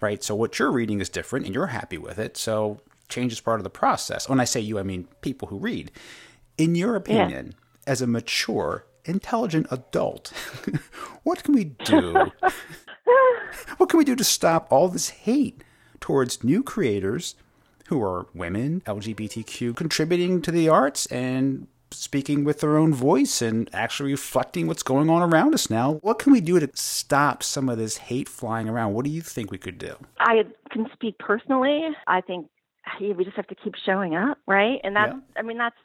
right? 0.00 0.22
So 0.22 0.36
what 0.36 0.60
you're 0.60 0.70
reading 0.70 1.00
is 1.00 1.08
different 1.08 1.44
and 1.44 1.52
you're 1.52 1.66
happy 1.66 1.98
with 1.98 2.20
it. 2.20 2.36
So 2.36 2.80
change 3.08 3.32
is 3.32 3.40
part 3.40 3.58
of 3.58 3.64
the 3.64 3.70
process. 3.70 4.28
When 4.28 4.38
I 4.38 4.44
say 4.44 4.60
you, 4.60 4.78
I 4.78 4.84
mean 4.84 5.08
people 5.20 5.48
who 5.48 5.58
read. 5.58 5.90
In 6.56 6.76
your 6.76 6.94
opinion, 6.94 7.54
yeah. 7.56 7.90
as 7.90 8.00
a 8.00 8.06
mature 8.06 8.84
intelligent 9.08 9.66
adult. 9.70 10.32
what 11.22 11.42
can 11.42 11.54
we 11.54 11.64
do? 11.64 12.12
what 13.78 13.88
can 13.88 13.98
we 13.98 14.04
do 14.04 14.16
to 14.16 14.24
stop 14.24 14.68
all 14.70 14.88
this 14.88 15.10
hate 15.10 15.62
towards 16.00 16.44
new 16.44 16.62
creators 16.62 17.34
who 17.88 18.02
are 18.02 18.26
women, 18.34 18.82
LGBTQ, 18.86 19.74
contributing 19.74 20.42
to 20.42 20.50
the 20.50 20.68
arts 20.68 21.06
and 21.06 21.66
speaking 21.90 22.44
with 22.44 22.60
their 22.60 22.76
own 22.76 22.92
voice 22.92 23.40
and 23.40 23.70
actually 23.72 24.10
reflecting 24.10 24.66
what's 24.66 24.82
going 24.82 25.08
on 25.08 25.22
around 25.22 25.54
us 25.54 25.70
now. 25.70 25.94
What 26.02 26.18
can 26.18 26.32
we 26.32 26.40
do 26.40 26.60
to 26.60 26.68
stop 26.74 27.42
some 27.42 27.68
of 27.68 27.78
this 27.78 27.96
hate 27.96 28.28
flying 28.28 28.68
around? 28.68 28.92
What 28.92 29.04
do 29.04 29.10
you 29.10 29.22
think 29.22 29.50
we 29.50 29.58
could 29.58 29.78
do? 29.78 29.96
I 30.20 30.44
can 30.70 30.86
speak 30.92 31.18
personally. 31.18 31.88
I 32.06 32.20
think 32.20 32.48
we 33.00 33.24
just 33.24 33.36
have 33.36 33.46
to 33.48 33.54
keep 33.54 33.74
showing 33.86 34.14
up, 34.14 34.38
right? 34.46 34.80
And 34.84 34.96
that's, 34.96 35.12
yeah. 35.12 35.40
I 35.40 35.42
mean, 35.42 35.58
that's 35.58 35.76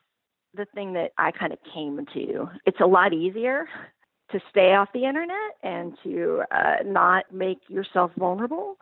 the 0.55 0.65
thing 0.73 0.93
that 0.93 1.11
I 1.17 1.31
kind 1.31 1.53
of 1.53 1.59
came 1.73 2.05
to. 2.13 2.49
It's 2.65 2.79
a 2.81 2.85
lot 2.85 3.13
easier 3.13 3.67
to 4.31 4.39
stay 4.49 4.73
off 4.73 4.89
the 4.93 5.05
internet 5.05 5.57
and 5.63 5.97
to 6.03 6.43
uh, 6.51 6.77
not 6.85 7.25
make 7.31 7.59
yourself 7.69 8.11
vulnerable. 8.17 8.77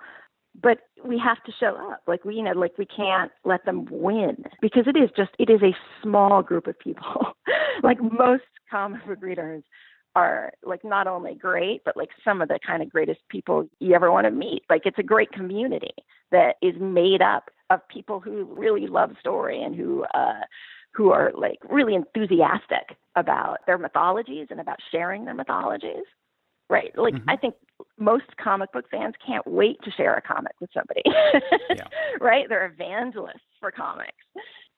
But 0.61 0.79
we 1.05 1.17
have 1.17 1.41
to 1.45 1.51
show 1.59 1.77
up. 1.91 2.01
Like 2.07 2.25
we, 2.25 2.35
you 2.35 2.43
know, 2.43 2.51
like 2.51 2.77
we 2.77 2.85
can't 2.85 3.31
let 3.45 3.63
them 3.65 3.87
win 3.89 4.43
because 4.61 4.83
it 4.85 4.97
is 4.97 5.09
just, 5.15 5.31
it 5.39 5.49
is 5.49 5.61
a 5.61 5.75
small 6.03 6.41
group 6.43 6.67
of 6.67 6.77
people. 6.77 7.27
like 7.83 8.01
most 8.01 8.43
comic 8.69 9.05
book 9.07 9.21
readers 9.21 9.63
are 10.13 10.51
like 10.63 10.83
not 10.83 11.07
only 11.07 11.35
great, 11.35 11.81
but 11.85 11.95
like 11.95 12.09
some 12.23 12.41
of 12.41 12.49
the 12.49 12.59
kind 12.65 12.83
of 12.83 12.89
greatest 12.89 13.21
people 13.29 13.69
you 13.79 13.93
ever 13.93 14.11
want 14.11 14.25
to 14.25 14.31
meet. 14.31 14.63
Like 14.69 14.81
it's 14.85 14.99
a 14.99 15.03
great 15.03 15.31
community 15.31 15.93
that 16.31 16.55
is 16.61 16.75
made 16.81 17.21
up 17.21 17.49
of 17.69 17.79
people 17.87 18.19
who 18.19 18.43
really 18.51 18.87
love 18.87 19.11
story 19.21 19.63
and 19.63 19.73
who, 19.73 20.03
uh, 20.13 20.41
who 20.93 21.11
are 21.11 21.31
like 21.37 21.59
really 21.69 21.95
enthusiastic 21.95 22.97
about 23.15 23.57
their 23.65 23.77
mythologies 23.77 24.47
and 24.49 24.59
about 24.59 24.77
sharing 24.91 25.25
their 25.25 25.33
mythologies. 25.33 26.05
Right. 26.69 26.97
Like 26.97 27.15
mm-hmm. 27.15 27.29
I 27.29 27.35
think 27.35 27.55
most 27.97 28.25
comic 28.41 28.71
book 28.71 28.85
fans 28.89 29.15
can't 29.25 29.45
wait 29.45 29.77
to 29.83 29.91
share 29.91 30.15
a 30.15 30.21
comic 30.21 30.53
with 30.61 30.69
somebody. 30.73 31.01
yeah. 31.69 31.87
Right? 32.19 32.47
They're 32.47 32.65
evangelists 32.65 33.41
for 33.59 33.71
comics. 33.71 34.13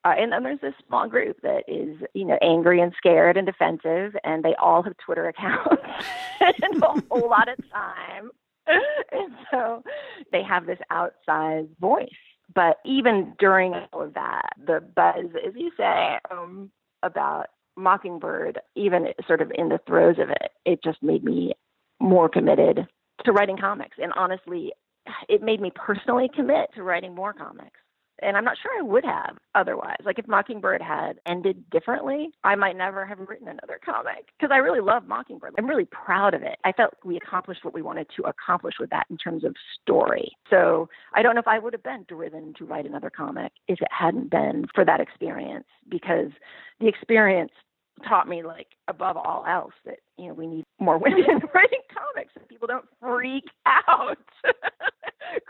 Uh, 0.05 0.13
and 0.17 0.31
then 0.31 0.43
there's 0.43 0.59
this 0.59 0.73
small 0.87 1.07
group 1.07 1.37
that 1.43 1.63
is, 1.67 1.95
you 2.13 2.25
know, 2.25 2.37
angry 2.41 2.81
and 2.81 2.91
scared 2.97 3.37
and 3.37 3.45
defensive, 3.45 4.15
and 4.23 4.43
they 4.43 4.53
all 4.55 4.83
have 4.83 4.93
Twitter 4.97 5.27
accounts 5.29 5.81
and 6.41 6.83
a 6.83 7.01
whole 7.09 7.29
lot 7.29 7.47
of 7.47 7.57
time. 7.71 8.29
and 8.67 9.33
so 9.51 9.83
they 10.31 10.43
have 10.43 10.65
this 10.65 10.79
outsized 10.91 11.69
voice 11.79 12.09
but 12.53 12.77
even 12.85 13.33
during 13.39 13.73
all 13.91 14.01
of 14.03 14.13
that, 14.13 14.53
the 14.65 14.81
buzz, 14.95 15.25
as 15.45 15.53
you 15.55 15.71
say, 15.77 16.17
um, 16.31 16.71
about 17.01 17.47
Mockingbird, 17.75 18.59
even 18.75 19.07
sort 19.27 19.41
of 19.41 19.51
in 19.55 19.69
the 19.69 19.79
throes 19.87 20.17
of 20.19 20.29
it, 20.29 20.51
it 20.65 20.83
just 20.83 21.01
made 21.01 21.23
me 21.23 21.53
more 21.99 22.29
committed 22.29 22.87
to 23.25 23.31
writing 23.31 23.57
comics. 23.57 23.97
And 24.01 24.13
honestly, 24.15 24.73
it 25.29 25.41
made 25.41 25.61
me 25.61 25.71
personally 25.73 26.29
commit 26.33 26.69
to 26.75 26.83
writing 26.83 27.15
more 27.15 27.33
comics. 27.33 27.79
And 28.23 28.37
I'm 28.37 28.45
not 28.45 28.57
sure 28.61 28.71
I 28.77 28.81
would 28.81 29.05
have 29.05 29.37
otherwise. 29.55 29.97
Like 30.05 30.19
if 30.19 30.27
Mockingbird 30.27 30.81
had 30.81 31.19
ended 31.25 31.69
differently, 31.69 32.31
I 32.43 32.55
might 32.55 32.77
never 32.77 33.05
have 33.05 33.19
written 33.19 33.47
another 33.47 33.79
comic 33.83 34.29
because 34.37 34.51
I 34.53 34.57
really 34.57 34.81
love 34.81 35.07
Mockingbird. 35.07 35.55
I'm 35.57 35.67
really 35.67 35.85
proud 35.85 36.33
of 36.33 36.41
it. 36.41 36.57
I 36.63 36.71
felt 36.71 36.93
we 37.03 37.17
accomplished 37.17 37.63
what 37.63 37.73
we 37.73 37.81
wanted 37.81 38.07
to 38.15 38.23
accomplish 38.23 38.75
with 38.79 38.89
that 38.91 39.05
in 39.09 39.17
terms 39.17 39.43
of 39.43 39.55
story. 39.81 40.31
So 40.49 40.89
I 41.13 41.21
don't 41.21 41.35
know 41.35 41.41
if 41.41 41.47
I 41.47 41.59
would 41.59 41.73
have 41.73 41.83
been 41.83 42.05
driven 42.07 42.53
to 42.57 42.65
write 42.65 42.85
another 42.85 43.09
comic 43.09 43.51
if 43.67 43.81
it 43.81 43.87
hadn't 43.91 44.31
been 44.31 44.65
for 44.73 44.85
that 44.85 44.99
experience 44.99 45.67
because 45.89 46.31
the 46.79 46.87
experience 46.87 47.51
taught 48.07 48.27
me 48.27 48.43
like 48.43 48.67
above 48.87 49.17
all 49.17 49.45
else 49.47 49.73
that 49.85 49.99
you 50.17 50.27
know 50.27 50.33
we 50.33 50.47
need 50.47 50.65
more 50.79 50.97
women 50.99 51.23
writing 51.53 51.79
comics 51.93 52.33
so 52.33 52.41
people 52.49 52.67
don't 52.67 52.85
freak 52.99 53.45
out 53.65 54.17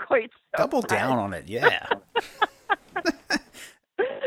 quite 0.08 0.30
so 0.56 0.64
double 0.64 0.82
down 0.82 1.18
on 1.18 1.34
it 1.34 1.46
yeah 1.48 1.88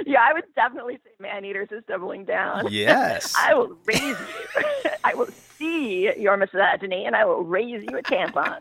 yeah 0.07 0.20
i 0.22 0.33
would 0.33 0.44
definitely 0.55 0.98
say 1.05 1.11
man 1.20 1.44
eaters 1.44 1.68
is 1.70 1.83
doubling 1.88 2.24
down. 2.24 2.66
Yes. 2.70 3.35
I 3.38 3.55
will 3.55 3.76
raise 3.85 4.00
you. 4.00 4.90
I 5.05 5.14
will 5.14 5.29
see 5.59 6.12
your 6.18 6.37
misogyny 6.37 7.05
and 7.05 7.16
i 7.16 7.24
will 7.24 7.42
raise 7.42 7.85
you 7.88 7.98
a 7.98 8.02
tampon. 8.02 8.59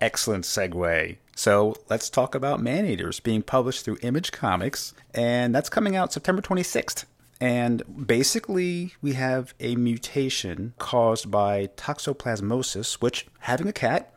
Excellent 0.00 0.44
segue. 0.44 1.16
So 1.36 1.76
let's 1.88 2.10
talk 2.10 2.34
about 2.34 2.60
Maneaters 2.60 3.20
being 3.20 3.42
published 3.42 3.84
through 3.84 3.98
Image 4.02 4.32
Comics, 4.32 4.94
and 5.14 5.54
that's 5.54 5.68
coming 5.68 5.96
out 5.96 6.12
September 6.12 6.42
26th. 6.42 7.04
And 7.40 8.06
basically, 8.06 8.94
we 9.00 9.14
have 9.14 9.54
a 9.58 9.74
mutation 9.76 10.74
caused 10.78 11.30
by 11.30 11.68
toxoplasmosis, 11.76 12.94
which 12.94 13.26
having 13.40 13.66
a 13.66 13.72
cat, 13.72 14.12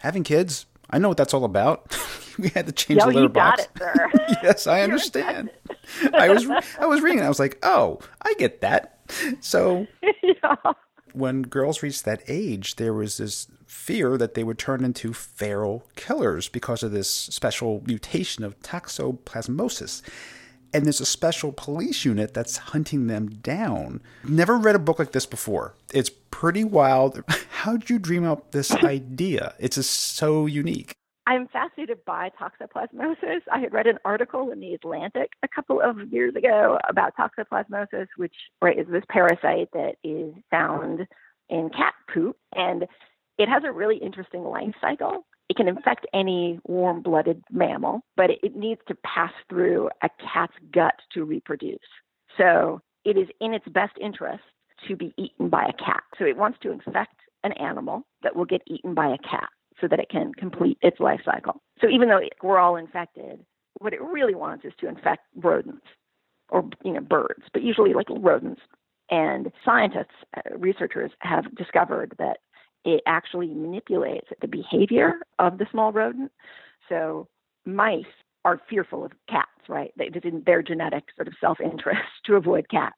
having 0.00 0.24
kids, 0.24 0.66
I 0.90 0.98
know 0.98 1.08
what 1.08 1.16
that's 1.16 1.34
all 1.34 1.44
about. 1.44 1.96
we 2.38 2.48
had 2.50 2.66
to 2.66 2.72
change 2.72 3.00
Yo, 3.00 3.06
the 3.06 3.12
litter 3.12 3.28
box. 3.28 3.66
Got 3.78 3.96
it, 3.96 4.38
yes, 4.42 4.66
I 4.66 4.80
understand. 4.82 5.50
I 6.12 6.28
was 6.28 6.48
I 6.78 6.86
was 6.86 7.00
reading. 7.00 7.22
I 7.22 7.28
was 7.28 7.38
like, 7.38 7.58
oh, 7.62 8.00
I 8.22 8.34
get 8.38 8.60
that. 8.60 8.98
So 9.40 9.86
yeah. 10.02 10.56
when 11.12 11.42
girls 11.42 11.82
reached 11.82 12.04
that 12.04 12.22
age, 12.28 12.76
there 12.76 12.92
was 12.92 13.18
this 13.18 13.48
fear 13.66 14.16
that 14.16 14.34
they 14.34 14.44
would 14.44 14.58
turn 14.58 14.84
into 14.84 15.12
feral 15.12 15.84
killers 15.96 16.48
because 16.48 16.82
of 16.82 16.92
this 16.92 17.08
special 17.08 17.82
mutation 17.86 18.44
of 18.44 18.58
toxoplasmosis 18.60 20.02
and 20.72 20.84
there's 20.84 21.00
a 21.00 21.06
special 21.06 21.52
police 21.52 22.04
unit 22.04 22.34
that's 22.34 22.56
hunting 22.56 23.06
them 23.06 23.28
down. 23.28 24.00
Never 24.24 24.56
read 24.56 24.74
a 24.74 24.80
book 24.80 24.98
like 24.98 25.12
this 25.12 25.26
before. 25.26 25.74
It's 25.92 26.10
pretty 26.30 26.64
wild. 26.64 27.22
How'd 27.50 27.88
you 27.88 27.98
dream 27.98 28.24
up 28.24 28.52
this 28.52 28.70
idea? 28.84 29.54
It's 29.58 29.76
just 29.76 30.16
so 30.16 30.46
unique. 30.46 30.92
I'm 31.28 31.48
fascinated 31.48 32.04
by 32.04 32.30
toxoplasmosis. 32.40 33.40
I 33.50 33.58
had 33.58 33.72
read 33.72 33.88
an 33.88 33.98
article 34.04 34.52
in 34.52 34.60
the 34.60 34.74
Atlantic 34.74 35.32
a 35.42 35.48
couple 35.48 35.80
of 35.80 36.12
years 36.12 36.36
ago 36.36 36.78
about 36.88 37.14
toxoplasmosis, 37.16 38.06
which 38.16 38.34
right, 38.62 38.78
is 38.78 38.86
this 38.88 39.02
parasite 39.10 39.68
that 39.72 39.96
is 40.04 40.32
found 40.52 41.06
in 41.48 41.70
cat 41.70 41.94
poop. 42.12 42.36
And 42.54 42.86
it 43.38 43.48
has 43.48 43.64
a 43.64 43.72
really 43.72 43.96
interesting 43.96 44.44
life 44.44 44.74
cycle. 44.80 45.26
It 45.48 45.56
can 45.56 45.68
infect 45.68 46.06
any 46.12 46.58
warm 46.64 47.02
blooded 47.02 47.42
mammal, 47.50 48.00
but 48.16 48.30
it 48.30 48.56
needs 48.56 48.80
to 48.88 48.96
pass 48.96 49.32
through 49.48 49.90
a 50.02 50.08
cat's 50.20 50.54
gut 50.72 50.94
to 51.12 51.24
reproduce. 51.24 51.78
So 52.36 52.80
it 53.04 53.16
is 53.16 53.28
in 53.40 53.54
its 53.54 53.66
best 53.68 53.92
interest 54.00 54.42
to 54.88 54.96
be 54.96 55.14
eaten 55.16 55.48
by 55.48 55.64
a 55.64 55.72
cat. 55.84 56.02
So 56.18 56.24
it 56.24 56.36
wants 56.36 56.58
to 56.62 56.72
infect 56.72 57.14
an 57.44 57.52
animal 57.52 58.02
that 58.22 58.34
will 58.34 58.44
get 58.44 58.62
eaten 58.66 58.94
by 58.94 59.06
a 59.06 59.18
cat 59.18 59.48
so 59.80 59.86
that 59.88 60.00
it 60.00 60.08
can 60.10 60.32
complete 60.34 60.78
its 60.82 61.00
life 61.00 61.20
cycle. 61.24 61.62
So 61.80 61.88
even 61.88 62.08
though 62.08 62.20
we're 62.42 62.58
all 62.58 62.76
infected, 62.76 63.44
what 63.78 63.92
it 63.92 64.00
really 64.02 64.34
wants 64.34 64.64
is 64.64 64.72
to 64.80 64.88
infect 64.88 65.22
rodents 65.36 65.86
or 66.48 66.68
you 66.84 66.92
know 66.92 67.00
birds, 67.00 67.44
but 67.52 67.62
usually 67.62 67.94
like 67.94 68.06
rodents. 68.10 68.62
And 69.10 69.52
scientists, 69.64 70.16
uh, 70.36 70.56
researchers 70.56 71.12
have 71.20 71.54
discovered 71.54 72.14
that 72.18 72.38
it 72.86 73.02
actually 73.04 73.48
manipulates 73.48 74.28
the 74.40 74.46
behavior 74.46 75.18
of 75.38 75.58
the 75.58 75.66
small 75.70 75.92
rodent. 75.92 76.30
So 76.88 77.28
mice 77.66 78.04
are 78.44 78.60
fearful 78.70 79.04
of 79.04 79.10
cats, 79.28 79.50
right? 79.68 79.92
They, 79.98 80.06
it's 80.14 80.24
in 80.24 80.44
their 80.46 80.62
genetic 80.62 81.04
sort 81.16 81.26
of 81.26 81.34
self 81.40 81.60
interest 81.60 82.08
to 82.26 82.36
avoid 82.36 82.70
cats. 82.70 82.94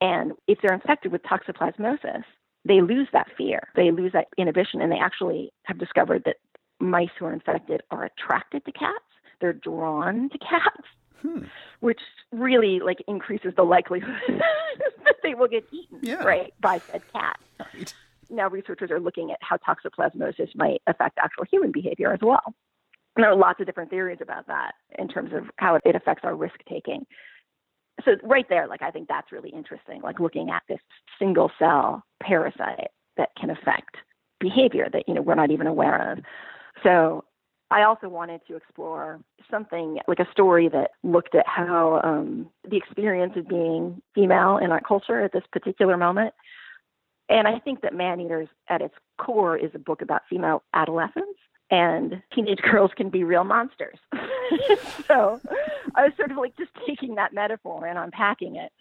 And 0.00 0.32
if 0.46 0.58
they're 0.60 0.74
infected 0.74 1.10
with 1.10 1.22
toxoplasmosis, 1.22 2.24
they 2.64 2.80
lose 2.80 3.08
that 3.12 3.28
fear. 3.36 3.68
They 3.74 3.90
lose 3.90 4.12
that 4.12 4.28
inhibition, 4.36 4.82
and 4.82 4.92
they 4.92 4.98
actually 4.98 5.52
have 5.64 5.78
discovered 5.78 6.24
that 6.26 6.36
mice 6.78 7.10
who 7.18 7.24
are 7.24 7.32
infected 7.32 7.82
are 7.90 8.04
attracted 8.04 8.64
to 8.66 8.72
cats. 8.72 8.98
They're 9.40 9.52
drawn 9.52 10.28
to 10.28 10.38
cats, 10.38 10.86
hmm. 11.22 11.44
which 11.80 12.00
really 12.30 12.80
like 12.80 13.02
increases 13.08 13.54
the 13.56 13.62
likelihood 13.62 14.20
that 14.28 15.16
they 15.22 15.34
will 15.34 15.48
get 15.48 15.64
eaten, 15.72 16.00
yeah. 16.02 16.22
right, 16.22 16.52
by 16.60 16.78
said 16.78 17.02
cat. 17.12 17.40
Right 17.58 17.94
now 18.32 18.48
researchers 18.48 18.90
are 18.90 19.00
looking 19.00 19.30
at 19.30 19.38
how 19.40 19.56
toxoplasmosis 19.58 20.54
might 20.56 20.82
affect 20.86 21.18
actual 21.18 21.44
human 21.50 21.72
behavior 21.72 22.12
as 22.12 22.20
well. 22.22 22.54
And 23.16 23.22
there 23.22 23.30
are 23.30 23.36
lots 23.36 23.60
of 23.60 23.66
different 23.66 23.90
theories 23.90 24.18
about 24.20 24.46
that 24.46 24.72
in 24.98 25.08
terms 25.08 25.32
of 25.34 25.44
how 25.56 25.78
it 25.84 25.94
affects 25.94 26.24
our 26.24 26.34
risk 26.34 26.56
taking. 26.68 27.06
So 28.04 28.12
right 28.22 28.46
there, 28.48 28.66
like 28.66 28.82
I 28.82 28.90
think 28.90 29.08
that's 29.08 29.32
really 29.32 29.50
interesting, 29.50 30.00
like 30.02 30.18
looking 30.18 30.50
at 30.50 30.62
this 30.68 30.80
single 31.18 31.50
cell 31.58 32.04
parasite 32.22 32.88
that 33.16 33.28
can 33.38 33.50
affect 33.50 33.96
behavior 34.40 34.88
that 34.92 35.04
you 35.06 35.14
know 35.14 35.22
we're 35.22 35.34
not 35.34 35.50
even 35.50 35.66
aware 35.66 36.12
of. 36.12 36.18
So 36.82 37.24
I 37.70 37.84
also 37.84 38.08
wanted 38.08 38.40
to 38.48 38.56
explore 38.56 39.20
something 39.50 39.98
like 40.08 40.18
a 40.18 40.30
story 40.30 40.68
that 40.70 40.92
looked 41.02 41.34
at 41.34 41.46
how 41.46 42.00
um, 42.02 42.48
the 42.68 42.76
experience 42.76 43.34
of 43.36 43.46
being 43.46 44.00
female 44.14 44.58
in 44.58 44.70
our 44.72 44.80
culture 44.80 45.20
at 45.20 45.32
this 45.32 45.44
particular 45.52 45.96
moment 45.96 46.34
and 47.28 47.48
I 47.48 47.58
think 47.58 47.82
that 47.82 47.94
Man 47.94 48.20
Eaters, 48.20 48.48
at 48.68 48.82
its 48.82 48.94
core, 49.18 49.56
is 49.56 49.70
a 49.74 49.78
book 49.78 50.02
about 50.02 50.22
female 50.28 50.62
adolescence, 50.74 51.36
and 51.70 52.22
teenage 52.34 52.58
girls 52.70 52.90
can 52.96 53.10
be 53.10 53.24
real 53.24 53.44
monsters. 53.44 53.98
so 55.06 55.40
I 55.94 56.04
was 56.04 56.12
sort 56.16 56.30
of 56.30 56.36
like 56.36 56.56
just 56.56 56.70
taking 56.86 57.14
that 57.16 57.32
metaphor 57.32 57.86
and 57.86 57.98
unpacking 57.98 58.56
it. 58.56 58.72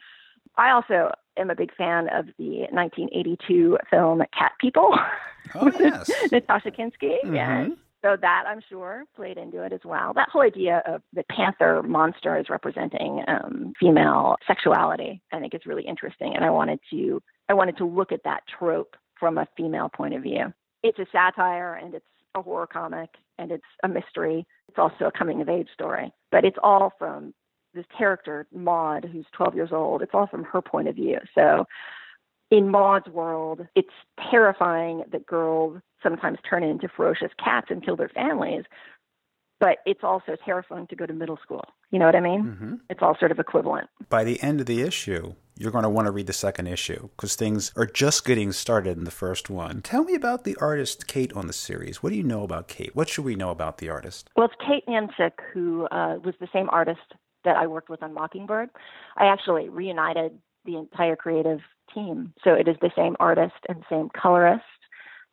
I 0.57 0.71
also 0.71 1.11
am 1.37 1.49
a 1.49 1.55
big 1.55 1.73
fan 1.75 2.09
of 2.09 2.25
the 2.37 2.67
1982 2.71 3.77
film 3.89 4.21
Cat 4.37 4.53
People. 4.59 4.97
Oh, 5.55 5.71
yes. 5.79 6.09
Natasha 6.31 6.69
Kinski. 6.69 7.17
Mm-hmm. 7.25 7.35
Yeah. 7.35 7.67
So 8.03 8.15
that 8.21 8.43
I'm 8.47 8.61
sure 8.69 9.03
played 9.15 9.37
into 9.37 9.63
it 9.63 9.73
as 9.73 9.81
well. 9.83 10.13
That 10.13 10.29
whole 10.29 10.43
idea 10.43 10.81
of 10.87 11.01
the 11.13 11.23
panther 11.29 11.83
monster 11.83 12.37
as 12.37 12.49
representing 12.49 13.23
um, 13.27 13.73
female 13.79 14.37
sexuality, 14.47 15.21
I 15.33 15.39
think 15.39 15.53
is 15.53 15.65
really 15.65 15.85
interesting, 15.85 16.35
and 16.35 16.45
I 16.45 16.51
wanted 16.51 16.79
to 16.91 17.21
I 17.51 17.53
wanted 17.53 17.75
to 17.79 17.85
look 17.85 18.13
at 18.13 18.23
that 18.23 18.43
trope 18.57 18.95
from 19.19 19.37
a 19.37 19.45
female 19.57 19.89
point 19.89 20.13
of 20.13 20.23
view. 20.23 20.53
It's 20.83 20.97
a 20.99 21.05
satire 21.11 21.73
and 21.73 21.93
it's 21.93 22.05
a 22.33 22.41
horror 22.41 22.65
comic 22.65 23.09
and 23.37 23.51
it's 23.51 23.65
a 23.83 23.89
mystery. 23.89 24.47
It's 24.69 24.79
also 24.79 25.07
a 25.07 25.11
coming 25.11 25.41
of 25.41 25.49
age 25.49 25.67
story, 25.73 26.13
but 26.31 26.45
it's 26.45 26.55
all 26.63 26.93
from 26.97 27.33
this 27.73 27.83
character 27.97 28.47
Maud, 28.53 29.03
who's 29.03 29.25
12 29.33 29.55
years 29.55 29.69
old. 29.73 30.01
It's 30.01 30.13
all 30.13 30.27
from 30.27 30.45
her 30.45 30.61
point 30.61 30.87
of 30.87 30.95
view. 30.95 31.17
So 31.35 31.65
in 32.51 32.69
Maud's 32.69 33.09
world, 33.09 33.67
it's 33.75 33.89
terrifying 34.31 35.03
that 35.11 35.25
girls 35.25 35.81
sometimes 36.01 36.37
turn 36.49 36.63
into 36.63 36.87
ferocious 36.87 37.31
cats 37.37 37.67
and 37.69 37.83
kill 37.83 37.97
their 37.97 38.09
families, 38.15 38.63
but 39.59 39.79
it's 39.85 40.05
also 40.05 40.37
terrifying 40.45 40.87
to 40.87 40.95
go 40.95 41.05
to 41.05 41.13
middle 41.13 41.37
school. 41.43 41.65
You 41.89 41.99
know 41.99 42.05
what 42.05 42.15
I 42.15 42.21
mean? 42.21 42.43
Mm-hmm. 42.43 42.73
It's 42.89 43.01
all 43.01 43.17
sort 43.19 43.31
of 43.31 43.39
equivalent. 43.39 43.89
By 44.07 44.23
the 44.23 44.41
end 44.41 44.61
of 44.61 44.67
the 44.67 44.81
issue, 44.81 45.35
you're 45.61 45.71
going 45.71 45.83
to 45.83 45.89
want 45.89 46.07
to 46.07 46.11
read 46.11 46.25
the 46.25 46.33
second 46.33 46.65
issue 46.65 47.09
because 47.15 47.35
things 47.35 47.71
are 47.75 47.85
just 47.85 48.25
getting 48.25 48.51
started 48.51 48.97
in 48.97 49.03
the 49.03 49.11
first 49.11 49.49
one. 49.49 49.81
Tell 49.81 50.03
me 50.03 50.15
about 50.15 50.43
the 50.43 50.55
artist 50.59 51.07
Kate 51.07 51.31
on 51.33 51.45
the 51.45 51.53
series. 51.53 52.01
What 52.01 52.09
do 52.09 52.15
you 52.15 52.23
know 52.23 52.43
about 52.43 52.67
Kate? 52.67 52.95
What 52.95 53.09
should 53.09 53.25
we 53.25 53.35
know 53.35 53.51
about 53.51 53.77
the 53.77 53.89
artist? 53.89 54.29
Well, 54.35 54.47
it's 54.47 54.55
Kate 54.65 54.83
Niemczyk, 54.87 55.33
who 55.53 55.85
uh, 55.91 56.17
was 56.23 56.33
the 56.39 56.47
same 56.51 56.67
artist 56.71 57.13
that 57.43 57.57
I 57.57 57.67
worked 57.67 57.89
with 57.89 58.01
on 58.01 58.13
Mockingbird. 58.13 58.69
I 59.17 59.25
actually 59.25 59.69
reunited 59.69 60.39
the 60.65 60.77
entire 60.77 61.15
creative 61.15 61.59
team. 61.93 62.33
So 62.43 62.53
it 62.53 62.67
is 62.67 62.77
the 62.81 62.91
same 62.95 63.15
artist 63.19 63.53
and 63.69 63.83
same 63.89 64.09
colorist 64.19 64.63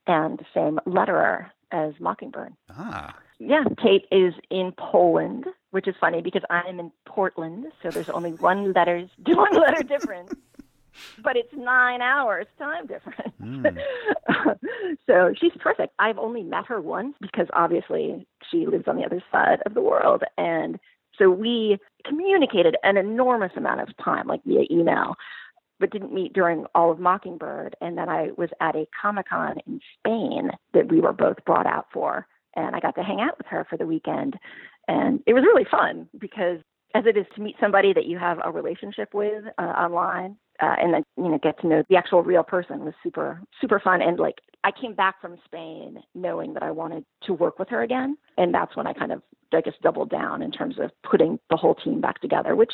and 0.06 0.40
same 0.52 0.78
letterer 0.86 1.46
as 1.72 1.94
Mockingbird. 2.00 2.52
Ah. 2.70 3.16
Yeah, 3.38 3.64
Kate 3.82 4.06
is 4.10 4.34
in 4.50 4.72
Poland, 4.78 5.46
which 5.70 5.88
is 5.88 5.94
funny 6.00 6.22
because 6.22 6.42
I'm 6.50 6.80
in 6.80 6.92
Portland, 7.06 7.66
so 7.82 7.90
there's 7.90 8.08
only 8.08 8.32
one 8.32 8.72
letters 8.72 9.10
one 9.26 9.54
letter 9.54 9.82
difference. 9.82 10.32
but 11.22 11.36
it's 11.36 11.52
nine 11.54 12.00
hours 12.02 12.46
time 12.58 12.86
difference. 12.86 13.34
Mm. 13.40 13.78
so 15.06 15.32
she's 15.38 15.52
perfect. 15.60 15.94
I've 15.98 16.18
only 16.18 16.42
met 16.42 16.66
her 16.66 16.80
once 16.80 17.14
because 17.20 17.46
obviously 17.52 18.26
she 18.50 18.66
lives 18.66 18.84
on 18.86 18.96
the 18.96 19.04
other 19.04 19.22
side 19.30 19.60
of 19.66 19.74
the 19.74 19.80
world. 19.80 20.22
And 20.36 20.78
so 21.18 21.30
we 21.30 21.78
communicated 22.04 22.76
an 22.82 22.96
enormous 22.96 23.52
amount 23.56 23.80
of 23.80 23.88
time, 24.02 24.26
like 24.26 24.42
via 24.44 24.64
email. 24.70 25.16
but 25.80 25.90
didn't 25.90 26.12
meet 26.12 26.32
during 26.32 26.66
all 26.74 26.90
of 26.90 26.98
Mockingbird. 26.98 27.76
And 27.80 27.96
then 27.96 28.08
I 28.08 28.30
was 28.36 28.50
at 28.60 28.74
a 28.74 28.86
Comic 29.00 29.28
Con 29.28 29.58
in 29.66 29.80
Spain 29.98 30.50
that 30.74 30.88
we 30.90 31.00
were 31.00 31.12
both 31.12 31.44
brought 31.44 31.66
out 31.66 31.86
for. 31.92 32.26
And 32.56 32.74
I 32.74 32.80
got 32.80 32.96
to 32.96 33.04
hang 33.04 33.20
out 33.20 33.38
with 33.38 33.46
her 33.48 33.66
for 33.68 33.76
the 33.76 33.86
weekend. 33.86 34.36
And 34.88 35.22
it 35.26 35.34
was 35.34 35.44
really 35.44 35.66
fun 35.70 36.08
because 36.18 36.58
as 36.94 37.04
it 37.06 37.16
is 37.16 37.26
to 37.36 37.42
meet 37.42 37.56
somebody 37.60 37.92
that 37.92 38.06
you 38.06 38.18
have 38.18 38.38
a 38.44 38.50
relationship 38.50 39.12
with 39.12 39.44
uh, 39.58 39.62
online 39.62 40.36
uh, 40.60 40.74
and 40.78 40.92
then 40.92 41.02
you 41.16 41.28
know 41.28 41.38
get 41.40 41.60
to 41.60 41.68
know 41.68 41.82
the 41.88 41.96
actual 41.96 42.22
real 42.22 42.42
person 42.42 42.84
was 42.84 42.94
super 43.02 43.40
super 43.60 43.78
fun. 43.78 44.02
And 44.02 44.18
like 44.18 44.36
I 44.64 44.70
came 44.72 44.94
back 44.94 45.20
from 45.20 45.36
Spain 45.44 45.98
knowing 46.14 46.54
that 46.54 46.62
I 46.62 46.70
wanted 46.70 47.04
to 47.24 47.34
work 47.34 47.58
with 47.58 47.68
her 47.68 47.82
again. 47.82 48.16
And 48.36 48.52
that's 48.52 48.76
when 48.76 48.86
I 48.86 48.92
kind 48.92 49.12
of 49.12 49.22
I 49.52 49.60
guess 49.60 49.74
doubled 49.82 50.10
down 50.10 50.42
in 50.42 50.50
terms 50.50 50.76
of 50.78 50.90
putting 51.08 51.38
the 51.50 51.56
whole 51.56 51.74
team 51.74 52.00
back 52.00 52.20
together 52.20 52.56
which 52.56 52.72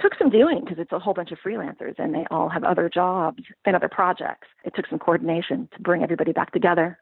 took 0.00 0.14
some 0.18 0.30
doing 0.30 0.60
because 0.64 0.78
it's 0.78 0.92
a 0.92 0.98
whole 0.98 1.12
bunch 1.12 1.30
of 1.30 1.38
freelancers 1.44 1.94
and 1.98 2.14
they 2.14 2.24
all 2.30 2.48
have 2.48 2.64
other 2.64 2.88
jobs 2.88 3.42
and 3.66 3.76
other 3.76 3.88
projects. 3.88 4.48
It 4.64 4.74
took 4.74 4.86
some 4.88 4.98
coordination 4.98 5.68
to 5.74 5.82
bring 5.82 6.02
everybody 6.02 6.32
back 6.32 6.52
together 6.52 6.98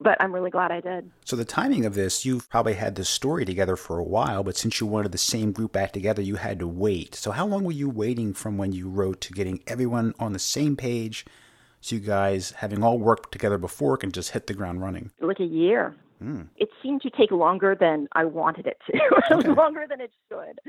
but 0.00 0.16
I'm 0.20 0.32
really 0.32 0.50
glad 0.50 0.72
I 0.72 0.80
did. 0.80 1.10
So 1.24 1.36
the 1.36 1.44
timing 1.44 1.84
of 1.84 1.94
this, 1.94 2.24
you've 2.24 2.48
probably 2.48 2.74
had 2.74 2.94
this 2.94 3.08
story 3.08 3.44
together 3.44 3.76
for 3.76 3.98
a 3.98 4.04
while, 4.04 4.42
but 4.42 4.56
since 4.56 4.80
you 4.80 4.86
wanted 4.86 5.12
the 5.12 5.18
same 5.18 5.52
group 5.52 5.72
back 5.72 5.92
together, 5.92 6.22
you 6.22 6.36
had 6.36 6.58
to 6.60 6.66
wait. 6.66 7.14
So 7.14 7.30
how 7.30 7.46
long 7.46 7.64
were 7.64 7.72
you 7.72 7.90
waiting 7.90 8.32
from 8.32 8.56
when 8.56 8.72
you 8.72 8.88
wrote 8.88 9.20
to 9.22 9.32
getting 9.32 9.62
everyone 9.66 10.14
on 10.18 10.32
the 10.32 10.38
same 10.38 10.76
page 10.76 11.26
so 11.82 11.96
you 11.96 12.00
guys, 12.00 12.52
having 12.52 12.82
all 12.82 12.98
worked 12.98 13.32
together 13.32 13.58
before, 13.58 13.96
can 13.96 14.12
just 14.12 14.30
hit 14.30 14.46
the 14.46 14.54
ground 14.54 14.82
running? 14.82 15.10
Like 15.20 15.40
a 15.40 15.44
year. 15.44 15.94
Mm. 16.22 16.48
It 16.56 16.68
seemed 16.82 17.02
to 17.02 17.10
take 17.10 17.30
longer 17.30 17.74
than 17.78 18.08
I 18.12 18.24
wanted 18.24 18.66
it 18.66 18.78
to, 18.90 19.00
okay. 19.32 19.48
longer 19.48 19.86
than 19.88 20.00
it 20.00 20.12
should. 20.28 20.60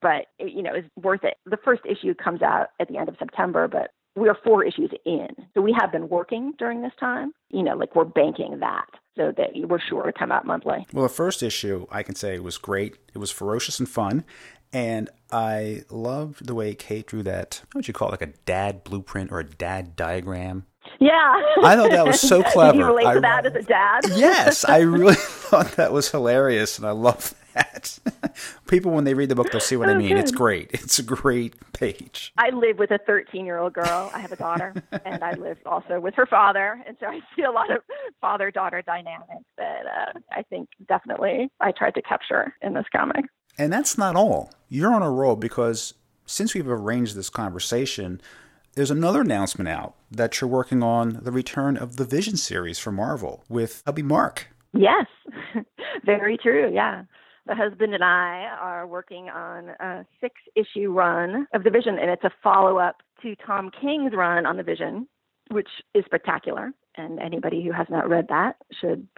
But, 0.00 0.26
it, 0.38 0.52
you 0.52 0.62
know, 0.62 0.74
it's 0.74 0.88
worth 0.96 1.24
it. 1.24 1.34
The 1.46 1.58
first 1.64 1.82
issue 1.84 2.14
comes 2.14 2.42
out 2.42 2.68
at 2.80 2.88
the 2.88 2.96
end 2.96 3.08
of 3.08 3.16
September, 3.18 3.68
but 3.68 3.90
we 4.18 4.28
are 4.28 4.36
four 4.44 4.64
issues 4.64 4.90
in. 5.04 5.28
So 5.54 5.60
we 5.60 5.74
have 5.78 5.92
been 5.92 6.08
working 6.08 6.52
during 6.58 6.82
this 6.82 6.92
time, 6.98 7.32
you 7.50 7.62
know, 7.62 7.76
like 7.76 7.94
we're 7.94 8.04
banking 8.04 8.58
that 8.60 8.86
so 9.16 9.32
that 9.36 9.50
we're 9.68 9.80
sure 9.80 10.04
to 10.04 10.12
come 10.12 10.30
out 10.30 10.46
monthly. 10.46 10.86
Well, 10.92 11.02
the 11.02 11.08
first 11.08 11.42
issue, 11.42 11.86
I 11.90 12.02
can 12.02 12.14
say, 12.14 12.38
was 12.38 12.58
great. 12.58 12.96
It 13.14 13.18
was 13.18 13.30
ferocious 13.30 13.78
and 13.78 13.88
fun. 13.88 14.24
And 14.72 15.08
I 15.32 15.82
loved 15.90 16.46
the 16.46 16.54
way 16.54 16.74
Kate 16.74 17.06
drew 17.06 17.22
that, 17.22 17.62
what 17.68 17.76
would 17.76 17.88
you 17.88 17.94
call 17.94 18.08
it, 18.08 18.12
like 18.12 18.22
a 18.22 18.32
dad 18.44 18.84
blueprint 18.84 19.32
or 19.32 19.40
a 19.40 19.44
dad 19.44 19.96
diagram? 19.96 20.66
Yeah. 21.00 21.42
I 21.62 21.76
thought 21.76 21.90
that 21.90 22.06
was 22.06 22.20
so 22.20 22.42
clever. 22.52 22.72
Did 22.72 22.78
you 22.80 22.86
relate 22.86 23.06
I, 23.06 23.14
to 23.14 23.20
that 23.20 23.46
as 23.46 23.54
a 23.54 23.62
dad? 23.62 24.00
yes, 24.14 24.64
I 24.64 24.78
really 24.80 25.14
thought 25.18 25.72
that 25.72 25.92
was 25.92 26.10
hilarious, 26.10 26.78
and 26.78 26.86
I 26.86 26.90
love 26.90 27.34
that. 27.58 27.98
People, 28.68 28.92
when 28.92 29.04
they 29.04 29.14
read 29.14 29.28
the 29.28 29.34
book, 29.34 29.50
they'll 29.50 29.60
see 29.60 29.76
what 29.76 29.88
oh, 29.88 29.92
I 29.92 29.98
mean. 29.98 30.10
Good. 30.10 30.18
It's 30.18 30.30
great. 30.30 30.70
It's 30.72 30.98
a 30.98 31.02
great 31.02 31.54
page. 31.72 32.32
I 32.38 32.50
live 32.50 32.78
with 32.78 32.90
a 32.90 32.98
13 33.06 33.44
year 33.44 33.58
old 33.58 33.72
girl. 33.72 34.10
I 34.14 34.20
have 34.20 34.32
a 34.32 34.36
daughter, 34.36 34.74
and 35.04 35.22
I 35.22 35.34
live 35.34 35.58
also 35.66 36.00
with 36.00 36.14
her 36.14 36.26
father. 36.26 36.82
And 36.86 36.96
so 37.00 37.06
I 37.06 37.20
see 37.36 37.42
a 37.42 37.50
lot 37.50 37.70
of 37.70 37.82
father 38.20 38.50
daughter 38.50 38.82
dynamics 38.82 39.44
that 39.56 39.82
uh, 39.86 40.18
I 40.32 40.42
think 40.42 40.68
definitely 40.88 41.50
I 41.60 41.72
tried 41.72 41.94
to 41.94 42.02
capture 42.02 42.54
in 42.62 42.74
this 42.74 42.86
comic. 42.94 43.24
And 43.58 43.72
that's 43.72 43.98
not 43.98 44.16
all. 44.16 44.52
You're 44.68 44.94
on 44.94 45.02
a 45.02 45.10
roll 45.10 45.36
because 45.36 45.94
since 46.26 46.54
we've 46.54 46.68
arranged 46.68 47.16
this 47.16 47.30
conversation, 47.30 48.20
there's 48.74 48.90
another 48.90 49.22
announcement 49.22 49.68
out 49.68 49.94
that 50.10 50.40
you're 50.40 50.48
working 50.48 50.82
on 50.82 51.20
the 51.22 51.32
return 51.32 51.76
of 51.76 51.96
the 51.96 52.04
Vision 52.04 52.36
series 52.36 52.78
for 52.78 52.92
Marvel 52.92 53.44
with 53.48 53.82
hubby 53.86 54.02
Mark. 54.02 54.48
Yes, 54.72 55.06
very 56.04 56.38
true. 56.38 56.70
Yeah. 56.72 57.02
The 57.48 57.54
husband 57.54 57.94
and 57.94 58.04
I 58.04 58.46
are 58.60 58.86
working 58.86 59.30
on 59.30 59.70
a 59.80 60.04
six 60.20 60.34
issue 60.54 60.92
run 60.92 61.46
of 61.54 61.64
the 61.64 61.70
Vision, 61.70 61.98
and 61.98 62.10
it's 62.10 62.24
a 62.24 62.30
follow 62.42 62.76
up 62.76 62.96
to 63.22 63.34
Tom 63.36 63.70
King's 63.70 64.12
run 64.12 64.44
on 64.44 64.58
the 64.58 64.62
Vision, 64.62 65.08
which 65.50 65.68
is 65.94 66.04
spectacular. 66.04 66.72
And 66.96 67.18
anybody 67.18 67.64
who 67.64 67.72
has 67.72 67.86
not 67.88 68.06
read 68.06 68.26
that 68.28 68.56
should 68.78 69.08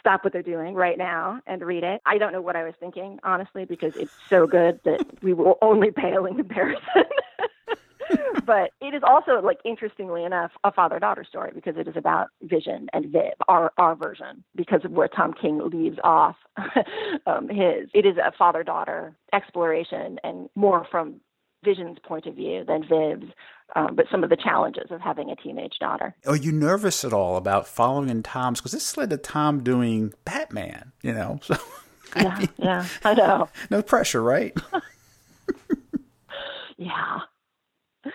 stop 0.00 0.24
what 0.24 0.32
they're 0.32 0.42
doing 0.42 0.74
right 0.74 0.96
now 0.96 1.42
and 1.46 1.60
read 1.62 1.84
it. 1.84 2.00
I 2.06 2.16
don't 2.16 2.32
know 2.32 2.40
what 2.40 2.56
I 2.56 2.64
was 2.64 2.72
thinking, 2.80 3.20
honestly, 3.22 3.66
because 3.66 3.94
it's 3.96 4.14
so 4.30 4.46
good 4.46 4.80
that 4.84 5.04
we 5.22 5.34
will 5.34 5.58
only 5.60 5.90
pale 5.90 6.24
in 6.24 6.36
comparison. 6.36 6.82
but 8.46 8.70
it 8.80 8.94
is 8.94 9.02
also 9.06 9.40
like 9.42 9.58
interestingly 9.64 10.24
enough 10.24 10.50
a 10.64 10.72
father 10.72 10.98
daughter 10.98 11.24
story 11.24 11.50
because 11.54 11.76
it 11.76 11.88
is 11.88 11.96
about 11.96 12.28
vision 12.42 12.88
and 12.92 13.10
viv 13.12 13.32
our 13.48 13.72
our 13.78 13.94
version 13.94 14.44
because 14.54 14.84
of 14.84 14.90
where 14.92 15.08
tom 15.08 15.32
king 15.32 15.60
leaves 15.72 15.98
off 16.04 16.36
um, 17.26 17.48
his. 17.48 17.88
It 17.94 18.06
is 18.06 18.16
a 18.16 18.32
father 18.36 18.62
daughter 18.62 19.14
exploration 19.32 20.18
and 20.22 20.48
more 20.54 20.86
from 20.90 21.20
vision's 21.64 21.98
point 22.04 22.26
of 22.26 22.34
view 22.34 22.64
than 22.66 22.82
viv's 22.86 23.32
um, 23.74 23.94
but 23.96 24.04
some 24.10 24.22
of 24.22 24.28
the 24.30 24.36
challenges 24.36 24.90
of 24.90 25.00
having 25.00 25.30
a 25.30 25.36
teenage 25.36 25.78
daughter. 25.80 26.14
Are 26.26 26.36
you 26.36 26.52
nervous 26.52 27.04
at 27.04 27.12
all 27.14 27.36
about 27.36 27.66
following 27.66 28.10
in 28.10 28.22
tom's 28.22 28.60
because 28.60 28.72
this 28.72 28.96
led 28.96 29.10
to 29.10 29.16
tom 29.16 29.62
doing 29.62 30.12
batman 30.24 30.92
you 31.02 31.12
know? 31.12 31.40
So 32.14 32.22
yeah 32.22 32.38
mean, 32.38 32.48
yeah 32.58 32.86
i 33.02 33.14
know. 33.14 33.48
no 33.70 33.82
pressure 33.82 34.22
right? 34.22 34.56
Yeah 36.76 37.20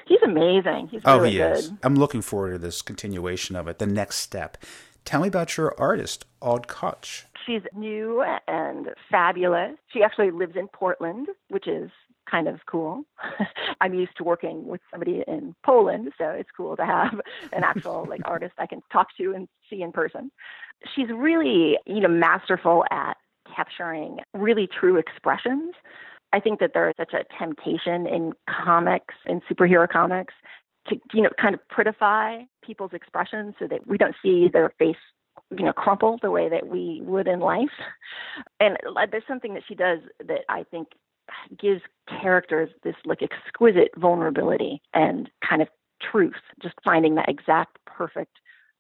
He's 0.06 0.22
amazing. 0.24 0.90
He's 0.92 1.02
oh, 1.06 1.18
really 1.18 1.32
he 1.32 1.38
good. 1.38 1.58
is. 1.58 1.74
I'm 1.84 1.96
looking 1.96 2.22
forward 2.22 2.52
to 2.52 2.58
this 2.58 2.82
continuation 2.82 3.56
of 3.56 3.68
it. 3.68 3.80
The 3.80 3.88
next 3.88 4.18
step. 4.18 4.58
Tell 5.06 5.22
me 5.22 5.28
about 5.28 5.58
your 5.58 5.74
artist, 5.80 6.26
Aud 6.42 6.68
Koch. 6.68 7.26
She's 7.46 7.62
new 7.76 8.24
and 8.48 8.90
fabulous. 9.10 9.76
She 9.92 10.04
actually 10.04 10.32
lives 10.32 10.56
in 10.56 10.68
Portland, 10.68 11.30
which 11.48 11.68
is 11.68 11.90
kind 12.30 12.48
of 12.48 12.60
cool. 12.68 13.04
I'm 13.82 13.94
used 13.94 14.16
to 14.18 14.24
working 14.24 14.68
with 14.68 14.82
somebody 14.92 15.24
in 15.28 15.56
Poland, 15.66 16.12
so 16.18 16.26
it's 16.30 16.50
cool 16.56 16.76
to 16.76 16.86
have 16.86 17.20
an 17.54 17.64
actual 17.64 18.06
like 18.10 18.22
artist 18.26 18.54
I 18.58 18.68
can 18.68 18.82
talk 18.92 19.08
to 19.18 19.34
and 19.34 19.48
see 19.70 19.82
in 19.82 19.92
person. 19.92 20.32
She's 20.96 21.08
really, 21.14 21.78
you 21.86 22.02
know, 22.02 22.08
masterful 22.08 22.86
at 22.92 23.18
capturing 23.56 24.20
really 24.34 24.68
true 24.68 24.98
expressions 24.98 25.74
I 26.32 26.40
think 26.40 26.60
that 26.60 26.72
there 26.74 26.90
is 26.90 26.96
such 26.98 27.14
a 27.14 27.24
temptation 27.38 28.06
in 28.06 28.34
comics, 28.48 29.16
in 29.26 29.42
superhero 29.42 29.88
comics, 29.90 30.34
to 30.88 31.00
you 31.14 31.22
know 31.22 31.30
kind 31.40 31.56
of 31.56 31.62
prettify 31.72 32.46
people's 32.64 32.94
expressions 32.94 33.56
so 33.60 33.68
that 33.68 33.88
we 33.88 33.98
don't 33.98 34.16
see 34.22 34.50
their 34.52 34.72
face 34.80 34.96
you 35.52 35.66
know 35.66 35.74
crumple 35.74 36.20
the 36.22 36.32
way 36.32 36.50
that 36.50 36.68
we 36.68 37.02
would 37.04 37.28
in 37.28 37.40
life. 37.40 37.70
And 38.60 38.78
uh, 38.96 39.06
there's 39.10 39.24
something 39.28 39.54
that 39.54 39.64
she 39.68 39.76
does 39.76 40.00
that 40.26 40.42
I 40.50 40.64
think 40.64 40.90
gives 41.60 41.82
characters 42.22 42.70
this 42.84 42.96
like 43.06 43.22
exquisite 43.22 43.92
vulnerability 43.98 44.82
and 44.94 45.30
kind 45.48 45.62
of 45.62 45.68
truth, 46.02 46.42
just 46.62 46.76
finding 46.84 47.16
that 47.16 47.30
exact 47.30 47.78
perfect 47.86 48.38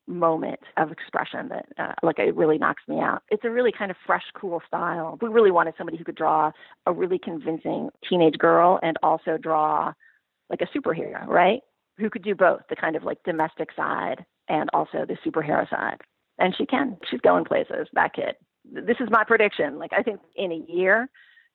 moment 0.09 0.59
of 0.77 0.91
expression 0.91 1.49
that 1.49 1.65
uh, 1.77 1.93
like 2.03 2.19
it 2.19 2.35
really 2.35 2.57
knocks 2.57 2.83
me 2.87 2.99
out. 2.99 3.21
It's 3.29 3.45
a 3.45 3.49
really 3.49 3.71
kind 3.71 3.91
of 3.91 3.97
fresh, 4.05 4.23
cool 4.35 4.61
style. 4.67 5.17
We 5.21 5.29
really 5.29 5.51
wanted 5.51 5.75
somebody 5.77 5.97
who 5.97 6.03
could 6.03 6.15
draw 6.15 6.51
a 6.85 6.91
really 6.91 7.19
convincing 7.19 7.89
teenage 8.07 8.37
girl 8.37 8.79
and 8.81 8.97
also 9.03 9.37
draw 9.37 9.93
like 10.49 10.61
a 10.61 10.77
superhero, 10.77 11.25
right? 11.27 11.61
Who 11.97 12.09
could 12.09 12.23
do 12.23 12.35
both, 12.35 12.61
the 12.69 12.75
kind 12.75 12.95
of 12.95 13.03
like 13.03 13.19
domestic 13.23 13.69
side 13.75 14.25
and 14.47 14.69
also 14.73 15.05
the 15.05 15.17
superhero 15.25 15.69
side. 15.69 15.97
And 16.39 16.55
she 16.57 16.65
can. 16.65 16.97
She's 17.09 17.21
going 17.21 17.45
places, 17.45 17.87
that 17.93 18.13
kid. 18.13 18.35
This 18.71 18.97
is 18.99 19.09
my 19.11 19.23
prediction. 19.23 19.77
Like 19.77 19.91
I 19.93 20.01
think 20.01 20.19
in 20.35 20.51
a 20.51 20.71
year 20.71 21.09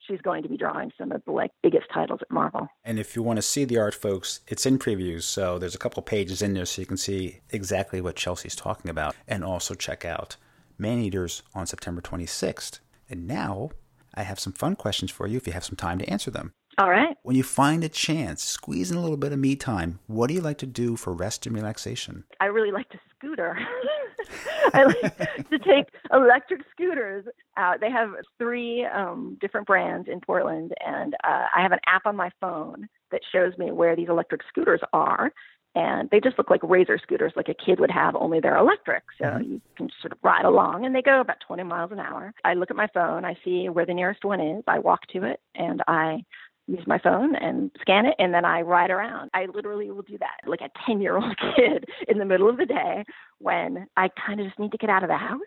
she's 0.06 0.20
going 0.20 0.42
to 0.42 0.48
be 0.48 0.56
drawing 0.56 0.92
some 0.98 1.12
of 1.12 1.22
the 1.24 1.32
like 1.32 1.50
biggest 1.62 1.86
titles 1.92 2.20
at 2.22 2.30
Marvel. 2.30 2.68
And 2.84 2.98
if 2.98 3.16
you 3.16 3.22
want 3.22 3.36
to 3.36 3.42
see 3.42 3.64
the 3.64 3.78
art, 3.78 3.94
folks, 3.94 4.40
it's 4.48 4.66
in 4.66 4.78
previews, 4.78 5.22
so 5.22 5.58
there's 5.58 5.74
a 5.74 5.78
couple 5.78 6.02
pages 6.02 6.42
in 6.42 6.54
there 6.54 6.66
so 6.66 6.82
you 6.82 6.86
can 6.86 6.96
see 6.96 7.40
exactly 7.50 8.00
what 8.00 8.16
Chelsea's 8.16 8.56
talking 8.56 8.90
about, 8.90 9.14
and 9.26 9.44
also 9.44 9.74
check 9.74 10.04
out 10.04 10.36
Maneaters 10.78 11.42
on 11.54 11.66
September 11.66 12.00
26th. 12.00 12.80
And 13.08 13.26
now 13.26 13.70
I 14.14 14.22
have 14.22 14.40
some 14.40 14.52
fun 14.52 14.76
questions 14.76 15.10
for 15.10 15.26
you 15.26 15.36
if 15.36 15.46
you 15.46 15.52
have 15.52 15.64
some 15.64 15.76
time 15.76 15.98
to 15.98 16.08
answer 16.08 16.30
them. 16.30 16.52
All 16.78 16.90
right. 16.90 17.16
When 17.22 17.36
you 17.36 17.44
find 17.44 17.84
a 17.84 17.88
chance, 17.88 18.42
squeeze 18.42 18.90
in 18.90 18.96
a 18.96 19.00
little 19.00 19.16
bit 19.16 19.32
of 19.32 19.38
me 19.38 19.54
time, 19.54 20.00
what 20.08 20.26
do 20.26 20.34
you 20.34 20.40
like 20.40 20.58
to 20.58 20.66
do 20.66 20.96
for 20.96 21.12
rest 21.12 21.46
and 21.46 21.54
relaxation? 21.54 22.24
I 22.40 22.46
really 22.46 22.72
like 22.72 22.88
to 22.90 22.98
scooter. 23.16 23.56
I 24.74 24.84
like 24.84 25.48
to 25.50 25.58
take 25.58 25.86
electric 26.12 26.62
scooters 26.70 27.26
out. 27.56 27.80
They 27.80 27.90
have 27.90 28.10
three 28.38 28.84
um, 28.84 29.38
different 29.40 29.66
brands 29.66 30.08
in 30.10 30.20
Portland, 30.20 30.72
and 30.84 31.14
uh, 31.24 31.46
I 31.54 31.62
have 31.62 31.72
an 31.72 31.80
app 31.86 32.06
on 32.06 32.16
my 32.16 32.30
phone 32.40 32.88
that 33.10 33.20
shows 33.32 33.56
me 33.58 33.70
where 33.70 33.96
these 33.96 34.08
electric 34.08 34.42
scooters 34.48 34.80
are. 34.92 35.32
And 35.76 36.08
they 36.10 36.20
just 36.20 36.38
look 36.38 36.50
like 36.50 36.60
razor 36.62 36.98
scooters, 37.02 37.32
like 37.34 37.48
a 37.48 37.54
kid 37.54 37.80
would 37.80 37.90
have, 37.90 38.14
only 38.14 38.38
they're 38.38 38.56
electric. 38.56 39.02
So 39.18 39.24
mm-hmm. 39.24 39.52
you 39.54 39.60
can 39.76 39.88
sort 40.00 40.12
of 40.12 40.18
ride 40.22 40.44
along, 40.44 40.86
and 40.86 40.94
they 40.94 41.02
go 41.02 41.20
about 41.20 41.38
20 41.44 41.64
miles 41.64 41.90
an 41.90 41.98
hour. 41.98 42.32
I 42.44 42.54
look 42.54 42.70
at 42.70 42.76
my 42.76 42.86
phone, 42.94 43.24
I 43.24 43.36
see 43.44 43.68
where 43.68 43.84
the 43.84 43.94
nearest 43.94 44.24
one 44.24 44.40
is, 44.40 44.62
I 44.68 44.78
walk 44.78 45.00
to 45.08 45.24
it, 45.24 45.40
and 45.56 45.82
I 45.88 46.24
use 46.66 46.84
my 46.86 46.98
phone 46.98 47.34
and 47.36 47.70
scan 47.80 48.06
it 48.06 48.14
and 48.18 48.32
then 48.32 48.44
I 48.44 48.62
ride 48.62 48.90
around. 48.90 49.30
I 49.34 49.46
literally 49.54 49.90
will 49.90 50.02
do 50.02 50.18
that 50.18 50.48
like 50.48 50.60
a 50.60 50.70
10 50.86 51.00
year 51.00 51.16
old 51.16 51.36
kid 51.56 51.84
in 52.08 52.18
the 52.18 52.24
middle 52.24 52.48
of 52.48 52.56
the 52.56 52.66
day 52.66 53.04
when 53.38 53.86
I 53.96 54.08
kind 54.26 54.40
of 54.40 54.46
just 54.46 54.58
need 54.58 54.72
to 54.72 54.78
get 54.78 54.90
out 54.90 55.02
of 55.02 55.08
the 55.08 55.16
house. 55.16 55.40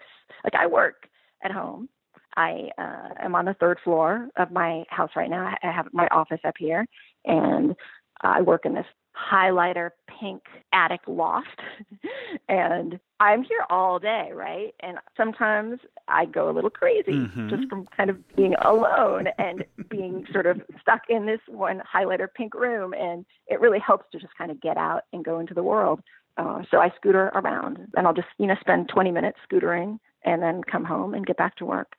Like 0.44 0.56
I 0.56 0.68
work 0.68 1.08
at 1.44 1.52
home. 1.52 1.90
I 2.36 2.70
uh, 2.78 3.10
am 3.20 3.34
on 3.34 3.46
the 3.46 3.56
third 3.56 3.80
floor 3.84 4.28
of 4.38 4.52
my 4.52 4.84
house 4.90 5.10
right 5.16 5.30
now. 5.30 5.56
I 5.64 5.72
have 5.72 5.88
my 5.92 6.08
office 6.12 6.42
up 6.46 6.54
here 6.60 6.86
and 7.26 7.76
I 8.22 8.42
work 8.42 8.66
in 8.66 8.76
this 8.76 8.86
highlighter 9.18 9.92
pink 10.20 10.44
attic 10.74 11.02
loft. 11.08 11.60
and 12.50 13.00
I'm 13.20 13.44
here 13.44 13.66
all 13.70 14.00
day, 14.00 14.30
right? 14.34 14.74
And 14.82 14.98
sometimes 15.16 15.80
I 16.08 16.26
go 16.26 16.50
a 16.50 16.54
little 16.54 16.70
crazy 16.70 17.14
mm-hmm. 17.14 17.50
just 17.50 17.68
from 17.70 17.86
kind 17.96 18.10
of 18.10 18.18
being 18.36 18.56
alone 18.64 19.28
and 19.38 19.66
being 19.90 20.26
sort 20.32 20.46
of 20.46 20.62
stuck 20.82 21.02
in 21.10 21.26
this 21.26 21.42
one 21.48 21.82
highlighter 21.92 22.28
pink 22.34 22.54
room. 22.54 22.94
And 22.94 23.26
it 23.48 23.60
really 23.60 23.80
helps 23.80 24.06
to 24.12 24.20
just 24.20 24.36
kind 24.38 24.52
of 24.52 24.62
get 24.62 24.78
out 24.78 25.04
and 25.14 25.26
go 25.26 25.40
into 25.40 25.54
the 25.54 25.64
world. 25.64 26.02
Uh, 26.38 26.62
so 26.70 26.78
I 26.78 26.92
scooter 26.96 27.32
around 27.34 27.80
and 27.96 28.06
I'll 28.06 28.14
just, 28.14 28.28
you 28.38 28.46
know, 28.46 28.56
spend 28.60 28.90
20 28.90 29.12
minutes 29.12 29.40
scootering 29.52 29.98
and 30.24 30.42
then 30.42 30.62
come 30.70 30.84
home 30.84 31.14
and 31.14 31.26
get 31.26 31.38
back 31.38 31.56
to 31.56 31.66
work. 31.66 31.94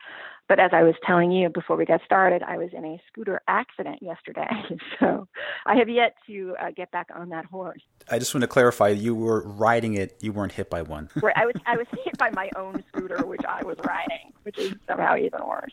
But 0.48 0.58
as 0.58 0.70
I 0.72 0.82
was 0.82 0.94
telling 1.06 1.30
you 1.30 1.50
before 1.50 1.76
we 1.76 1.84
got 1.84 2.00
started, 2.04 2.42
I 2.42 2.56
was 2.56 2.70
in 2.72 2.84
a 2.84 3.00
scooter 3.06 3.42
accident 3.46 4.02
yesterday. 4.02 4.48
So 4.98 5.28
I 5.66 5.76
have 5.76 5.88
yet 5.88 6.14
to 6.26 6.56
uh, 6.60 6.70
get 6.70 6.90
back 6.90 7.08
on 7.14 7.28
that 7.28 7.44
horse. 7.44 7.82
I 8.10 8.18
just 8.18 8.34
want 8.34 8.42
to 8.42 8.48
clarify 8.48 8.88
you 8.88 9.14
were 9.14 9.42
riding 9.46 9.94
it, 9.94 10.16
you 10.20 10.32
weren't 10.32 10.52
hit 10.52 10.70
by 10.70 10.82
one. 10.82 11.08
right. 11.22 11.36
I 11.36 11.46
was, 11.46 11.54
I 11.66 11.76
was 11.76 11.86
hit 12.04 12.16
by 12.18 12.30
my 12.30 12.50
own 12.56 12.82
scooter, 12.88 13.24
which 13.24 13.42
I 13.48 13.62
was 13.64 13.76
riding, 13.84 14.32
which 14.42 14.58
is 14.58 14.74
somehow 14.88 15.16
even 15.16 15.40
worse. 15.46 15.72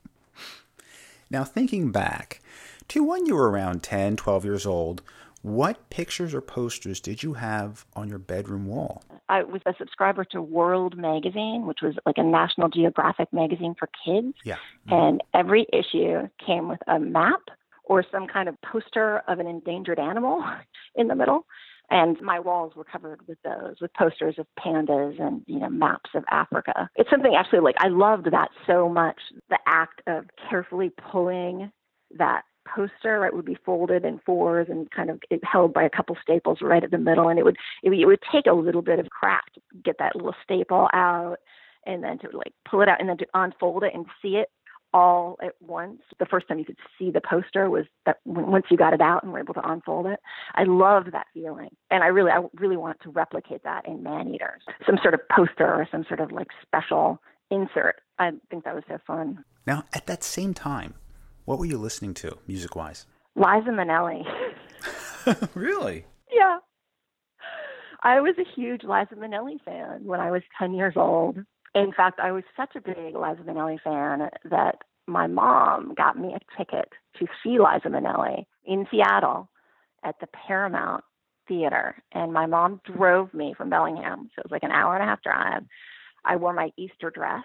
now, 1.30 1.44
thinking 1.44 1.92
back 1.92 2.40
to 2.88 3.04
when 3.04 3.26
you 3.26 3.34
were 3.34 3.50
around 3.50 3.82
10, 3.82 4.16
12 4.16 4.44
years 4.44 4.66
old, 4.66 5.02
what 5.42 5.90
pictures 5.90 6.34
or 6.34 6.40
posters 6.40 7.00
did 7.00 7.22
you 7.22 7.34
have 7.34 7.84
on 7.94 8.08
your 8.08 8.18
bedroom 8.18 8.66
wall? 8.66 9.02
I 9.28 9.42
was 9.42 9.60
a 9.66 9.74
subscriber 9.76 10.24
to 10.26 10.40
World 10.40 10.96
Magazine, 10.96 11.66
which 11.66 11.78
was 11.82 11.94
like 12.06 12.16
a 12.18 12.22
National 12.22 12.68
Geographic 12.68 13.32
magazine 13.32 13.74
for 13.78 13.88
kids. 14.04 14.34
Yeah. 14.44 14.56
Mm-hmm. 14.88 14.94
And 14.94 15.22
every 15.34 15.66
issue 15.72 16.28
came 16.44 16.68
with 16.68 16.78
a 16.86 16.98
map 16.98 17.40
or 17.84 18.04
some 18.10 18.28
kind 18.28 18.48
of 18.48 18.56
poster 18.62 19.22
of 19.26 19.40
an 19.40 19.46
endangered 19.46 19.98
animal 19.98 20.44
in 20.94 21.08
the 21.08 21.16
middle. 21.16 21.46
And 21.90 22.18
my 22.22 22.38
walls 22.38 22.74
were 22.74 22.84
covered 22.84 23.26
with 23.26 23.38
those, 23.44 23.74
with 23.80 23.92
posters 23.94 24.36
of 24.38 24.46
pandas 24.58 25.20
and, 25.20 25.42
you 25.46 25.58
know, 25.58 25.68
maps 25.68 26.10
of 26.14 26.24
Africa. 26.30 26.88
It's 26.96 27.10
something 27.10 27.34
actually 27.36 27.60
like 27.60 27.74
I 27.78 27.88
loved 27.88 28.30
that 28.30 28.48
so 28.66 28.88
much. 28.88 29.20
The 29.50 29.58
act 29.66 30.00
of 30.06 30.24
carefully 30.48 30.90
pulling 31.10 31.70
that 32.16 32.42
poster 32.74 33.20
right 33.20 33.34
would 33.34 33.44
be 33.44 33.58
folded 33.64 34.04
in 34.04 34.20
fours 34.24 34.68
and 34.70 34.90
kind 34.90 35.10
of 35.10 35.20
held 35.42 35.72
by 35.72 35.82
a 35.82 35.90
couple 35.90 36.16
staples 36.22 36.58
right 36.62 36.84
at 36.84 36.90
the 36.90 36.98
middle 36.98 37.28
and 37.28 37.38
it 37.38 37.44
would 37.44 37.56
it, 37.82 37.90
it 37.90 38.06
would 38.06 38.22
take 38.30 38.46
a 38.46 38.52
little 38.52 38.82
bit 38.82 38.98
of 38.98 39.10
craft 39.10 39.54
to 39.54 39.60
get 39.84 39.96
that 39.98 40.16
little 40.16 40.34
staple 40.42 40.88
out 40.92 41.36
and 41.86 42.02
then 42.02 42.18
to 42.18 42.28
like 42.36 42.52
pull 42.68 42.80
it 42.80 42.88
out 42.88 43.00
and 43.00 43.08
then 43.08 43.18
to 43.18 43.26
unfold 43.34 43.82
it 43.82 43.92
and 43.94 44.06
see 44.20 44.36
it 44.36 44.48
all 44.94 45.38
at 45.42 45.54
once. 45.60 46.00
The 46.18 46.26
first 46.26 46.48
time 46.48 46.58
you 46.58 46.64
could 46.64 46.76
see 46.98 47.10
the 47.10 47.20
poster 47.20 47.70
was 47.70 47.86
that 48.06 48.18
once 48.24 48.66
you 48.70 48.76
got 48.76 48.92
it 48.92 49.00
out 49.00 49.22
and 49.22 49.32
were 49.32 49.40
able 49.40 49.54
to 49.54 49.68
unfold 49.68 50.06
it. 50.06 50.20
I 50.54 50.64
love 50.64 51.06
that 51.12 51.26
feeling, 51.32 51.70
and 51.90 52.02
I 52.02 52.08
really, 52.08 52.30
I 52.30 52.42
really 52.58 52.76
want 52.76 53.00
to 53.02 53.10
replicate 53.10 53.62
that 53.64 53.86
in 53.86 54.02
Man 54.02 54.28
Eaters, 54.28 54.62
Some 54.86 54.98
sort 55.02 55.14
of 55.14 55.20
poster 55.34 55.66
or 55.66 55.88
some 55.90 56.04
sort 56.06 56.20
of 56.20 56.32
like 56.32 56.48
special 56.60 57.20
insert. 57.50 57.96
I 58.18 58.32
think 58.50 58.64
that 58.64 58.74
was 58.74 58.84
so 58.88 58.98
fun. 59.06 59.44
Now, 59.66 59.84
at 59.92 60.06
that 60.06 60.22
same 60.24 60.54
time, 60.54 60.94
what 61.44 61.58
were 61.58 61.66
you 61.66 61.78
listening 61.78 62.14
to, 62.14 62.36
music 62.46 62.76
wise? 62.76 63.06
Liza 63.34 63.70
Minnelli. 63.70 64.24
really? 65.54 66.04
Yeah. 66.32 66.58
I 68.02 68.20
was 68.20 68.34
a 68.38 68.54
huge 68.54 68.82
Liza 68.82 69.14
Minnelli 69.14 69.62
fan 69.64 70.04
when 70.04 70.20
I 70.20 70.30
was 70.30 70.42
10 70.58 70.74
years 70.74 70.94
old. 70.96 71.38
In 71.74 71.92
fact, 71.92 72.20
I 72.20 72.32
was 72.32 72.44
such 72.56 72.74
a 72.76 72.80
big 72.80 73.14
Liza 73.14 73.42
Minnelli 73.46 73.80
fan 73.82 74.28
that 74.50 74.76
my 75.06 75.26
mom 75.26 75.94
got 75.96 76.18
me 76.18 76.34
a 76.34 76.58
ticket 76.58 76.88
to 77.18 77.26
see 77.42 77.58
Liza 77.58 77.88
Minnelli 77.88 78.44
in 78.64 78.86
Seattle 78.90 79.48
at 80.04 80.16
the 80.20 80.26
Paramount 80.28 81.04
Theater. 81.48 81.96
And 82.12 82.32
my 82.32 82.46
mom 82.46 82.80
drove 82.84 83.32
me 83.32 83.54
from 83.56 83.70
Bellingham. 83.70 84.30
So 84.34 84.40
it 84.40 84.44
was 84.44 84.52
like 84.52 84.64
an 84.64 84.70
hour 84.70 84.94
and 84.94 85.02
a 85.02 85.06
half 85.06 85.22
drive. 85.22 85.62
I 86.24 86.36
wore 86.36 86.52
my 86.52 86.70
Easter 86.76 87.10
dress 87.10 87.44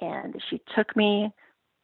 and 0.00 0.34
she 0.48 0.60
took 0.76 0.96
me 0.96 1.32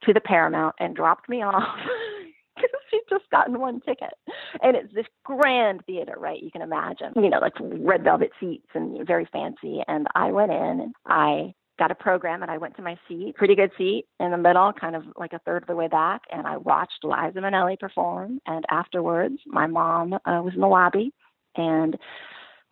to 0.06 0.12
the 0.12 0.20
Paramount 0.20 0.74
and 0.78 0.94
dropped 0.96 1.28
me 1.28 1.42
off 1.42 1.78
because 2.56 2.70
she'd 2.90 3.02
just 3.08 3.28
gotten 3.30 3.60
one 3.60 3.80
ticket. 3.80 4.14
And 4.62 4.76
it's 4.76 4.92
this 4.94 5.06
grand 5.24 5.84
theater, 5.86 6.14
right? 6.18 6.42
You 6.42 6.50
can 6.50 6.62
imagine, 6.62 7.12
you 7.16 7.30
know, 7.30 7.38
like 7.40 7.54
red 7.60 8.04
velvet 8.04 8.30
seats 8.40 8.68
and 8.74 9.06
very 9.06 9.28
fancy. 9.32 9.82
And 9.88 10.06
I 10.14 10.30
went 10.30 10.52
in 10.52 10.80
and 10.80 10.94
I 11.06 11.54
got 11.78 11.90
a 11.90 11.94
program 11.94 12.42
and 12.42 12.50
I 12.50 12.58
went 12.58 12.76
to 12.76 12.82
my 12.82 12.96
seat, 13.08 13.34
pretty 13.36 13.56
good 13.56 13.70
seat 13.76 14.06
in 14.20 14.30
the 14.30 14.36
middle, 14.36 14.72
kind 14.72 14.94
of 14.94 15.04
like 15.16 15.32
a 15.32 15.40
third 15.40 15.64
of 15.64 15.66
the 15.66 15.74
way 15.74 15.88
back. 15.88 16.22
And 16.30 16.46
I 16.46 16.56
watched 16.56 17.02
Liza 17.02 17.40
Minnelli 17.40 17.78
perform. 17.78 18.38
And 18.46 18.64
afterwards, 18.70 19.38
my 19.46 19.66
mom 19.66 20.14
uh, 20.14 20.40
was 20.42 20.54
in 20.54 20.60
the 20.60 20.68
lobby 20.68 21.12
and 21.56 21.96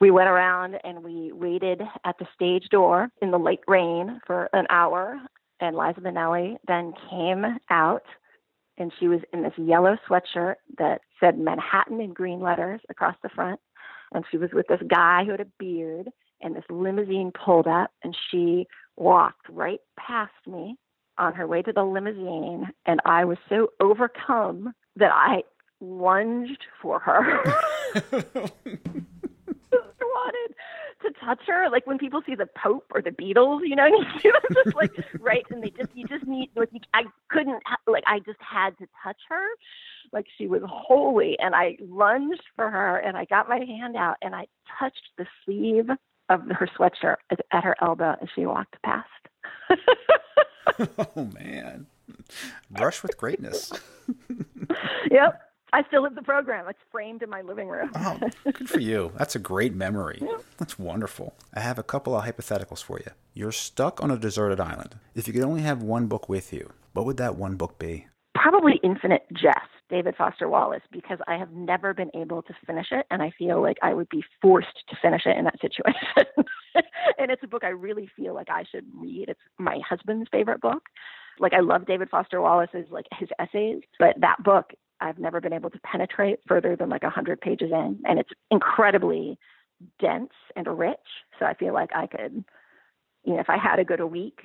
we 0.00 0.10
went 0.10 0.28
around 0.28 0.76
and 0.82 1.04
we 1.04 1.30
waited 1.32 1.80
at 2.04 2.18
the 2.18 2.26
stage 2.34 2.68
door 2.70 3.08
in 3.20 3.30
the 3.30 3.38
late 3.38 3.60
rain 3.68 4.20
for 4.26 4.48
an 4.52 4.66
hour 4.68 5.20
and 5.62 5.76
Liza 5.76 6.00
Minnelli 6.00 6.56
then 6.66 6.92
came 7.08 7.44
out 7.70 8.02
and 8.76 8.92
she 8.98 9.06
was 9.06 9.20
in 9.32 9.42
this 9.42 9.52
yellow 9.56 9.96
sweatshirt 10.08 10.56
that 10.78 11.02
said 11.20 11.38
Manhattan 11.38 12.00
in 12.00 12.12
green 12.12 12.40
letters 12.40 12.80
across 12.90 13.14
the 13.22 13.28
front. 13.28 13.60
And 14.12 14.24
she 14.30 14.38
was 14.38 14.50
with 14.52 14.66
this 14.66 14.80
guy 14.88 15.24
who 15.24 15.30
had 15.30 15.40
a 15.40 15.46
beard, 15.58 16.10
and 16.40 16.54
this 16.54 16.64
limousine 16.68 17.32
pulled 17.32 17.66
up, 17.66 17.92
and 18.02 18.14
she 18.30 18.66
walked 18.96 19.48
right 19.48 19.80
past 19.98 20.32
me 20.46 20.76
on 21.16 21.32
her 21.34 21.46
way 21.46 21.62
to 21.62 21.72
the 21.72 21.84
limousine. 21.84 22.66
And 22.84 23.00
I 23.06 23.24
was 23.24 23.38
so 23.48 23.68
overcome 23.80 24.74
that 24.96 25.12
I 25.14 25.44
lunged 25.80 26.64
for 26.82 26.98
her. 26.98 27.42
touch 31.24 31.40
her. 31.46 31.68
Like 31.70 31.86
when 31.86 31.98
people 31.98 32.22
see 32.26 32.34
the 32.34 32.48
Pope 32.56 32.86
or 32.94 33.02
the 33.02 33.10
Beatles, 33.10 33.60
you 33.64 33.76
know, 33.76 33.86
and 33.86 33.94
you 33.98 34.20
see 34.20 34.30
them 34.30 34.64
just 34.64 34.76
like 34.76 34.90
right, 35.20 35.44
and 35.50 35.62
they 35.62 35.70
just 35.70 35.90
you 35.94 36.06
just 36.06 36.26
need 36.26 36.50
like 36.56 36.70
you, 36.72 36.80
I 36.94 37.04
couldn't 37.28 37.62
like 37.86 38.04
I 38.06 38.18
just 38.20 38.38
had 38.40 38.76
to 38.78 38.86
touch 39.02 39.18
her, 39.28 39.46
like 40.12 40.26
she 40.38 40.46
was 40.46 40.62
holy, 40.66 41.38
and 41.38 41.54
I 41.54 41.76
lunged 41.80 42.44
for 42.56 42.70
her, 42.70 42.96
and 42.98 43.16
I 43.16 43.24
got 43.24 43.48
my 43.48 43.58
hand 43.58 43.96
out, 43.96 44.16
and 44.22 44.34
I 44.34 44.46
touched 44.78 45.10
the 45.18 45.26
sleeve 45.44 45.88
of 46.28 46.40
her 46.50 46.68
sweatshirt 46.78 47.16
at 47.52 47.64
her 47.64 47.76
elbow 47.80 48.16
as 48.20 48.28
she 48.34 48.46
walked 48.46 48.76
past. 48.82 49.08
oh 51.16 51.30
man, 51.34 51.86
brush 52.70 53.02
with 53.02 53.16
greatness. 53.16 53.72
yep. 55.10 55.40
I 55.72 55.82
still 55.88 56.04
have 56.04 56.14
the 56.14 56.22
program. 56.22 56.66
It's 56.68 56.78
framed 56.90 57.22
in 57.22 57.30
my 57.30 57.40
living 57.40 57.68
room. 57.68 57.90
oh, 57.94 58.18
good 58.52 58.68
for 58.68 58.80
you. 58.80 59.12
That's 59.16 59.34
a 59.34 59.38
great 59.38 59.74
memory. 59.74 60.18
Yeah. 60.20 60.36
That's 60.58 60.78
wonderful. 60.78 61.34
I 61.54 61.60
have 61.60 61.78
a 61.78 61.82
couple 61.82 62.14
of 62.14 62.24
hypotheticals 62.24 62.82
for 62.82 62.98
you. 62.98 63.10
You're 63.32 63.52
stuck 63.52 64.02
on 64.02 64.10
a 64.10 64.18
deserted 64.18 64.60
island. 64.60 64.96
If 65.14 65.26
you 65.26 65.32
could 65.32 65.44
only 65.44 65.62
have 65.62 65.82
one 65.82 66.06
book 66.08 66.28
with 66.28 66.52
you, 66.52 66.70
what 66.92 67.06
would 67.06 67.16
that 67.16 67.36
one 67.36 67.56
book 67.56 67.78
be? 67.78 68.06
Probably 68.34 68.80
Infinite 68.82 69.22
Jest, 69.32 69.60
David 69.88 70.14
Foster 70.16 70.48
Wallace, 70.48 70.82
because 70.90 71.18
I 71.26 71.36
have 71.36 71.52
never 71.52 71.94
been 71.94 72.10
able 72.14 72.42
to 72.42 72.54
finish 72.66 72.88
it, 72.90 73.06
and 73.10 73.22
I 73.22 73.30
feel 73.38 73.62
like 73.62 73.76
I 73.82 73.94
would 73.94 74.08
be 74.10 74.24
forced 74.42 74.82
to 74.90 74.96
finish 75.00 75.22
it 75.24 75.36
in 75.38 75.44
that 75.44 75.60
situation. 75.60 76.42
and 77.18 77.30
it's 77.30 77.42
a 77.42 77.46
book 77.46 77.64
I 77.64 77.68
really 77.68 78.10
feel 78.14 78.34
like 78.34 78.48
I 78.50 78.64
should 78.70 78.84
read. 78.94 79.26
It's 79.28 79.40
my 79.58 79.78
husband's 79.88 80.28
favorite 80.30 80.60
book. 80.60 80.82
Like 81.38 81.54
I 81.54 81.60
love 81.60 81.86
David 81.86 82.10
Foster 82.10 82.42
Wallace's 82.42 82.86
like 82.90 83.06
his 83.18 83.28
essays, 83.38 83.82
but 83.98 84.16
that 84.20 84.42
book 84.44 84.72
I've 85.02 85.18
never 85.18 85.40
been 85.40 85.52
able 85.52 85.70
to 85.70 85.78
penetrate 85.80 86.40
further 86.46 86.76
than 86.76 86.88
like 86.88 87.02
100 87.02 87.40
pages 87.40 87.70
in. 87.72 88.00
And 88.04 88.18
it's 88.18 88.30
incredibly 88.50 89.38
dense 90.00 90.32
and 90.56 90.66
rich. 90.78 90.96
So 91.38 91.46
I 91.46 91.54
feel 91.54 91.74
like 91.74 91.90
I 91.94 92.06
could, 92.06 92.44
you 93.24 93.34
know, 93.34 93.40
if 93.40 93.50
I 93.50 93.58
had 93.58 93.78
a 93.78 93.84
good 93.84 94.00
a 94.00 94.06
week 94.06 94.40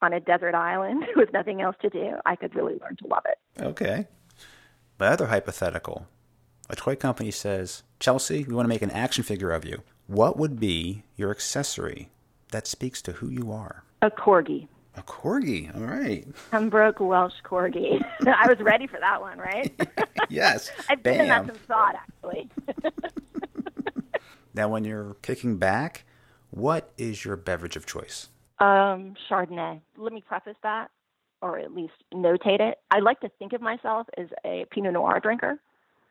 on 0.00 0.12
a 0.12 0.20
desert 0.20 0.54
island 0.54 1.04
with 1.16 1.32
nothing 1.32 1.60
else 1.60 1.76
to 1.82 1.90
do, 1.90 2.14
I 2.24 2.36
could 2.36 2.54
really 2.54 2.78
learn 2.80 2.96
to 2.96 3.06
love 3.06 3.24
it. 3.26 3.62
Okay. 3.62 4.06
My 4.98 5.08
other 5.08 5.26
hypothetical 5.26 6.06
a 6.70 6.76
toy 6.76 6.96
company 6.96 7.30
says, 7.30 7.82
Chelsea, 7.98 8.44
we 8.44 8.54
want 8.54 8.66
to 8.66 8.68
make 8.68 8.82
an 8.82 8.90
action 8.90 9.24
figure 9.24 9.52
of 9.52 9.64
you. 9.64 9.82
What 10.06 10.36
would 10.36 10.60
be 10.60 11.02
your 11.16 11.30
accessory 11.30 12.10
that 12.52 12.66
speaks 12.66 13.00
to 13.02 13.12
who 13.12 13.28
you 13.28 13.50
are? 13.50 13.84
A 14.02 14.10
corgi. 14.10 14.68
A 14.98 15.02
corgi. 15.02 15.72
All 15.76 15.82
right. 15.82 16.26
Pembroke 16.50 16.98
Welsh 16.98 17.34
corgi. 17.44 18.04
I 18.26 18.48
was 18.48 18.58
ready 18.58 18.88
for 18.88 18.98
that 18.98 19.20
one, 19.20 19.38
right? 19.38 19.72
yes. 20.28 20.72
I've 20.88 21.02
Bam. 21.04 21.14
given 21.14 21.28
that 21.28 21.46
some 21.46 21.54
thought, 21.68 21.94
actually. 21.94 22.50
now, 24.54 24.68
when 24.68 24.84
you're 24.84 25.14
kicking 25.22 25.56
back, 25.56 26.04
what 26.50 26.90
is 26.98 27.24
your 27.24 27.36
beverage 27.36 27.76
of 27.76 27.86
choice? 27.86 28.28
Um, 28.58 29.14
Chardonnay. 29.30 29.80
Let 29.96 30.12
me 30.12 30.20
preface 30.26 30.56
that, 30.64 30.90
or 31.42 31.60
at 31.60 31.72
least 31.72 31.94
notate 32.12 32.60
it. 32.60 32.78
I 32.90 32.98
like 32.98 33.20
to 33.20 33.28
think 33.38 33.52
of 33.52 33.60
myself 33.60 34.08
as 34.16 34.26
a 34.44 34.64
Pinot 34.72 34.94
Noir 34.94 35.20
drinker. 35.20 35.60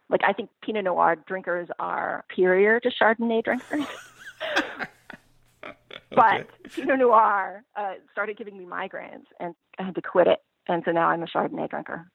Like 0.10 0.22
I 0.24 0.32
think 0.32 0.50
Pinot 0.64 0.86
Noir 0.86 1.18
drinkers 1.28 1.68
are 1.78 2.24
superior 2.30 2.80
to 2.80 2.90
Chardonnay 2.90 3.44
drinkers. 3.44 3.86
But 6.16 6.48
Pinot 6.74 7.00
Noir 7.00 7.64
uh, 7.76 7.94
started 8.14 8.38
giving 8.38 8.58
me 8.58 8.66
migraines, 8.66 9.26
and 9.42 9.54
I 9.78 9.84
had 9.84 9.96
to 9.96 10.02
quit 10.02 10.28
it. 10.28 10.40
And 10.68 10.82
so 10.86 10.92
now 10.92 11.10
I'm 11.10 11.22
a 11.22 11.26
Chardonnay 11.26 11.70
drinker, 11.70 12.10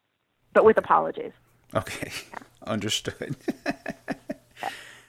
but 0.55 0.65
with 0.65 0.79
apologies. 0.79 1.33
Okay, 1.75 2.11
yeah. 2.33 2.39
understood. 2.67 3.37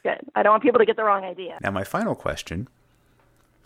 good. 0.03 0.19
I 0.35 0.43
don't 0.43 0.51
want 0.51 0.63
people 0.63 0.79
to 0.79 0.85
get 0.85 0.97
the 0.97 1.03
wrong 1.03 1.23
idea. 1.23 1.57
Now, 1.61 1.71
my 1.71 1.83
final 1.83 2.13
question 2.13 2.67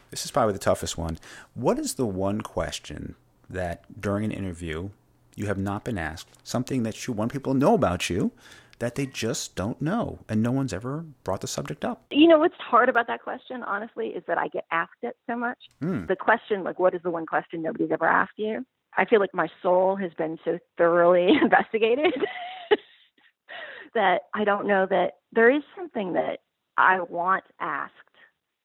this 0.10 0.24
is 0.24 0.32
probably 0.32 0.54
the 0.54 0.60
toughest 0.60 0.98
one. 0.98 1.18
What 1.54 1.78
is 1.78 1.96
the 1.96 2.06
one 2.06 2.42
question 2.42 3.16
that 3.50 3.84
during 4.00 4.24
an 4.24 4.32
interview 4.32 4.90
you 5.36 5.48
have 5.48 5.58
not 5.58 5.84
been 5.84 5.98
asked, 5.98 6.30
something 6.44 6.84
that 6.84 7.06
you 7.06 7.14
want 7.14 7.32
people 7.32 7.54
to 7.54 7.60
know 7.60 7.76
about 7.76 8.10
you 8.10 8.32
that 8.80 8.96
they 8.96 9.06
just 9.06 9.56
don't 9.56 9.82
know 9.82 10.20
and 10.30 10.42
no 10.42 10.52
one's 10.52 10.74
ever 10.74 11.06
brought 11.24 11.42
the 11.42 11.48
subject 11.48 11.84
up? 11.84 12.06
You 12.12 12.28
know 12.28 12.40
what's 12.40 12.56
hard 12.60 12.90
about 12.90 13.08
that 13.08 13.24
question, 13.24 13.64
honestly, 13.64 14.08
is 14.08 14.24
that 14.28 14.38
I 14.38 14.48
get 14.48 14.66
asked 14.72 15.04
it 15.04 15.16
so 15.28 15.36
much. 15.36 15.58
Mm. 15.82 16.08
The 16.08 16.16
question, 16.16 16.64
like, 16.64 16.80
what 16.80 16.94
is 16.94 17.02
the 17.04 17.10
one 17.10 17.26
question 17.26 17.62
nobody's 17.62 17.92
ever 17.92 18.06
asked 18.06 18.38
you? 18.38 18.66
I 18.98 19.06
feel 19.06 19.20
like 19.20 19.34
my 19.34 19.48
soul 19.62 19.96
has 19.96 20.12
been 20.18 20.38
so 20.44 20.58
thoroughly 20.78 21.30
investigated 21.42 22.14
that 23.94 24.22
I 24.34 24.44
don't 24.44 24.68
know 24.68 24.86
that 24.90 25.14
there 25.32 25.50
is 25.50 25.64
something 25.76 26.14
that 26.14 26.40
I 26.78 27.00
want 27.02 27.44
asked. 27.60 27.94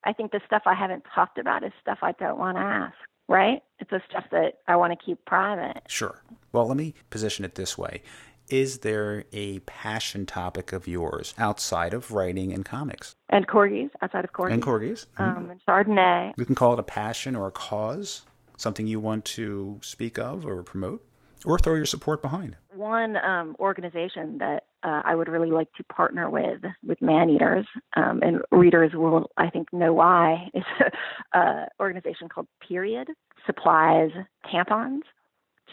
I 0.05 0.13
think 0.13 0.33
the 0.33 0.41
stuff 0.47 0.63
I 0.67 0.75
haven't 0.75 1.05
talked 1.15 1.39
about 1.39 1.63
is 1.65 1.73
stuff 1.81 1.99
I 2.03 2.13
don't 2.13 2.39
want 2.39 2.57
to 2.57 2.63
ask, 2.63 2.95
right? 3.29 3.63
It's 3.79 3.91
the 3.91 4.01
stuff 4.11 4.25
that 4.33 4.55
I 4.67 4.77
want 4.77 4.99
to 4.99 5.05
keep 5.05 5.25
private. 5.27 5.83
Sure. 5.87 6.23
Well, 6.51 6.67
let 6.67 6.77
me 6.77 6.95
position 7.11 7.45
it 7.45 7.55
this 7.55 7.79
way. 7.79 8.03
Is 8.53 8.81
there 8.81 9.25
a 9.33 9.61
passion 9.61 10.27
topic 10.27 10.75
of 10.75 10.87
yours 10.87 11.33
outside 11.39 11.95
of 11.95 12.13
writing 12.13 12.53
and 12.53 12.67
comics? 12.67 13.17
And 13.31 13.49
corgis, 13.49 13.89
outside 14.03 14.27
of 14.27 14.35
corgis. 14.35 14.53
And 14.53 14.63
corgis? 14.63 15.07
Um, 15.17 15.49
and 15.49 15.61
Chardonnay. 15.67 16.35
We 16.37 16.45
can 16.45 16.55
call 16.55 16.75
it 16.75 16.79
a 16.79 16.83
passion 16.83 17.35
or 17.35 17.47
a 17.47 17.51
cause, 17.51 18.27
something 18.59 18.87
you 18.87 19.01
want 19.01 19.25
to 19.25 19.79
speak 19.81 20.19
of 20.19 20.45
or 20.45 20.63
promote, 20.63 21.03
or 21.47 21.59
throw 21.59 21.77
your 21.77 21.87
support 21.87 22.21
behind. 22.21 22.59
One 22.75 23.17
um, 23.17 23.57
organization 23.59 24.37
that 24.41 24.65
uh, 24.83 25.01
I 25.03 25.15
would 25.15 25.29
really 25.29 25.51
like 25.51 25.73
to 25.79 25.85
partner 25.85 26.29
with, 26.29 26.61
with 26.87 27.01
man 27.01 27.31
eaters, 27.31 27.65
um, 27.97 28.21
and 28.23 28.43
readers 28.51 28.93
will, 28.93 29.31
I 29.39 29.49
think, 29.49 29.73
know 29.73 29.95
why, 29.95 30.51
is 30.53 30.65
an 31.33 31.69
organization 31.81 32.29
called 32.29 32.49
Period, 32.69 33.09
supplies 33.47 34.11
tampons 34.53 35.05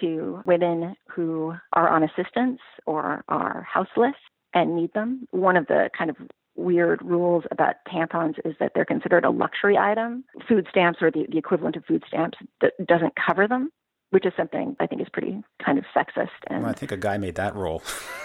to 0.01 0.41
women 0.45 0.95
who 1.09 1.53
are 1.73 1.89
on 1.89 2.03
assistance 2.03 2.59
or 2.85 3.23
are 3.27 3.67
houseless 3.71 4.15
and 4.53 4.75
need 4.75 4.93
them. 4.93 5.27
One 5.31 5.57
of 5.57 5.67
the 5.67 5.89
kind 5.97 6.09
of 6.09 6.15
weird 6.55 7.01
rules 7.03 7.43
about 7.51 7.75
tampons 7.87 8.35
is 8.45 8.55
that 8.59 8.73
they're 8.75 8.85
considered 8.85 9.23
a 9.23 9.29
luxury 9.29 9.77
item. 9.77 10.23
Food 10.47 10.67
stamps 10.69 10.99
or 11.01 11.11
the, 11.11 11.25
the 11.31 11.37
equivalent 11.37 11.75
of 11.75 11.85
food 11.85 12.03
stamps 12.07 12.37
that 12.61 12.73
doesn't 12.85 13.13
cover 13.15 13.47
them, 13.47 13.71
which 14.09 14.25
is 14.25 14.33
something 14.35 14.75
I 14.79 14.87
think 14.87 15.01
is 15.01 15.07
pretty 15.11 15.41
kind 15.63 15.77
of 15.77 15.85
sexist. 15.95 16.29
And 16.47 16.63
Well, 16.63 16.71
I 16.71 16.73
think 16.73 16.91
a 16.91 16.97
guy 16.97 17.17
made 17.17 17.35
that 17.35 17.55
rule. 17.55 17.81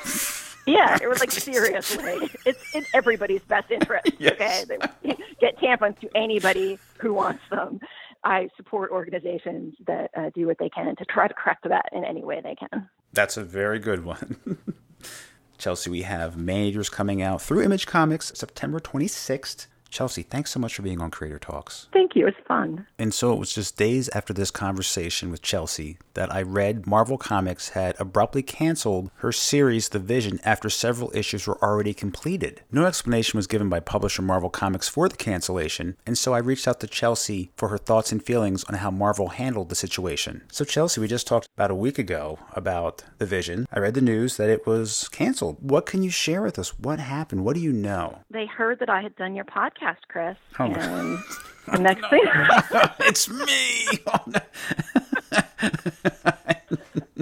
yeah, 0.66 0.98
it 1.00 1.08
was 1.08 1.20
like 1.20 1.30
seriously, 1.30 2.28
it's 2.46 2.74
in 2.74 2.84
everybody's 2.94 3.42
best 3.42 3.70
interest. 3.70 4.10
Yes. 4.18 4.32
Okay, 4.32 4.64
They- 5.02 5.16
get 5.40 5.58
tampons 5.58 5.98
to 6.00 6.08
anybody 6.14 6.78
who 6.98 7.12
wants 7.12 7.42
them. 7.50 7.80
I 8.24 8.48
support 8.56 8.90
organizations 8.90 9.74
that 9.86 10.10
uh, 10.16 10.30
do 10.34 10.46
what 10.46 10.58
they 10.58 10.70
can 10.70 10.96
to 10.96 11.04
try 11.04 11.28
to 11.28 11.34
correct 11.34 11.68
that 11.68 11.90
in 11.92 12.04
any 12.04 12.24
way 12.24 12.40
they 12.42 12.54
can. 12.54 12.88
That's 13.12 13.36
a 13.36 13.44
very 13.44 13.78
good 13.78 14.04
one. 14.04 14.58
Chelsea, 15.58 15.90
we 15.90 16.02
have 16.02 16.36
Maneaters 16.36 16.88
coming 16.88 17.22
out 17.22 17.40
through 17.40 17.62
Image 17.62 17.86
Comics 17.86 18.32
September 18.34 18.80
26th. 18.80 19.66
Chelsea, 19.94 20.22
thanks 20.22 20.50
so 20.50 20.58
much 20.58 20.74
for 20.74 20.82
being 20.82 21.00
on 21.00 21.12
Creator 21.12 21.38
Talks. 21.38 21.86
Thank 21.92 22.16
you. 22.16 22.26
It's 22.26 22.36
fun. 22.48 22.84
And 22.98 23.14
so 23.14 23.32
it 23.32 23.38
was 23.38 23.54
just 23.54 23.76
days 23.76 24.08
after 24.08 24.32
this 24.32 24.50
conversation 24.50 25.30
with 25.30 25.40
Chelsea 25.40 25.98
that 26.14 26.34
I 26.34 26.42
read 26.42 26.84
Marvel 26.84 27.16
Comics 27.16 27.68
had 27.70 27.94
abruptly 28.00 28.42
canceled 28.42 29.12
her 29.18 29.30
series 29.30 29.90
The 29.90 30.00
Vision 30.00 30.40
after 30.42 30.68
several 30.68 31.12
issues 31.14 31.46
were 31.46 31.62
already 31.62 31.94
completed. 31.94 32.62
No 32.72 32.86
explanation 32.86 33.36
was 33.36 33.46
given 33.46 33.68
by 33.68 33.78
publisher 33.78 34.22
Marvel 34.22 34.50
Comics 34.50 34.88
for 34.88 35.08
the 35.08 35.16
cancellation, 35.16 35.96
and 36.04 36.18
so 36.18 36.34
I 36.34 36.38
reached 36.38 36.66
out 36.66 36.80
to 36.80 36.88
Chelsea 36.88 37.52
for 37.56 37.68
her 37.68 37.78
thoughts 37.78 38.10
and 38.10 38.20
feelings 38.20 38.64
on 38.64 38.74
how 38.74 38.90
Marvel 38.90 39.28
handled 39.28 39.68
the 39.68 39.76
situation. 39.76 40.42
So, 40.50 40.64
Chelsea, 40.64 41.00
we 41.00 41.06
just 41.06 41.28
talked 41.28 41.46
about 41.56 41.70
a 41.70 41.74
week 41.76 42.00
ago 42.00 42.40
about 42.54 43.04
The 43.18 43.26
Vision. 43.26 43.66
I 43.72 43.78
read 43.78 43.94
the 43.94 44.00
news 44.00 44.38
that 44.38 44.50
it 44.50 44.66
was 44.66 45.08
canceled. 45.10 45.58
What 45.60 45.86
can 45.86 46.02
you 46.02 46.10
share 46.10 46.42
with 46.42 46.58
us? 46.58 46.76
What 46.80 46.98
happened? 46.98 47.44
What 47.44 47.54
do 47.54 47.60
you 47.60 47.72
know? 47.72 48.18
They 48.28 48.46
heard 48.46 48.80
that 48.80 48.90
I 48.90 49.00
had 49.00 49.14
done 49.14 49.36
your 49.36 49.44
podcast, 49.44 49.83
Chris, 50.08 50.36
Oh. 50.58 50.64
and 50.64 51.18
the 51.72 51.78
next 51.78 52.08
thing. 52.10 52.24
it's 53.00 53.28
me! 53.28 53.98
Oh, 54.06 54.24
no. 54.26 54.40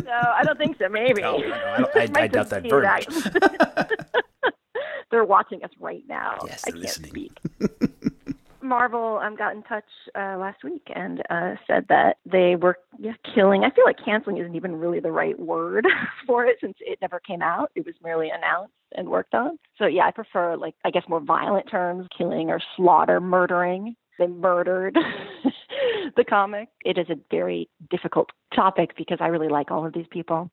no, 0.04 0.12
I 0.12 0.42
don't 0.44 0.58
think 0.58 0.76
so. 0.78 0.88
Maybe. 0.88 1.22
No, 1.22 1.36
I 1.38 1.84
I- 1.94 2.22
I 2.22 2.26
doubt 2.26 2.50
that 2.50 2.62
very 2.62 2.82
that. 2.82 3.06
They're 5.10 5.24
watching 5.24 5.62
us 5.64 5.70
right 5.78 6.02
now. 6.08 6.38
Yes, 6.46 6.62
they're 6.62 6.72
can't 6.72 6.82
listening. 6.84 7.10
speak. 7.10 7.38
Marvel 8.62 9.20
um, 9.22 9.36
got 9.36 9.54
in 9.54 9.62
touch 9.62 9.84
uh, 10.14 10.36
last 10.38 10.64
week 10.64 10.86
and 10.94 11.22
uh, 11.30 11.54
said 11.66 11.86
that 11.88 12.18
they 12.30 12.56
were 12.56 12.78
yeah, 12.98 13.12
killing. 13.34 13.64
I 13.64 13.70
feel 13.70 13.84
like 13.84 13.96
canceling 14.04 14.38
isn't 14.38 14.54
even 14.54 14.76
really 14.76 15.00
the 15.00 15.12
right 15.12 15.38
word 15.38 15.86
for 16.26 16.44
it 16.44 16.56
since 16.60 16.76
it 16.80 16.98
never 17.00 17.20
came 17.20 17.42
out. 17.42 17.70
It 17.74 17.84
was 17.84 17.94
merely 18.02 18.30
announced 18.30 18.72
and 18.96 19.08
worked 19.08 19.34
on. 19.34 19.58
So 19.78 19.86
yeah, 19.86 20.06
I 20.06 20.10
prefer 20.10 20.56
like 20.56 20.74
I 20.84 20.90
guess 20.90 21.04
more 21.08 21.20
violent 21.20 21.70
terms, 21.70 22.06
killing 22.16 22.50
or 22.50 22.60
slaughter, 22.76 23.20
murdering. 23.20 23.96
They 24.18 24.26
murdered 24.26 24.96
the 26.16 26.24
comic. 26.24 26.68
It 26.84 26.98
is 26.98 27.08
a 27.10 27.16
very 27.30 27.68
difficult 27.90 28.30
topic 28.54 28.90
because 28.96 29.18
I 29.20 29.28
really 29.28 29.48
like 29.48 29.70
all 29.70 29.86
of 29.86 29.92
these 29.92 30.06
people. 30.10 30.50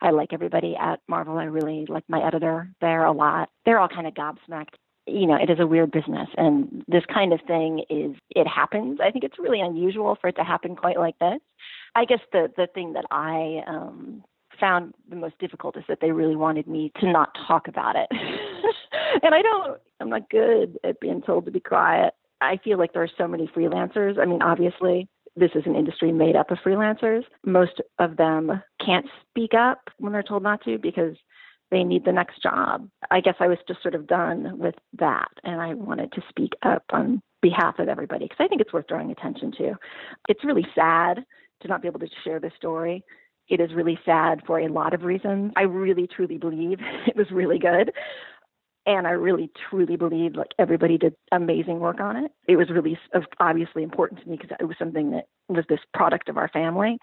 I 0.00 0.10
like 0.10 0.32
everybody 0.32 0.76
at 0.80 1.00
Marvel. 1.08 1.36
I 1.38 1.44
really 1.44 1.84
like 1.88 2.04
my 2.08 2.24
editor 2.26 2.70
there 2.80 3.04
a 3.04 3.12
lot. 3.12 3.50
They're 3.66 3.78
all 3.78 3.88
kind 3.88 4.06
of 4.06 4.14
gobsmacked. 4.14 4.74
You 5.10 5.26
know, 5.26 5.36
it 5.36 5.50
is 5.50 5.58
a 5.58 5.66
weird 5.66 5.90
business, 5.90 6.28
and 6.36 6.84
this 6.88 7.04
kind 7.12 7.32
of 7.32 7.40
thing 7.46 7.84
is 7.90 8.16
it 8.30 8.46
happens. 8.46 9.00
I 9.02 9.10
think 9.10 9.24
it's 9.24 9.38
really 9.38 9.60
unusual 9.60 10.16
for 10.20 10.28
it 10.28 10.36
to 10.36 10.44
happen 10.44 10.76
quite 10.76 10.98
like 10.98 11.18
this. 11.18 11.40
I 11.94 12.04
guess 12.04 12.20
the 12.32 12.50
the 12.56 12.68
thing 12.74 12.92
that 12.94 13.04
I 13.10 13.62
um, 13.66 14.22
found 14.58 14.94
the 15.08 15.16
most 15.16 15.38
difficult 15.38 15.76
is 15.76 15.84
that 15.88 15.98
they 16.00 16.12
really 16.12 16.36
wanted 16.36 16.66
me 16.66 16.92
to 17.00 17.10
not 17.10 17.30
talk 17.46 17.68
about 17.68 17.96
it, 17.96 18.08
and 19.22 19.34
I 19.34 19.42
don't. 19.42 19.80
I'm 20.00 20.10
not 20.10 20.30
good 20.30 20.78
at 20.84 21.00
being 21.00 21.22
told 21.22 21.44
to 21.46 21.50
be 21.50 21.60
quiet. 21.60 22.14
I 22.40 22.58
feel 22.62 22.78
like 22.78 22.92
there 22.92 23.02
are 23.02 23.10
so 23.18 23.28
many 23.28 23.46
freelancers. 23.48 24.18
I 24.18 24.24
mean, 24.24 24.42
obviously, 24.42 25.08
this 25.36 25.50
is 25.54 25.64
an 25.66 25.76
industry 25.76 26.12
made 26.12 26.36
up 26.36 26.50
of 26.50 26.58
freelancers. 26.64 27.22
Most 27.44 27.80
of 27.98 28.16
them 28.16 28.62
can't 28.84 29.06
speak 29.28 29.52
up 29.54 29.90
when 29.98 30.12
they're 30.12 30.22
told 30.22 30.42
not 30.42 30.62
to 30.64 30.78
because 30.78 31.16
they 31.70 31.84
need 31.84 32.04
the 32.04 32.12
next 32.12 32.42
job. 32.42 32.88
I 33.10 33.20
guess 33.20 33.36
I 33.40 33.46
was 33.46 33.58
just 33.68 33.82
sort 33.82 33.94
of 33.94 34.06
done 34.06 34.58
with 34.58 34.74
that, 34.98 35.28
and 35.44 35.60
I 35.60 35.74
wanted 35.74 36.12
to 36.12 36.22
speak 36.28 36.52
up 36.62 36.84
on 36.90 37.22
behalf 37.42 37.78
of 37.78 37.88
everybody 37.88 38.26
because 38.26 38.44
I 38.44 38.48
think 38.48 38.60
it's 38.60 38.72
worth 38.72 38.88
drawing 38.88 39.10
attention 39.10 39.52
to. 39.58 39.74
It's 40.28 40.44
really 40.44 40.66
sad 40.74 41.24
to 41.62 41.68
not 41.68 41.82
be 41.82 41.88
able 41.88 42.00
to 42.00 42.08
share 42.24 42.40
this 42.40 42.52
story. 42.56 43.04
It 43.48 43.60
is 43.60 43.74
really 43.74 43.98
sad 44.04 44.42
for 44.46 44.60
a 44.60 44.68
lot 44.68 44.94
of 44.94 45.02
reasons. 45.02 45.52
I 45.56 45.62
really 45.62 46.06
truly 46.06 46.38
believe 46.38 46.78
it 47.06 47.16
was 47.16 47.30
really 47.30 47.58
good. 47.58 47.92
And 48.86 49.06
I 49.06 49.10
really 49.10 49.50
truly 49.68 49.96
believe 49.96 50.34
like 50.36 50.52
everybody 50.58 50.96
did 50.96 51.14
amazing 51.32 51.80
work 51.80 52.00
on 52.00 52.16
it. 52.16 52.32
It 52.48 52.56
was 52.56 52.70
really 52.70 52.98
obviously 53.38 53.82
important 53.82 54.22
to 54.22 54.28
me 54.28 54.36
because 54.36 54.56
it 54.58 54.64
was 54.64 54.76
something 54.78 55.10
that 55.10 55.26
was 55.48 55.64
this 55.68 55.80
product 55.92 56.28
of 56.28 56.38
our 56.38 56.48
family 56.48 56.98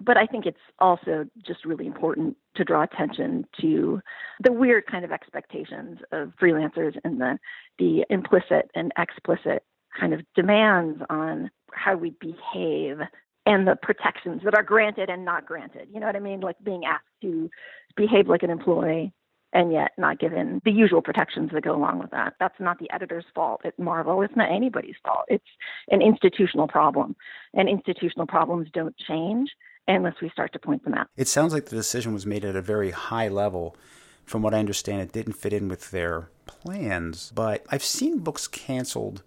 but 0.00 0.16
I 0.16 0.26
think 0.26 0.46
it's 0.46 0.56
also 0.78 1.26
just 1.46 1.64
really 1.64 1.86
important 1.86 2.36
to 2.56 2.64
draw 2.64 2.82
attention 2.82 3.44
to 3.60 4.00
the 4.42 4.52
weird 4.52 4.86
kind 4.86 5.04
of 5.04 5.12
expectations 5.12 5.98
of 6.12 6.32
freelancers 6.40 6.96
and 7.04 7.20
the 7.20 7.38
the 7.78 8.04
implicit 8.10 8.70
and 8.74 8.92
explicit 8.98 9.64
kind 9.98 10.12
of 10.12 10.20
demands 10.34 11.00
on 11.10 11.50
how 11.72 11.96
we 11.96 12.14
behave 12.20 12.98
and 13.46 13.68
the 13.68 13.76
protections 13.82 14.42
that 14.44 14.54
are 14.54 14.62
granted 14.62 15.10
and 15.10 15.24
not 15.24 15.46
granted. 15.46 15.88
You 15.92 16.00
know 16.00 16.06
what 16.06 16.16
I 16.16 16.20
mean? 16.20 16.40
Like 16.40 16.56
being 16.62 16.84
asked 16.84 17.04
to 17.22 17.50
behave 17.96 18.28
like 18.28 18.42
an 18.42 18.50
employee 18.50 19.12
and 19.52 19.72
yet 19.72 19.92
not 19.96 20.18
given 20.18 20.60
the 20.64 20.72
usual 20.72 21.00
protections 21.00 21.50
that 21.52 21.62
go 21.62 21.76
along 21.76 22.00
with 22.00 22.10
that. 22.10 22.34
That's 22.40 22.58
not 22.58 22.78
the 22.78 22.92
editor's 22.92 23.24
fault 23.34 23.60
at 23.64 23.78
Marvel. 23.78 24.20
It's 24.22 24.34
not 24.34 24.50
anybody's 24.50 24.96
fault. 25.04 25.26
It's 25.28 25.44
an 25.90 26.02
institutional 26.02 26.66
problem. 26.66 27.14
And 27.54 27.68
institutional 27.68 28.26
problems 28.26 28.68
don't 28.72 28.96
change 28.96 29.50
unless 29.86 30.14
we 30.20 30.30
start 30.30 30.52
to 30.52 30.58
point 30.58 30.84
them 30.84 30.94
out. 30.94 31.08
It 31.16 31.28
sounds 31.28 31.52
like 31.52 31.66
the 31.66 31.76
decision 31.76 32.12
was 32.12 32.26
made 32.26 32.44
at 32.44 32.56
a 32.56 32.62
very 32.62 32.90
high 32.90 33.28
level. 33.28 33.76
From 34.24 34.42
what 34.42 34.54
I 34.54 34.58
understand, 34.58 35.02
it 35.02 35.12
didn't 35.12 35.34
fit 35.34 35.52
in 35.52 35.68
with 35.68 35.90
their 35.90 36.28
plans. 36.46 37.30
But 37.34 37.66
I've 37.70 37.84
seen 37.84 38.18
books 38.20 38.46
canceled 38.46 39.22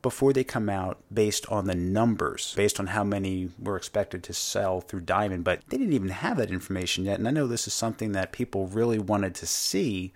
before 0.00 0.32
they 0.32 0.44
come 0.44 0.68
out 0.68 0.98
based 1.12 1.44
on 1.48 1.66
the 1.66 1.74
numbers, 1.74 2.54
based 2.56 2.78
on 2.78 2.88
how 2.88 3.02
many 3.02 3.50
were 3.58 3.76
expected 3.76 4.22
to 4.22 4.32
sell 4.32 4.80
through 4.80 5.00
Diamond. 5.00 5.42
But 5.42 5.62
they 5.68 5.76
didn't 5.76 5.92
even 5.92 6.10
have 6.10 6.36
that 6.36 6.52
information 6.52 7.04
yet. 7.04 7.18
And 7.18 7.26
I 7.26 7.32
know 7.32 7.46
this 7.46 7.66
is 7.66 7.74
something 7.74 8.12
that 8.12 8.30
people 8.30 8.68
really 8.68 8.98
wanted 8.98 9.34
to 9.36 9.46
see. 9.46 10.12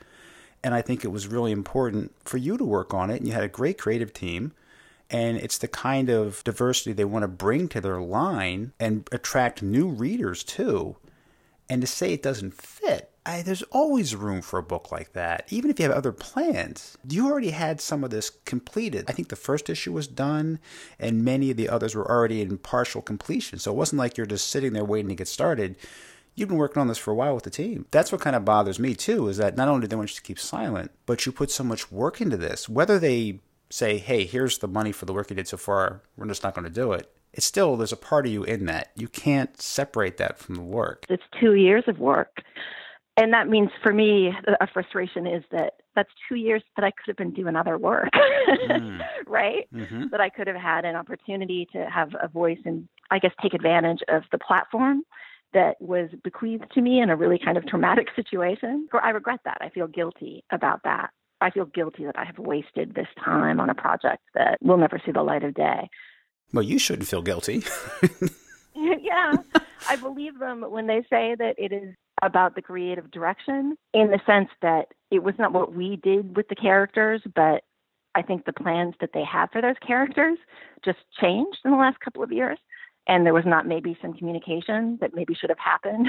And 0.62 0.72
I 0.72 0.82
think 0.82 1.04
it 1.04 1.08
was 1.08 1.26
really 1.26 1.50
important 1.50 2.14
for 2.24 2.36
you 2.36 2.56
to 2.56 2.64
work 2.64 2.94
on 2.94 3.10
it. 3.10 3.16
And 3.16 3.26
you 3.26 3.32
had 3.32 3.42
a 3.42 3.48
great 3.48 3.78
creative 3.78 4.12
team 4.12 4.52
and 5.12 5.36
it's 5.36 5.58
the 5.58 5.68
kind 5.68 6.08
of 6.08 6.42
diversity 6.42 6.92
they 6.92 7.04
want 7.04 7.22
to 7.22 7.28
bring 7.28 7.68
to 7.68 7.80
their 7.80 8.00
line 8.00 8.72
and 8.80 9.08
attract 9.12 9.62
new 9.62 9.86
readers 9.88 10.42
too. 10.42 10.96
And 11.68 11.80
to 11.80 11.86
say 11.86 12.12
it 12.12 12.22
doesn't 12.22 12.54
fit 12.54 13.12
I, 13.24 13.42
there's 13.42 13.62
always 13.64 14.16
room 14.16 14.42
for 14.42 14.58
a 14.58 14.64
book 14.64 14.90
like 14.90 15.12
that, 15.12 15.46
even 15.50 15.70
if 15.70 15.78
you 15.78 15.84
have 15.84 15.96
other 15.96 16.10
plans. 16.10 16.98
You 17.08 17.28
already 17.28 17.50
had 17.50 17.80
some 17.80 18.02
of 18.02 18.10
this 18.10 18.30
completed. 18.44 19.04
I 19.08 19.12
think 19.12 19.28
the 19.28 19.36
first 19.36 19.70
issue 19.70 19.92
was 19.92 20.08
done, 20.08 20.58
and 20.98 21.24
many 21.24 21.52
of 21.52 21.56
the 21.56 21.68
others 21.68 21.94
were 21.94 22.08
already 22.10 22.40
in 22.40 22.58
partial 22.58 23.00
completion. 23.00 23.60
So 23.60 23.70
it 23.70 23.76
wasn't 23.76 24.00
like 24.00 24.16
you're 24.16 24.26
just 24.26 24.48
sitting 24.48 24.72
there 24.72 24.84
waiting 24.84 25.10
to 25.10 25.14
get 25.14 25.28
started. 25.28 25.76
You've 26.34 26.48
been 26.48 26.58
working 26.58 26.80
on 26.80 26.88
this 26.88 26.98
for 26.98 27.12
a 27.12 27.14
while 27.14 27.34
with 27.34 27.44
the 27.44 27.50
team. 27.50 27.86
That's 27.92 28.10
what 28.10 28.20
kind 28.20 28.34
of 28.34 28.44
bothers 28.44 28.80
me 28.80 28.94
too, 28.94 29.28
is 29.28 29.36
that 29.36 29.56
not 29.56 29.68
only 29.68 29.82
do 29.82 29.86
they 29.86 29.96
want 29.96 30.10
you 30.10 30.16
to 30.16 30.22
keep 30.22 30.40
silent, 30.40 30.90
but 31.06 31.24
you 31.24 31.30
put 31.30 31.50
so 31.50 31.62
much 31.62 31.92
work 31.92 32.20
into 32.20 32.36
this. 32.36 32.68
Whether 32.68 32.98
they 32.98 33.38
say, 33.72 33.98
hey, 33.98 34.24
here's 34.24 34.58
the 34.58 34.68
money 34.68 34.92
for 34.92 35.06
the 35.06 35.12
work 35.12 35.30
you 35.30 35.36
did 35.36 35.48
so 35.48 35.56
far, 35.56 36.02
we're 36.16 36.26
just 36.26 36.42
not 36.42 36.54
going 36.54 36.64
to 36.64 36.70
do 36.70 36.92
it 36.92 37.12
it's 37.32 37.46
still 37.46 37.76
there's 37.76 37.92
a 37.92 37.96
part 37.96 38.26
of 38.26 38.32
you 38.32 38.44
in 38.44 38.66
that. 38.66 38.90
You 38.96 39.08
can't 39.08 39.60
separate 39.60 40.18
that 40.18 40.38
from 40.38 40.56
the 40.56 40.62
work. 40.62 41.06
It's 41.08 41.22
two 41.40 41.54
years 41.54 41.84
of 41.86 41.98
work. 41.98 42.42
And 43.16 43.32
that 43.34 43.46
means 43.48 43.70
for 43.82 43.92
me, 43.92 44.32
a 44.60 44.66
frustration 44.66 45.26
is 45.26 45.44
that 45.50 45.74
that's 45.94 46.08
two 46.28 46.36
years 46.36 46.62
that 46.76 46.84
I 46.84 46.90
could 46.90 47.08
have 47.08 47.16
been 47.16 47.32
doing 47.32 47.56
other 47.56 47.76
work, 47.76 48.08
mm. 48.70 49.00
right? 49.26 49.68
Mm-hmm. 49.74 50.04
That 50.10 50.20
I 50.22 50.30
could 50.30 50.46
have 50.46 50.56
had 50.56 50.86
an 50.86 50.96
opportunity 50.96 51.68
to 51.74 51.90
have 51.90 52.12
a 52.22 52.28
voice 52.28 52.58
and, 52.64 52.88
I 53.10 53.18
guess, 53.18 53.32
take 53.42 53.52
advantage 53.52 53.98
of 54.08 54.22
the 54.32 54.38
platform 54.38 55.02
that 55.52 55.76
was 55.78 56.08
bequeathed 56.24 56.72
to 56.72 56.80
me 56.80 57.00
in 57.00 57.10
a 57.10 57.16
really 57.16 57.38
kind 57.38 57.58
of 57.58 57.66
traumatic 57.66 58.08
situation. 58.16 58.88
Or 58.94 59.04
I 59.04 59.10
regret 59.10 59.40
that. 59.44 59.58
I 59.60 59.68
feel 59.68 59.88
guilty 59.88 60.42
about 60.50 60.80
that. 60.84 61.10
I 61.43 61.51
feel 61.51 61.66
guilty 61.66 62.05
that 62.05 62.18
I 62.18 62.24
have 62.24 62.38
wasted 62.38 62.95
this 62.95 63.09
time 63.22 63.61
on 63.61 63.70
a 63.70 63.74
project 63.74 64.22
that 64.34 64.59
will 64.62 64.78
never 64.78 65.01
see 65.05 65.12
the 65.12 65.22
light 65.22 65.45
of 65.45 65.55
day. 65.55 65.88
Well, 66.53 66.62
you 66.62 66.78
shouldn't 66.78 67.09
feel 67.09 67.22
guilty. 67.22 67.62
yeah, 68.74 69.34
I 69.88 69.97
believe 69.97 70.38
them 70.38 70.62
when 70.62 70.86
they 70.86 71.03
say 71.11 71.34
that 71.38 71.55
it 71.59 71.72
is 71.72 71.95
about 72.22 72.55
the 72.55 72.62
creative 72.62 73.11
direction 73.11 73.76
in 73.93 74.11
the 74.11 74.20
sense 74.26 74.49
that 74.62 74.86
it 75.11 75.22
was 75.22 75.34
not 75.38 75.53
what 75.53 75.74
we 75.74 75.97
did 75.97 76.36
with 76.36 76.49
the 76.49 76.55
characters, 76.55 77.20
but 77.34 77.64
I 78.14 78.22
think 78.22 78.45
the 78.45 78.53
plans 78.53 78.95
that 79.01 79.11
they 79.12 79.24
have 79.24 79.51
for 79.51 79.61
those 79.61 79.76
characters 79.86 80.38
just 80.84 80.99
changed 81.20 81.59
in 81.64 81.70
the 81.70 81.76
last 81.76 82.01
couple 82.01 82.22
of 82.22 82.32
years. 82.32 82.59
And 83.09 83.26
there 83.26 83.34
was 83.34 83.45
not 83.47 83.66
maybe 83.66 83.99
some 84.01 84.14
communication 84.14 84.99
that 85.01 85.14
maybe 85.14 85.34
should 85.34 85.51
have 85.51 85.59
happened 85.59 86.07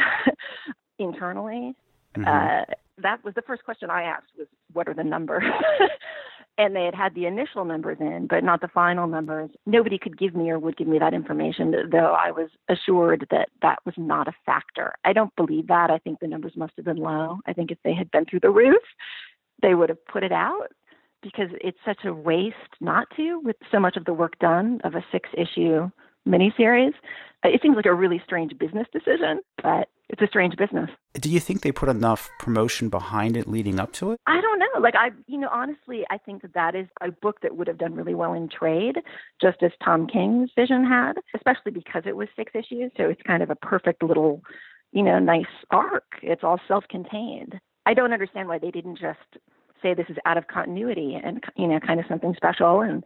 internally. 1.00 1.74
Mm-hmm. 2.16 2.28
Uh, 2.28 2.74
that 3.02 3.24
was 3.24 3.34
the 3.34 3.42
first 3.42 3.64
question 3.64 3.90
I 3.90 4.04
asked 4.04 4.32
was, 4.38 4.48
what 4.72 4.88
are 4.88 4.94
the 4.94 5.04
numbers? 5.04 5.44
and 6.58 6.76
they 6.76 6.86
had 6.86 6.96
had 6.96 7.16
the 7.16 7.26
initial 7.26 7.66
numbers 7.66 7.98
in, 8.00 8.28
but 8.30 8.44
not 8.44 8.62
the 8.62 8.68
final 8.68 9.08
numbers. 9.08 9.50
Nobody 9.66 9.98
could 9.98 10.18
give 10.18 10.36
me 10.36 10.50
or 10.52 10.60
would 10.60 10.78
give 10.78 10.88
me 10.88 11.00
that 11.00 11.14
information, 11.14 11.74
though 11.92 12.16
I 12.18 12.32
was 12.32 12.50
assured 12.70 13.28
that 13.32 13.50
that 13.62 13.80
was 13.86 13.96
not 13.98 14.28
a 14.28 14.34
factor. 14.46 14.94
I 15.04 15.14
don't 15.14 15.36
believe 15.36 15.68
that. 15.68 15.90
I 15.90 15.98
think 15.98 16.20
the 16.20 16.28
numbers 16.28 16.54
must 16.56 16.74
have 16.76 16.86
been 16.86 16.98
low. 16.98 17.40
I 17.48 17.54
think 17.54 17.72
if 17.72 17.80
they 17.84 17.94
had 17.94 18.12
been 18.12 18.26
through 18.26 18.42
the 18.42 18.52
roof, 18.52 18.84
they 19.62 19.74
would 19.74 19.90
have 19.90 20.06
put 20.06 20.24
it 20.24 20.32
out 20.32 20.68
because 21.24 21.50
it's 21.62 21.78
such 21.86 22.06
a 22.06 22.14
waste 22.14 22.56
not 22.82 23.08
to 23.16 23.40
with 23.40 23.56
so 23.72 23.80
much 23.80 23.98
of 23.98 24.06
the 24.06 24.14
work 24.14 24.38
done 24.40 24.80
of 24.84 24.94
a 24.94 25.06
six 25.12 25.30
issue 25.36 25.90
miniseries. 26.28 26.94
Uh, 27.44 27.50
it 27.50 27.62
seems 27.62 27.76
like 27.76 27.86
a 27.86 27.94
really 27.94 28.22
strange 28.24 28.58
business 28.58 28.88
decision, 28.94 29.42
but 29.62 29.90
it's 30.10 30.22
a 30.22 30.28
strange 30.28 30.56
business. 30.56 30.90
Do 31.14 31.30
you 31.30 31.40
think 31.40 31.62
they 31.62 31.72
put 31.72 31.90
enough 31.90 32.30
promotion 32.40 32.90
behind 32.90 33.36
it 33.36 33.48
leading 33.48 33.80
up 33.80 33.92
to 33.94 34.12
it? 34.12 34.20
I 34.28 34.40
don't 34.40 34.60
know. 34.60 34.80
Like 34.80 34.96
I, 34.96 35.10
you 35.28 35.40
know, 35.40 35.50
honestly, 35.52 36.06
I 36.10 36.18
think 36.18 36.42
that 36.44 36.54
that 36.54 36.76
is 36.76 36.88
a 37.02 37.12
book 37.12 37.42
that 37.42 37.56
would 37.56 37.68
have 37.68 37.78
done 37.78 37.96
really 37.96 38.14
well 38.14 38.34
in 38.34 38.50
trade, 38.50 38.98
just 39.42 39.64
as 39.64 39.72
Tom 39.84 40.08
King's 40.08 40.52
vision 40.56 40.86
had, 40.86 41.14
especially 41.36 41.72
because 41.72 42.04
it 42.06 42.16
was 42.16 42.28
six 42.36 42.52
issues. 42.54 42.92
So 42.96 43.04
it's 43.06 43.22
kind 43.26 43.44
of 43.44 43.50
a 43.50 43.56
perfect 43.56 44.04
little, 44.04 44.42
you 44.92 45.04
know, 45.04 45.20
nice 45.20 45.46
arc. 45.72 46.06
It's 46.22 46.44
all 46.44 46.60
self-contained. 46.68 47.60
I 47.86 47.94
don't 47.94 48.14
understand 48.14 48.48
why 48.48 48.60
they 48.60 48.72
didn't 48.72 49.00
just 49.00 49.44
say 49.82 49.94
this 49.94 50.10
is 50.10 50.18
out 50.26 50.38
of 50.38 50.48
continuity 50.48 51.20
and 51.22 51.44
you 51.58 51.68
know 51.68 51.80
kind 51.80 52.00
of 52.00 52.06
something 52.08 52.34
special 52.36 52.82
and 52.82 53.04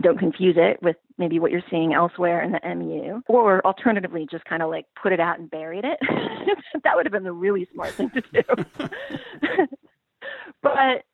don't 0.00 0.18
confuse 0.18 0.56
it 0.58 0.82
with 0.82 0.96
maybe 1.18 1.38
what 1.38 1.50
you're 1.50 1.62
seeing 1.70 1.94
elsewhere 1.94 2.42
in 2.42 2.52
the 2.52 2.74
MU, 2.74 3.22
or 3.28 3.64
alternatively, 3.64 4.26
just 4.30 4.44
kind 4.44 4.62
of 4.62 4.70
like 4.70 4.86
put 5.00 5.12
it 5.12 5.20
out 5.20 5.38
and 5.38 5.50
buried 5.50 5.84
it. 5.84 5.98
that 6.84 6.94
would 6.94 7.06
have 7.06 7.12
been 7.12 7.24
the 7.24 7.32
really 7.32 7.68
smart 7.72 7.92
thing 7.92 8.10
to 8.10 8.22
do. 8.32 8.86
but 10.62 11.04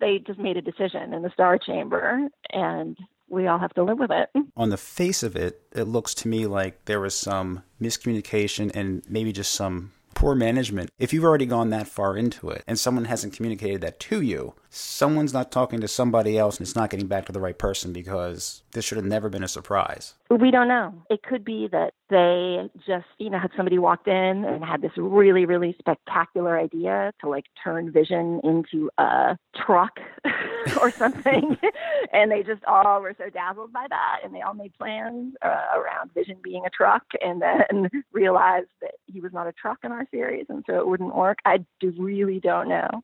they 0.00 0.18
just 0.26 0.38
made 0.38 0.56
a 0.56 0.62
decision 0.62 1.12
in 1.12 1.22
the 1.22 1.30
Star 1.30 1.58
Chamber, 1.58 2.28
and 2.50 2.96
we 3.28 3.46
all 3.46 3.58
have 3.58 3.74
to 3.74 3.82
live 3.82 3.98
with 3.98 4.10
it. 4.10 4.30
On 4.56 4.70
the 4.70 4.76
face 4.76 5.22
of 5.22 5.36
it, 5.36 5.62
it 5.72 5.84
looks 5.84 6.14
to 6.14 6.28
me 6.28 6.46
like 6.46 6.84
there 6.84 7.00
was 7.00 7.16
some 7.16 7.62
miscommunication 7.80 8.70
and 8.74 9.02
maybe 9.08 9.32
just 9.32 9.52
some 9.52 9.92
poor 10.14 10.34
management. 10.34 10.90
If 10.98 11.12
you've 11.12 11.24
already 11.24 11.46
gone 11.46 11.70
that 11.70 11.88
far 11.88 12.16
into 12.16 12.50
it 12.50 12.64
and 12.66 12.78
someone 12.78 13.04
hasn't 13.04 13.34
communicated 13.34 13.80
that 13.82 14.00
to 14.00 14.20
you, 14.20 14.54
someone's 14.76 15.32
not 15.32 15.50
talking 15.50 15.80
to 15.80 15.88
somebody 15.88 16.36
else 16.36 16.58
and 16.58 16.66
it's 16.66 16.76
not 16.76 16.90
getting 16.90 17.06
back 17.06 17.24
to 17.26 17.32
the 17.32 17.40
right 17.40 17.58
person 17.58 17.92
because 17.92 18.62
this 18.72 18.84
should 18.84 18.96
have 18.96 19.06
never 19.06 19.28
been 19.30 19.42
a 19.42 19.48
surprise. 19.48 20.14
We 20.28 20.50
don't 20.50 20.68
know. 20.68 20.92
It 21.08 21.22
could 21.22 21.44
be 21.44 21.68
that 21.72 21.94
they 22.10 22.68
just, 22.86 23.06
you 23.18 23.30
know, 23.30 23.38
had 23.38 23.50
somebody 23.56 23.78
walked 23.78 24.06
in 24.06 24.44
and 24.44 24.62
had 24.62 24.82
this 24.82 24.92
really, 24.96 25.46
really 25.46 25.74
spectacular 25.78 26.58
idea 26.58 27.12
to 27.22 27.28
like 27.28 27.46
turn 27.62 27.90
Vision 27.90 28.40
into 28.44 28.90
a 28.98 29.38
truck 29.56 29.98
or 30.80 30.90
something. 30.90 31.56
and 32.12 32.30
they 32.30 32.42
just 32.42 32.64
all 32.64 33.00
were 33.00 33.14
so 33.16 33.30
dazzled 33.30 33.72
by 33.72 33.86
that. 33.88 34.18
And 34.24 34.34
they 34.34 34.42
all 34.42 34.54
made 34.54 34.74
plans 34.74 35.34
uh, 35.42 35.66
around 35.74 36.12
Vision 36.12 36.36
being 36.42 36.64
a 36.66 36.70
truck 36.70 37.04
and 37.22 37.40
then 37.40 37.88
realized 38.12 38.68
that 38.82 38.96
he 39.06 39.20
was 39.20 39.32
not 39.32 39.46
a 39.46 39.52
truck 39.52 39.78
in 39.84 39.92
our 39.92 40.06
series. 40.10 40.46
And 40.50 40.64
so 40.66 40.78
it 40.78 40.86
wouldn't 40.86 41.16
work. 41.16 41.38
I 41.46 41.64
really 41.82 42.40
don't 42.40 42.68
know 42.68 43.02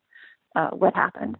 uh, 0.55 0.69
what 0.71 0.95
happened. 0.95 1.37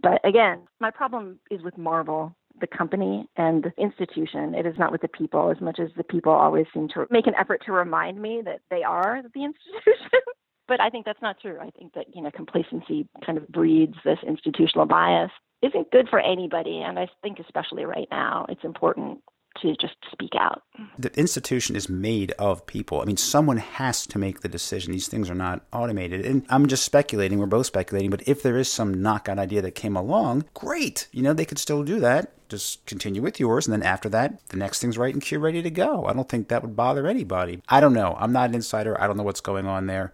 But 0.00 0.20
again, 0.26 0.62
my 0.80 0.90
problem 0.90 1.38
is 1.50 1.62
with 1.62 1.78
Marvel 1.78 2.34
the 2.60 2.66
company 2.66 3.28
and 3.36 3.64
the 3.64 3.72
institution. 3.82 4.54
It 4.54 4.66
is 4.66 4.78
not 4.78 4.92
with 4.92 5.02
the 5.02 5.08
people 5.08 5.50
as 5.50 5.60
much 5.60 5.80
as 5.80 5.88
the 5.96 6.04
people 6.04 6.32
always 6.32 6.66
seem 6.72 6.88
to 6.90 7.06
make 7.10 7.26
an 7.26 7.34
effort 7.34 7.62
to 7.66 7.72
remind 7.72 8.20
me 8.20 8.42
that 8.44 8.60
they 8.70 8.82
are 8.82 9.22
the 9.34 9.44
institution. 9.44 10.20
but 10.68 10.80
I 10.80 10.88
think 10.88 11.04
that's 11.04 11.22
not 11.22 11.40
true. 11.40 11.58
I 11.60 11.70
think 11.70 11.94
that, 11.94 12.06
you 12.14 12.22
know, 12.22 12.30
complacency 12.30 13.08
kind 13.26 13.38
of 13.38 13.48
breeds 13.48 13.96
this 14.04 14.18
institutional 14.26 14.86
bias 14.86 15.30
isn't 15.62 15.90
good 15.90 16.08
for 16.08 16.20
anybody. 16.20 16.80
And 16.80 16.98
I 16.98 17.08
think, 17.22 17.38
especially 17.40 17.84
right 17.84 18.08
now, 18.10 18.46
it's 18.48 18.64
important 18.64 19.20
to 19.62 19.74
just 19.80 19.96
speak 20.12 20.32
out. 20.38 20.62
The 20.98 21.16
institution 21.18 21.76
is 21.76 21.88
made 21.88 22.32
of 22.32 22.66
people. 22.66 23.00
I 23.00 23.04
mean, 23.04 23.16
someone 23.16 23.58
has 23.58 24.06
to 24.08 24.18
make 24.18 24.40
the 24.40 24.48
decision. 24.48 24.92
These 24.92 25.08
things 25.08 25.30
are 25.30 25.34
not 25.34 25.64
automated. 25.72 26.24
And 26.24 26.44
I'm 26.48 26.66
just 26.66 26.84
speculating. 26.84 27.38
We're 27.38 27.46
both 27.46 27.66
speculating. 27.66 28.10
But 28.10 28.26
if 28.28 28.42
there 28.42 28.56
is 28.56 28.70
some 28.70 29.02
knockout 29.02 29.38
idea 29.38 29.62
that 29.62 29.72
came 29.72 29.96
along, 29.96 30.44
great. 30.54 31.08
You 31.12 31.22
know, 31.22 31.32
they 31.32 31.44
could 31.44 31.58
still 31.58 31.82
do 31.82 32.00
that. 32.00 32.32
Just 32.48 32.84
continue 32.86 33.22
with 33.22 33.40
yours. 33.40 33.66
And 33.66 33.72
then 33.72 33.82
after 33.82 34.08
that, 34.10 34.46
the 34.48 34.56
next 34.56 34.80
thing's 34.80 34.98
right 34.98 35.14
and 35.14 35.22
queue 35.22 35.38
ready 35.38 35.62
to 35.62 35.70
go. 35.70 36.06
I 36.06 36.12
don't 36.12 36.28
think 36.28 36.48
that 36.48 36.62
would 36.62 36.76
bother 36.76 37.06
anybody. 37.06 37.62
I 37.68 37.80
don't 37.80 37.94
know. 37.94 38.16
I'm 38.18 38.32
not 38.32 38.50
an 38.50 38.54
insider. 38.54 39.00
I 39.00 39.06
don't 39.06 39.16
know 39.16 39.22
what's 39.22 39.40
going 39.40 39.66
on 39.66 39.86
there. 39.86 40.12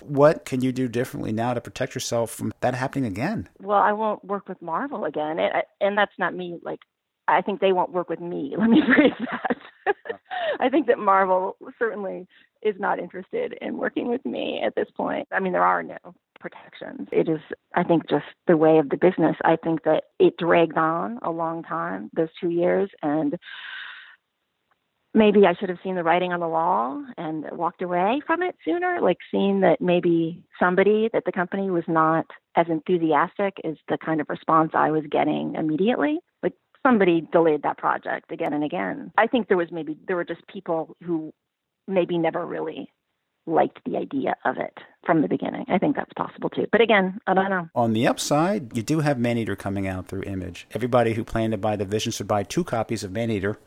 What 0.00 0.44
can 0.44 0.60
you 0.60 0.72
do 0.72 0.88
differently 0.88 1.32
now 1.32 1.54
to 1.54 1.60
protect 1.60 1.94
yourself 1.94 2.30
from 2.30 2.52
that 2.60 2.74
happening 2.74 3.06
again? 3.06 3.48
Well, 3.60 3.78
I 3.78 3.92
won't 3.92 4.24
work 4.24 4.48
with 4.48 4.62
Marvel 4.62 5.04
again, 5.04 5.38
and, 5.40 5.62
and 5.80 5.98
that's 5.98 6.12
not 6.18 6.34
me. 6.34 6.58
Like, 6.62 6.80
I 7.28 7.42
think 7.42 7.60
they 7.60 7.72
won't 7.72 7.92
work 7.92 8.08
with 8.08 8.20
me. 8.20 8.54
Let 8.58 8.70
me 8.70 8.82
phrase 8.86 9.12
that. 9.30 9.56
I 10.60 10.68
think 10.68 10.86
that 10.86 10.98
Marvel 10.98 11.56
certainly 11.78 12.26
is 12.62 12.74
not 12.78 12.98
interested 12.98 13.56
in 13.60 13.76
working 13.76 14.08
with 14.08 14.24
me 14.24 14.60
at 14.64 14.74
this 14.74 14.88
point. 14.96 15.28
I 15.32 15.40
mean, 15.40 15.52
there 15.52 15.62
are 15.62 15.82
no 15.82 15.96
protections. 16.40 17.08
It 17.12 17.28
is, 17.28 17.40
I 17.74 17.82
think, 17.82 18.08
just 18.08 18.24
the 18.46 18.56
way 18.56 18.78
of 18.78 18.88
the 18.88 18.96
business. 18.96 19.36
I 19.44 19.56
think 19.56 19.82
that 19.84 20.04
it 20.18 20.36
dragged 20.38 20.76
on 20.76 21.18
a 21.22 21.30
long 21.30 21.62
time, 21.62 22.10
those 22.14 22.28
two 22.40 22.50
years, 22.50 22.90
and 23.02 23.36
maybe 25.16 25.46
I 25.46 25.54
should 25.54 25.70
have 25.70 25.78
seen 25.82 25.94
the 25.94 26.04
writing 26.04 26.32
on 26.32 26.40
the 26.40 26.48
wall 26.48 27.04
and 27.16 27.46
walked 27.52 27.82
away 27.82 28.20
from 28.26 28.42
it 28.42 28.54
sooner, 28.64 29.00
like 29.00 29.16
seeing 29.30 29.60
that 29.60 29.80
maybe 29.80 30.42
somebody 30.60 31.08
that 31.12 31.24
the 31.24 31.32
company 31.32 31.70
was 31.70 31.84
not 31.88 32.26
as 32.54 32.66
enthusiastic 32.68 33.54
as 33.64 33.76
the 33.88 33.98
kind 33.98 34.20
of 34.20 34.28
response 34.28 34.72
I 34.74 34.90
was 34.90 35.04
getting 35.10 35.54
immediately. 35.54 36.18
Somebody 36.86 37.26
delayed 37.32 37.64
that 37.64 37.78
project 37.78 38.30
again 38.30 38.52
and 38.52 38.62
again. 38.62 39.10
I 39.18 39.26
think 39.26 39.48
there 39.48 39.56
was 39.56 39.72
maybe 39.72 39.96
there 40.06 40.14
were 40.14 40.24
just 40.24 40.46
people 40.46 40.96
who 41.02 41.32
maybe 41.88 42.16
never 42.16 42.46
really 42.46 42.92
liked 43.46 43.80
the 43.84 43.96
idea 43.96 44.36
of 44.44 44.56
it 44.58 44.78
from 45.04 45.22
the 45.22 45.28
beginning. 45.28 45.64
I 45.68 45.78
think 45.78 45.94
that's 45.96 46.12
possible 46.14 46.50
too. 46.50 46.66
But 46.72 46.80
again, 46.80 47.20
I 47.26 47.34
don't 47.34 47.48
know. 47.48 47.68
On 47.74 47.92
the 47.92 48.06
upside, 48.06 48.76
you 48.76 48.82
do 48.82 49.00
have 49.00 49.18
Maneater 49.18 49.54
coming 49.56 49.86
out 49.86 50.08
through 50.08 50.22
Image. 50.22 50.66
Everybody 50.72 51.14
who 51.14 51.24
planned 51.24 51.52
to 51.52 51.58
buy 51.58 51.76
the 51.76 51.84
Vision 51.84 52.10
should 52.12 52.26
buy 52.26 52.42
two 52.42 52.64
copies 52.64 53.04
of 53.04 53.12
Maneater. 53.12 53.58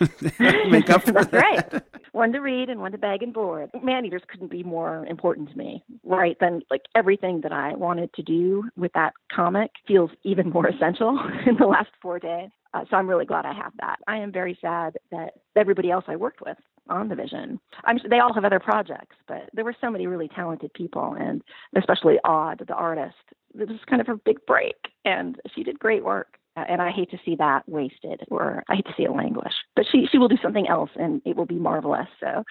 Make 0.40 0.88
up 0.90 1.04
for 1.04 1.12
that's 1.12 1.30
that. 1.30 1.32
right. 1.72 1.82
One 2.12 2.32
to 2.32 2.40
read 2.40 2.70
and 2.70 2.80
one 2.80 2.92
to 2.92 2.98
bag 2.98 3.22
and 3.22 3.34
board. 3.34 3.70
Maneaters 3.82 4.22
couldn't 4.28 4.50
be 4.50 4.62
more 4.62 5.04
important 5.06 5.50
to 5.50 5.58
me, 5.58 5.84
right? 6.04 6.36
Than 6.40 6.62
like 6.70 6.82
everything 6.94 7.42
that 7.42 7.52
I 7.52 7.74
wanted 7.74 8.12
to 8.14 8.22
do 8.22 8.64
with 8.76 8.92
that 8.94 9.12
comic 9.30 9.70
feels 9.86 10.10
even 10.24 10.50
more 10.50 10.66
essential 10.66 11.18
in 11.46 11.56
the 11.58 11.66
last 11.66 11.90
four 12.00 12.18
days. 12.18 12.48
Uh, 12.74 12.84
so 12.90 12.96
I'm 12.96 13.08
really 13.08 13.24
glad 13.24 13.46
I 13.46 13.54
have 13.54 13.72
that. 13.80 13.96
I 14.06 14.18
am 14.18 14.32
very 14.32 14.58
sad 14.60 14.98
that 15.10 15.34
everybody 15.56 15.90
else 15.90 16.04
I 16.06 16.16
worked 16.16 16.40
with 16.40 16.56
on 16.88 17.08
the 17.08 17.14
Vision. 17.14 17.60
I'm 17.84 17.98
sure 17.98 18.10
they 18.10 18.20
all 18.20 18.34
have 18.34 18.44
other 18.44 18.60
projects, 18.60 19.16
but 19.26 19.48
there 19.52 19.64
were 19.64 19.76
so 19.80 19.90
many 19.90 20.06
really 20.06 20.28
talented 20.28 20.72
people, 20.74 21.16
and 21.18 21.42
especially 21.76 22.18
Aud, 22.24 22.62
the 22.66 22.74
artist. 22.74 23.16
This 23.54 23.68
was 23.68 23.78
kind 23.88 24.00
of 24.00 24.06
her 24.06 24.16
big 24.16 24.44
break, 24.46 24.76
and 25.04 25.36
she 25.54 25.62
did 25.62 25.78
great 25.78 26.04
work. 26.04 26.38
And 26.56 26.82
I 26.82 26.90
hate 26.90 27.10
to 27.12 27.18
see 27.24 27.36
that 27.36 27.68
wasted, 27.68 28.22
or 28.30 28.64
I 28.68 28.76
hate 28.76 28.86
to 28.86 28.94
see 28.96 29.04
it 29.04 29.12
languish. 29.12 29.52
But 29.76 29.86
she 29.92 30.08
she 30.10 30.18
will 30.18 30.26
do 30.26 30.38
something 30.42 30.66
else, 30.66 30.90
and 30.96 31.22
it 31.24 31.36
will 31.36 31.46
be 31.46 31.54
marvelous. 31.54 32.08
So, 32.18 32.42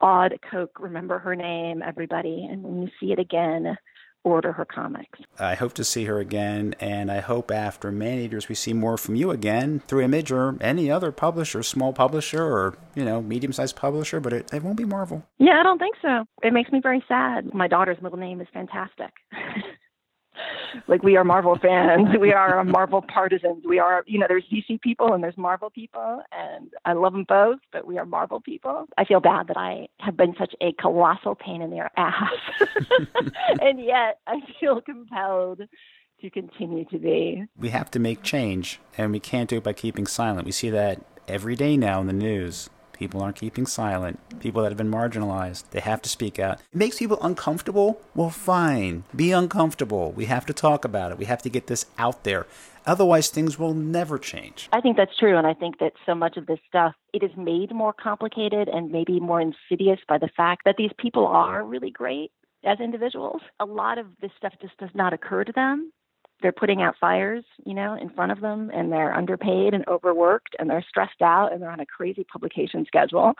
Aud 0.00 0.32
Koch, 0.50 0.70
remember 0.80 1.18
her 1.18 1.36
name, 1.36 1.82
everybody, 1.82 2.48
and 2.50 2.62
when 2.62 2.82
you 2.82 2.88
see 2.98 3.12
it 3.12 3.18
again, 3.18 3.76
order 4.24 4.52
her 4.52 4.64
comics. 4.64 5.20
I 5.38 5.54
hope 5.54 5.74
to 5.74 5.84
see 5.84 6.06
her 6.06 6.18
again, 6.18 6.74
and 6.80 7.10
I 7.12 7.20
hope 7.20 7.50
after 7.50 7.92
Maneaters 7.92 8.48
we 8.48 8.54
see 8.54 8.72
more 8.72 8.96
from 8.96 9.14
you 9.14 9.30
again 9.30 9.82
through 9.86 10.02
Image 10.02 10.32
or 10.32 10.56
any 10.60 10.90
other 10.90 11.12
publisher, 11.12 11.62
small 11.62 11.92
publisher 11.92 12.42
or, 12.42 12.76
you 12.94 13.04
know, 13.04 13.22
medium 13.22 13.52
sized 13.52 13.76
publisher, 13.76 14.20
but 14.20 14.32
it, 14.32 14.52
it 14.52 14.62
won't 14.62 14.76
be 14.76 14.84
Marvel. 14.84 15.24
Yeah, 15.38 15.60
I 15.60 15.62
don't 15.62 15.78
think 15.78 15.96
so. 16.02 16.24
It 16.42 16.52
makes 16.52 16.72
me 16.72 16.80
very 16.82 17.04
sad. 17.06 17.54
My 17.54 17.68
daughter's 17.68 18.00
middle 18.02 18.18
name 18.18 18.40
is 18.40 18.48
fantastic. 18.52 19.12
like 20.88 21.02
we 21.02 21.16
are 21.16 21.24
Marvel 21.24 21.58
fans. 21.60 22.08
We 22.20 22.32
are 22.32 22.62
Marvel 22.64 23.02
partisans. 23.02 23.64
We 23.66 23.78
are, 23.78 24.04
you 24.06 24.18
know, 24.18 24.26
there's 24.28 24.44
DC 24.52 24.80
people 24.80 25.12
and 25.12 25.22
there's 25.22 25.36
Marvel 25.36 25.70
people, 25.70 26.22
and 26.32 26.72
I 26.84 26.92
love 26.92 27.12
them 27.12 27.24
both, 27.28 27.58
but 27.72 27.86
we 27.86 27.98
are 27.98 28.04
Marvel 28.04 28.40
people. 28.40 28.86
I 28.98 29.04
feel 29.04 29.20
bad 29.20 29.48
that 29.48 29.56
I 29.56 29.88
have 30.00 30.16
been 30.16 30.34
such 30.38 30.54
a 30.60 30.72
colossal 30.72 31.34
pain 31.34 31.62
in 31.62 31.70
their 31.70 31.90
ass, 31.96 32.32
and 33.60 33.82
yet 33.84 34.20
I 34.26 34.40
feel 34.60 34.80
compelled 34.80 35.62
to 36.20 36.30
continue 36.30 36.84
to 36.86 36.98
be. 36.98 37.44
We 37.56 37.70
have 37.70 37.90
to 37.92 37.98
make 37.98 38.22
change, 38.22 38.80
and 38.96 39.12
we 39.12 39.20
can't 39.20 39.48
do 39.48 39.58
it 39.58 39.64
by 39.64 39.72
keeping 39.72 40.06
silent. 40.06 40.46
We 40.46 40.52
see 40.52 40.70
that 40.70 41.04
every 41.28 41.56
day 41.56 41.76
now 41.76 42.00
in 42.00 42.06
the 42.06 42.12
news. 42.12 42.70
People 42.94 43.20
aren't 43.22 43.36
keeping 43.36 43.66
silent. 43.66 44.18
People 44.40 44.62
that 44.62 44.70
have 44.70 44.78
been 44.78 44.90
marginalized, 44.90 45.70
they 45.70 45.80
have 45.80 46.00
to 46.02 46.08
speak 46.08 46.38
out. 46.38 46.60
It 46.72 46.78
makes 46.78 46.98
people 46.98 47.18
uncomfortable. 47.20 48.00
Well, 48.14 48.30
fine. 48.30 49.04
Be 49.14 49.32
uncomfortable. 49.32 50.12
We 50.12 50.24
have 50.26 50.46
to 50.46 50.52
talk 50.52 50.84
about 50.84 51.12
it. 51.12 51.18
We 51.18 51.26
have 51.26 51.42
to 51.42 51.50
get 51.50 51.66
this 51.66 51.86
out 51.98 52.24
there. 52.24 52.46
Otherwise, 52.86 53.30
things 53.30 53.58
will 53.58 53.74
never 53.74 54.18
change. 54.18 54.68
I 54.72 54.80
think 54.80 54.96
that's 54.96 55.16
true. 55.18 55.36
And 55.36 55.46
I 55.46 55.54
think 55.54 55.78
that 55.78 55.92
so 56.06 56.14
much 56.14 56.36
of 56.36 56.46
this 56.46 56.58
stuff, 56.68 56.94
it 57.12 57.22
is 57.22 57.30
made 57.36 57.74
more 57.74 57.92
complicated 57.92 58.68
and 58.68 58.90
maybe 58.90 59.20
more 59.20 59.40
insidious 59.40 60.00
by 60.08 60.18
the 60.18 60.30
fact 60.36 60.62
that 60.64 60.76
these 60.76 60.92
people 60.98 61.26
are 61.26 61.64
really 61.64 61.90
great 61.90 62.30
as 62.64 62.80
individuals. 62.80 63.42
A 63.60 63.64
lot 63.64 63.98
of 63.98 64.06
this 64.20 64.30
stuff 64.36 64.52
just 64.60 64.76
does 64.78 64.90
not 64.94 65.12
occur 65.12 65.44
to 65.44 65.52
them 65.52 65.92
they're 66.44 66.52
putting 66.52 66.82
out 66.82 66.94
fires, 67.00 67.42
you 67.64 67.72
know, 67.72 67.96
in 67.98 68.10
front 68.10 68.30
of 68.30 68.42
them 68.42 68.70
and 68.74 68.92
they're 68.92 69.14
underpaid 69.14 69.72
and 69.72 69.82
overworked 69.88 70.54
and 70.58 70.68
they're 70.68 70.84
stressed 70.86 71.22
out 71.22 71.54
and 71.54 71.62
they're 71.62 71.70
on 71.70 71.80
a 71.80 71.86
crazy 71.86 72.22
publication 72.22 72.84
schedule 72.86 73.32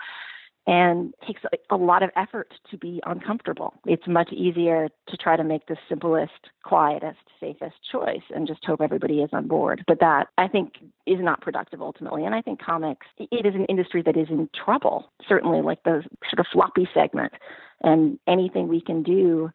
and 0.67 1.13
takes 1.27 1.43
a 1.69 1.77
lot 1.77 2.03
of 2.03 2.09
effort 2.17 2.55
to 2.71 2.79
be 2.79 3.03
uncomfortable. 3.05 3.75
It's 3.85 4.07
much 4.09 4.33
easier 4.33 4.89
to 5.09 5.17
try 5.19 5.37
to 5.37 5.45
make 5.45 5.67
the 5.67 5.77
simplest, 5.87 6.33
quietest, 6.63 7.19
safest 7.39 7.75
choice 7.93 8.23
and 8.35 8.47
just 8.47 8.65
hope 8.65 8.81
everybody 8.81 9.19
is 9.21 9.29
on 9.35 9.49
board. 9.49 9.85
But 9.87 10.01
that 10.01 10.29
I 10.39 10.49
think 10.49 10.77
is 11.07 11.19
not 11.21 11.43
productive 11.43 11.83
ultimately. 11.83 12.25
And 12.25 12.35
I 12.35 12.41
think 12.41 12.59
comics 12.59 13.07
it 13.19 13.45
is 13.45 13.55
an 13.55 13.67
industry 13.67 14.01
that 14.07 14.17
is 14.17 14.29
in 14.31 14.49
trouble. 14.65 15.13
Certainly 15.29 15.61
like 15.61 15.83
the 15.83 16.03
sort 16.31 16.39
of 16.39 16.47
floppy 16.51 16.89
segment 16.95 17.35
and 17.83 18.19
anything 18.27 18.69
we 18.69 18.81
can 18.81 19.03
do 19.03 19.51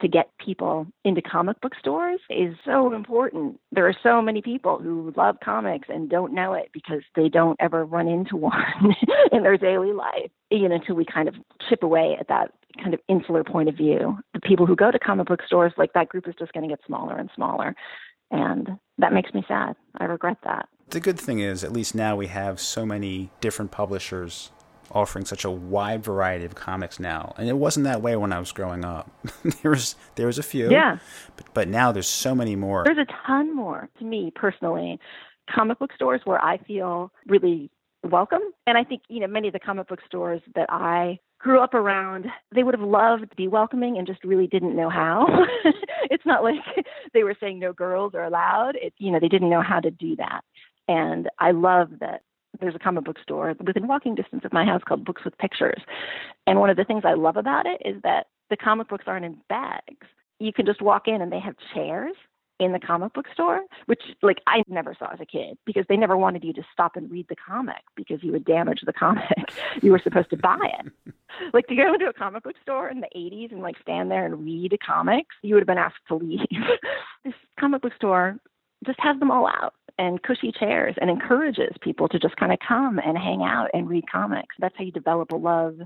to 0.00 0.08
get 0.08 0.30
people 0.44 0.86
into 1.04 1.22
comic 1.22 1.60
book 1.60 1.72
stores 1.78 2.20
is 2.28 2.54
so 2.64 2.92
important. 2.92 3.60
There 3.72 3.88
are 3.88 3.96
so 4.02 4.20
many 4.20 4.42
people 4.42 4.78
who 4.78 5.12
love 5.16 5.36
comics 5.42 5.88
and 5.88 6.10
don't 6.10 6.34
know 6.34 6.52
it 6.52 6.70
because 6.72 7.02
they 7.14 7.28
don't 7.28 7.56
ever 7.60 7.84
run 7.84 8.08
into 8.08 8.36
one 8.36 8.94
in 9.32 9.42
their 9.42 9.56
daily 9.56 9.92
life. 9.92 10.30
You 10.50 10.68
know, 10.68 10.74
until 10.74 10.96
we 10.96 11.04
kind 11.04 11.28
of 11.28 11.34
chip 11.68 11.82
away 11.82 12.16
at 12.18 12.28
that 12.28 12.52
kind 12.82 12.94
of 12.94 13.00
insular 13.08 13.44
point 13.44 13.68
of 13.68 13.76
view. 13.76 14.18
The 14.34 14.40
people 14.40 14.66
who 14.66 14.76
go 14.76 14.90
to 14.90 14.98
comic 14.98 15.28
book 15.28 15.40
stores, 15.46 15.72
like 15.76 15.92
that 15.92 16.08
group 16.08 16.28
is 16.28 16.34
just 16.38 16.52
going 16.52 16.68
to 16.68 16.72
get 16.74 16.84
smaller 16.86 17.16
and 17.16 17.30
smaller. 17.34 17.74
And 18.30 18.78
that 18.98 19.12
makes 19.12 19.32
me 19.32 19.44
sad. 19.46 19.76
I 19.98 20.04
regret 20.04 20.38
that. 20.44 20.68
The 20.90 21.00
good 21.00 21.18
thing 21.18 21.38
is, 21.38 21.64
at 21.64 21.72
least 21.72 21.94
now 21.94 22.16
we 22.16 22.26
have 22.26 22.60
so 22.60 22.84
many 22.84 23.30
different 23.40 23.70
publishers 23.70 24.50
offering 24.94 25.24
such 25.24 25.44
a 25.44 25.50
wide 25.50 26.04
variety 26.04 26.44
of 26.44 26.54
comics 26.54 27.00
now, 27.00 27.34
and 27.36 27.48
it 27.48 27.56
wasn't 27.56 27.84
that 27.84 28.00
way 28.00 28.16
when 28.16 28.32
I 28.32 28.38
was 28.38 28.52
growing 28.52 28.84
up. 28.84 29.10
there 29.62 29.70
was 29.70 29.96
there 30.14 30.26
was 30.26 30.38
a 30.38 30.42
few, 30.42 30.70
yeah, 30.70 30.98
but, 31.36 31.46
but 31.54 31.68
now 31.68 31.92
there's 31.92 32.08
so 32.08 32.34
many 32.34 32.56
more. 32.56 32.84
There's 32.84 32.98
a 32.98 33.26
ton 33.26 33.54
more 33.54 33.88
to 33.98 34.04
me 34.04 34.32
personally. 34.34 34.98
Comic 35.54 35.78
book 35.78 35.90
stores 35.94 36.22
where 36.24 36.42
I 36.42 36.58
feel 36.58 37.12
really 37.26 37.70
welcome, 38.02 38.42
and 38.66 38.78
I 38.78 38.84
think 38.84 39.02
you 39.08 39.20
know 39.20 39.26
many 39.26 39.48
of 39.48 39.52
the 39.52 39.60
comic 39.60 39.88
book 39.88 40.00
stores 40.06 40.40
that 40.54 40.66
I 40.70 41.18
grew 41.44 41.60
up 41.60 41.74
around, 41.74 42.26
they 42.54 42.62
would 42.62 42.72
have 42.72 42.88
loved 42.88 43.28
to 43.28 43.36
be 43.36 43.46
welcoming 43.46 43.98
and 43.98 44.06
just 44.06 44.24
really 44.24 44.46
didn't 44.46 44.74
know 44.74 44.88
how. 44.88 45.26
it's 46.10 46.24
not 46.24 46.42
like 46.42 46.54
they 47.12 47.22
were 47.22 47.36
saying 47.38 47.58
no 47.58 47.72
girls 47.72 48.14
are 48.14 48.24
allowed. 48.24 48.76
It, 48.76 48.94
you 48.98 49.12
know, 49.12 49.20
they 49.20 49.28
didn't 49.28 49.50
know 49.50 49.62
how 49.62 49.78
to 49.78 49.90
do 49.90 50.16
that. 50.16 50.40
And 50.88 51.28
I 51.38 51.50
love 51.50 51.90
that 52.00 52.22
there's 52.60 52.74
a 52.74 52.78
comic 52.78 53.04
book 53.04 53.18
store 53.22 53.54
within 53.64 53.86
walking 53.86 54.14
distance 54.14 54.44
of 54.44 54.52
my 54.52 54.64
house 54.64 54.82
called 54.86 55.04
Books 55.04 55.24
with 55.24 55.36
Pictures. 55.38 55.82
And 56.46 56.60
one 56.60 56.70
of 56.70 56.76
the 56.76 56.84
things 56.84 57.02
I 57.04 57.14
love 57.14 57.36
about 57.36 57.66
it 57.66 57.80
is 57.84 58.00
that 58.02 58.26
the 58.50 58.56
comic 58.56 58.88
books 58.88 59.04
aren't 59.06 59.24
in 59.24 59.38
bags. 59.48 60.06
You 60.38 60.52
can 60.52 60.66
just 60.66 60.82
walk 60.82 61.08
in 61.08 61.22
and 61.22 61.32
they 61.32 61.40
have 61.40 61.54
chairs 61.74 62.14
in 62.60 62.72
the 62.72 62.78
comic 62.78 63.12
book 63.12 63.26
store, 63.32 63.62
which 63.86 64.02
like 64.22 64.38
I 64.46 64.62
never 64.68 64.94
saw 64.96 65.12
as 65.12 65.20
a 65.20 65.26
kid 65.26 65.58
because 65.66 65.84
they 65.88 65.96
never 65.96 66.16
wanted 66.16 66.44
you 66.44 66.52
to 66.52 66.62
stop 66.72 66.96
and 66.96 67.10
read 67.10 67.26
the 67.28 67.36
comic 67.36 67.82
because 67.96 68.22
you 68.22 68.30
would 68.32 68.44
damage 68.44 68.82
the 68.86 68.92
comic. 68.92 69.24
you 69.82 69.90
were 69.90 70.00
supposed 70.02 70.30
to 70.30 70.36
buy 70.36 70.70
it. 70.80 71.14
like 71.52 71.66
to 71.66 71.74
go 71.74 71.92
into 71.92 72.06
a 72.06 72.12
comic 72.12 72.44
book 72.44 72.54
store 72.62 72.88
in 72.88 73.00
the 73.00 73.08
80s 73.16 73.50
and 73.50 73.60
like 73.60 73.76
stand 73.82 74.10
there 74.10 74.24
and 74.24 74.44
read 74.44 74.76
comics, 74.86 75.34
you 75.42 75.54
would 75.54 75.62
have 75.62 75.66
been 75.66 75.78
asked 75.78 75.96
to 76.08 76.14
leave. 76.14 76.40
this 77.24 77.34
comic 77.58 77.82
book 77.82 77.94
store 77.96 78.36
just 78.86 79.00
has 79.00 79.18
them 79.18 79.30
all 79.30 79.46
out 79.46 79.74
and 79.98 80.22
cushy 80.22 80.52
chairs 80.58 80.94
and 81.00 81.10
encourages 81.10 81.74
people 81.80 82.08
to 82.08 82.18
just 82.18 82.36
kind 82.36 82.52
of 82.52 82.58
come 82.66 82.98
and 82.98 83.16
hang 83.16 83.42
out 83.42 83.68
and 83.72 83.88
read 83.88 84.04
comics. 84.10 84.54
That's 84.58 84.74
how 84.76 84.84
you 84.84 84.92
develop 84.92 85.30
a 85.30 85.36
love 85.36 85.78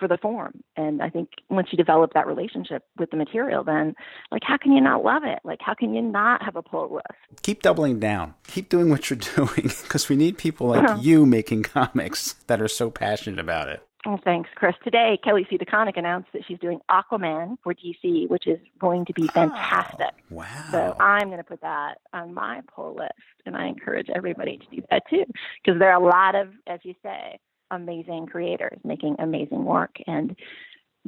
for 0.00 0.08
the 0.08 0.16
form. 0.16 0.62
And 0.76 1.02
I 1.02 1.10
think 1.10 1.28
once 1.50 1.68
you 1.70 1.76
develop 1.76 2.14
that 2.14 2.26
relationship 2.26 2.82
with 2.98 3.10
the 3.10 3.16
material, 3.16 3.62
then 3.62 3.94
like 4.32 4.42
how 4.44 4.56
can 4.56 4.72
you 4.72 4.80
not 4.80 5.04
love 5.04 5.22
it? 5.24 5.38
Like 5.44 5.60
how 5.60 5.74
can 5.74 5.94
you 5.94 6.02
not 6.02 6.42
have 6.42 6.56
a 6.56 6.62
pull 6.62 6.94
list? 6.94 7.42
Keep 7.42 7.62
doubling 7.62 8.00
down. 8.00 8.34
Keep 8.48 8.70
doing 8.70 8.90
what 8.90 9.10
you're 9.10 9.18
doing 9.36 9.70
because 9.82 10.08
we 10.08 10.16
need 10.16 10.38
people 10.38 10.68
like 10.68 10.82
uh-huh. 10.82 10.98
you 11.00 11.26
making 11.26 11.62
comics 11.62 12.32
that 12.46 12.60
are 12.60 12.68
so 12.68 12.90
passionate 12.90 13.38
about 13.38 13.68
it. 13.68 13.86
Oh, 14.06 14.18
thanks, 14.24 14.48
Chris. 14.54 14.74
Today, 14.82 15.18
Kelly 15.22 15.46
Sue 15.50 15.58
DeConnick 15.58 15.98
announced 15.98 16.30
that 16.32 16.42
she's 16.48 16.58
doing 16.58 16.80
Aquaman 16.90 17.56
for 17.62 17.74
DC, 17.74 18.30
which 18.30 18.46
is 18.46 18.58
going 18.78 19.04
to 19.04 19.12
be 19.12 19.26
fantastic. 19.28 20.12
Oh, 20.32 20.36
wow. 20.36 20.64
So 20.70 20.96
I'm 20.98 21.26
going 21.26 21.38
to 21.38 21.44
put 21.44 21.60
that 21.60 21.96
on 22.14 22.32
my 22.32 22.62
pull 22.74 22.94
list, 22.94 23.12
and 23.44 23.54
I 23.54 23.66
encourage 23.66 24.08
everybody 24.14 24.56
to 24.56 24.76
do 24.76 24.82
that 24.90 25.02
too, 25.10 25.24
because 25.62 25.78
there 25.78 25.90
are 25.90 26.00
a 26.00 26.04
lot 26.04 26.34
of, 26.34 26.48
as 26.66 26.80
you 26.82 26.94
say, 27.02 27.38
amazing 27.70 28.26
creators 28.26 28.78
making 28.84 29.16
amazing 29.18 29.64
work, 29.64 29.96
and 30.06 30.34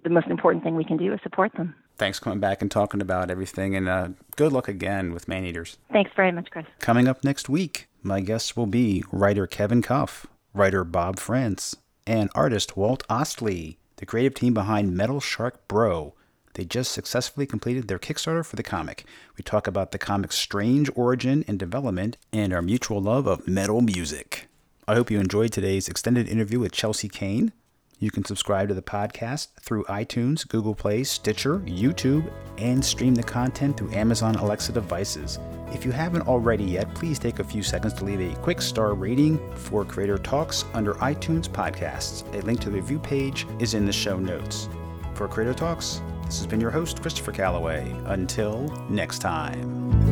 the 0.03 0.11
most 0.11 0.27
important 0.27 0.63
thing 0.63 0.77
we 0.77 0.85
can 0.85 0.99
do 0.99 1.13
is 1.15 1.21
support 1.23 1.53
them. 1.55 1.75
Thanks 1.97 2.19
for 2.19 2.25
coming 2.25 2.41
back 2.41 2.61
and 2.61 2.71
talking 2.71 3.01
about 3.01 3.31
everything, 3.31 3.75
and 3.75 3.89
uh, 3.89 4.09
good 4.37 4.53
luck 4.53 4.69
again 4.69 5.15
with 5.15 5.29
Man 5.29 5.45
Eaters. 5.45 5.79
Thanks 5.93 6.11
very 6.15 6.33
much, 6.33 6.51
Chris. 6.51 6.67
Coming 6.79 7.09
up 7.09 7.25
next 7.25 7.49
week, 7.49 7.89
my 8.03 8.21
guests 8.21 8.55
will 8.55 8.67
be 8.67 9.03
writer 9.11 9.47
Kevin 9.47 9.81
Cuff, 9.81 10.27
writer 10.53 10.85
Bob 10.85 11.19
Frantz, 11.19 11.77
and 12.07 12.31
artist 12.35 12.77
Walt 12.77 13.03
Ostlie, 13.09 13.77
the 13.97 14.07
creative 14.07 14.35
team 14.35 14.55
behind 14.55 14.97
Metal 14.97 15.21
Shark 15.21 15.67
Bro. 15.69 16.15
They 16.55 16.65
just 16.65 16.93
successfully 16.93 17.47
completed 17.47 17.89
their 17.89 17.99
Kickstarter 17.99 18.45
for 18.45 18.57
the 18.57 18.63
comic. 18.63 19.05
We 19.37 19.43
talk 19.43 19.67
about 19.67 19.93
the 19.93 19.99
comic's 19.99 20.37
strange 20.37 20.91
origin 20.95 21.45
and 21.49 21.59
development 21.59 22.17
and 22.33 22.53
our 22.53 22.63
mutual 22.63 23.01
love 23.01 23.27
of 23.27 23.49
metal 23.49 23.81
music. 23.81 24.49
I 24.87 24.95
hope 24.95 25.11
you 25.11 25.21
enjoyed 25.21 25.53
today's 25.53 25.89
extended 25.89 26.29
interview 26.29 26.59
with 26.59 26.73
Chelsea 26.73 27.09
Cain. 27.09 27.53
You 28.03 28.11
can 28.11 28.25
subscribe 28.25 28.67
to 28.67 28.75
the 28.75 28.83
podcast 28.83 29.51
through 29.61 29.85
iTunes, 29.85 30.49
Google 30.49 30.75
Play, 30.75 31.05
Stitcher, 31.05 31.61
YouTube, 31.61 32.29
and 32.59 32.85
stream 32.85 33.15
the 33.15 33.23
content 33.23 33.77
through 33.77 33.93
Amazon 33.93 34.35
Alexa 34.35 34.73
devices. 34.73 35.39
If 35.69 35.85
you 35.85 35.93
haven't 35.93 36.27
already 36.27 36.65
yet, 36.65 36.93
please 36.97 37.21
take 37.21 37.39
a 37.39 37.45
few 37.45 37.63
seconds 37.63 37.95
to 37.95 38.05
leave 38.05 38.21
a 38.21 38.35
quick 38.41 38.61
star 38.61 38.95
rating 38.95 39.39
for 39.55 39.85
Creator 39.85 40.19
Talks 40.19 40.65
under 40.75 40.95
iTunes 40.95 41.49
Podcasts. 41.49 42.25
A 42.35 42.45
link 42.45 42.59
to 42.63 42.71
the 42.71 42.81
review 42.81 42.99
page 42.99 43.47
is 43.61 43.75
in 43.75 43.87
the 43.87 43.93
show 43.93 44.19
notes. 44.19 44.69
For 45.15 45.29
Creator 45.29 45.55
Talks, 45.55 46.03
this 46.25 46.39
has 46.39 46.49
been 46.49 46.61
your 46.61 46.73
host, 46.73 47.01
Christopher 47.03 47.31
Calloway. 47.31 47.89
Until 48.07 48.67
next 48.91 49.21
time. 49.21 50.12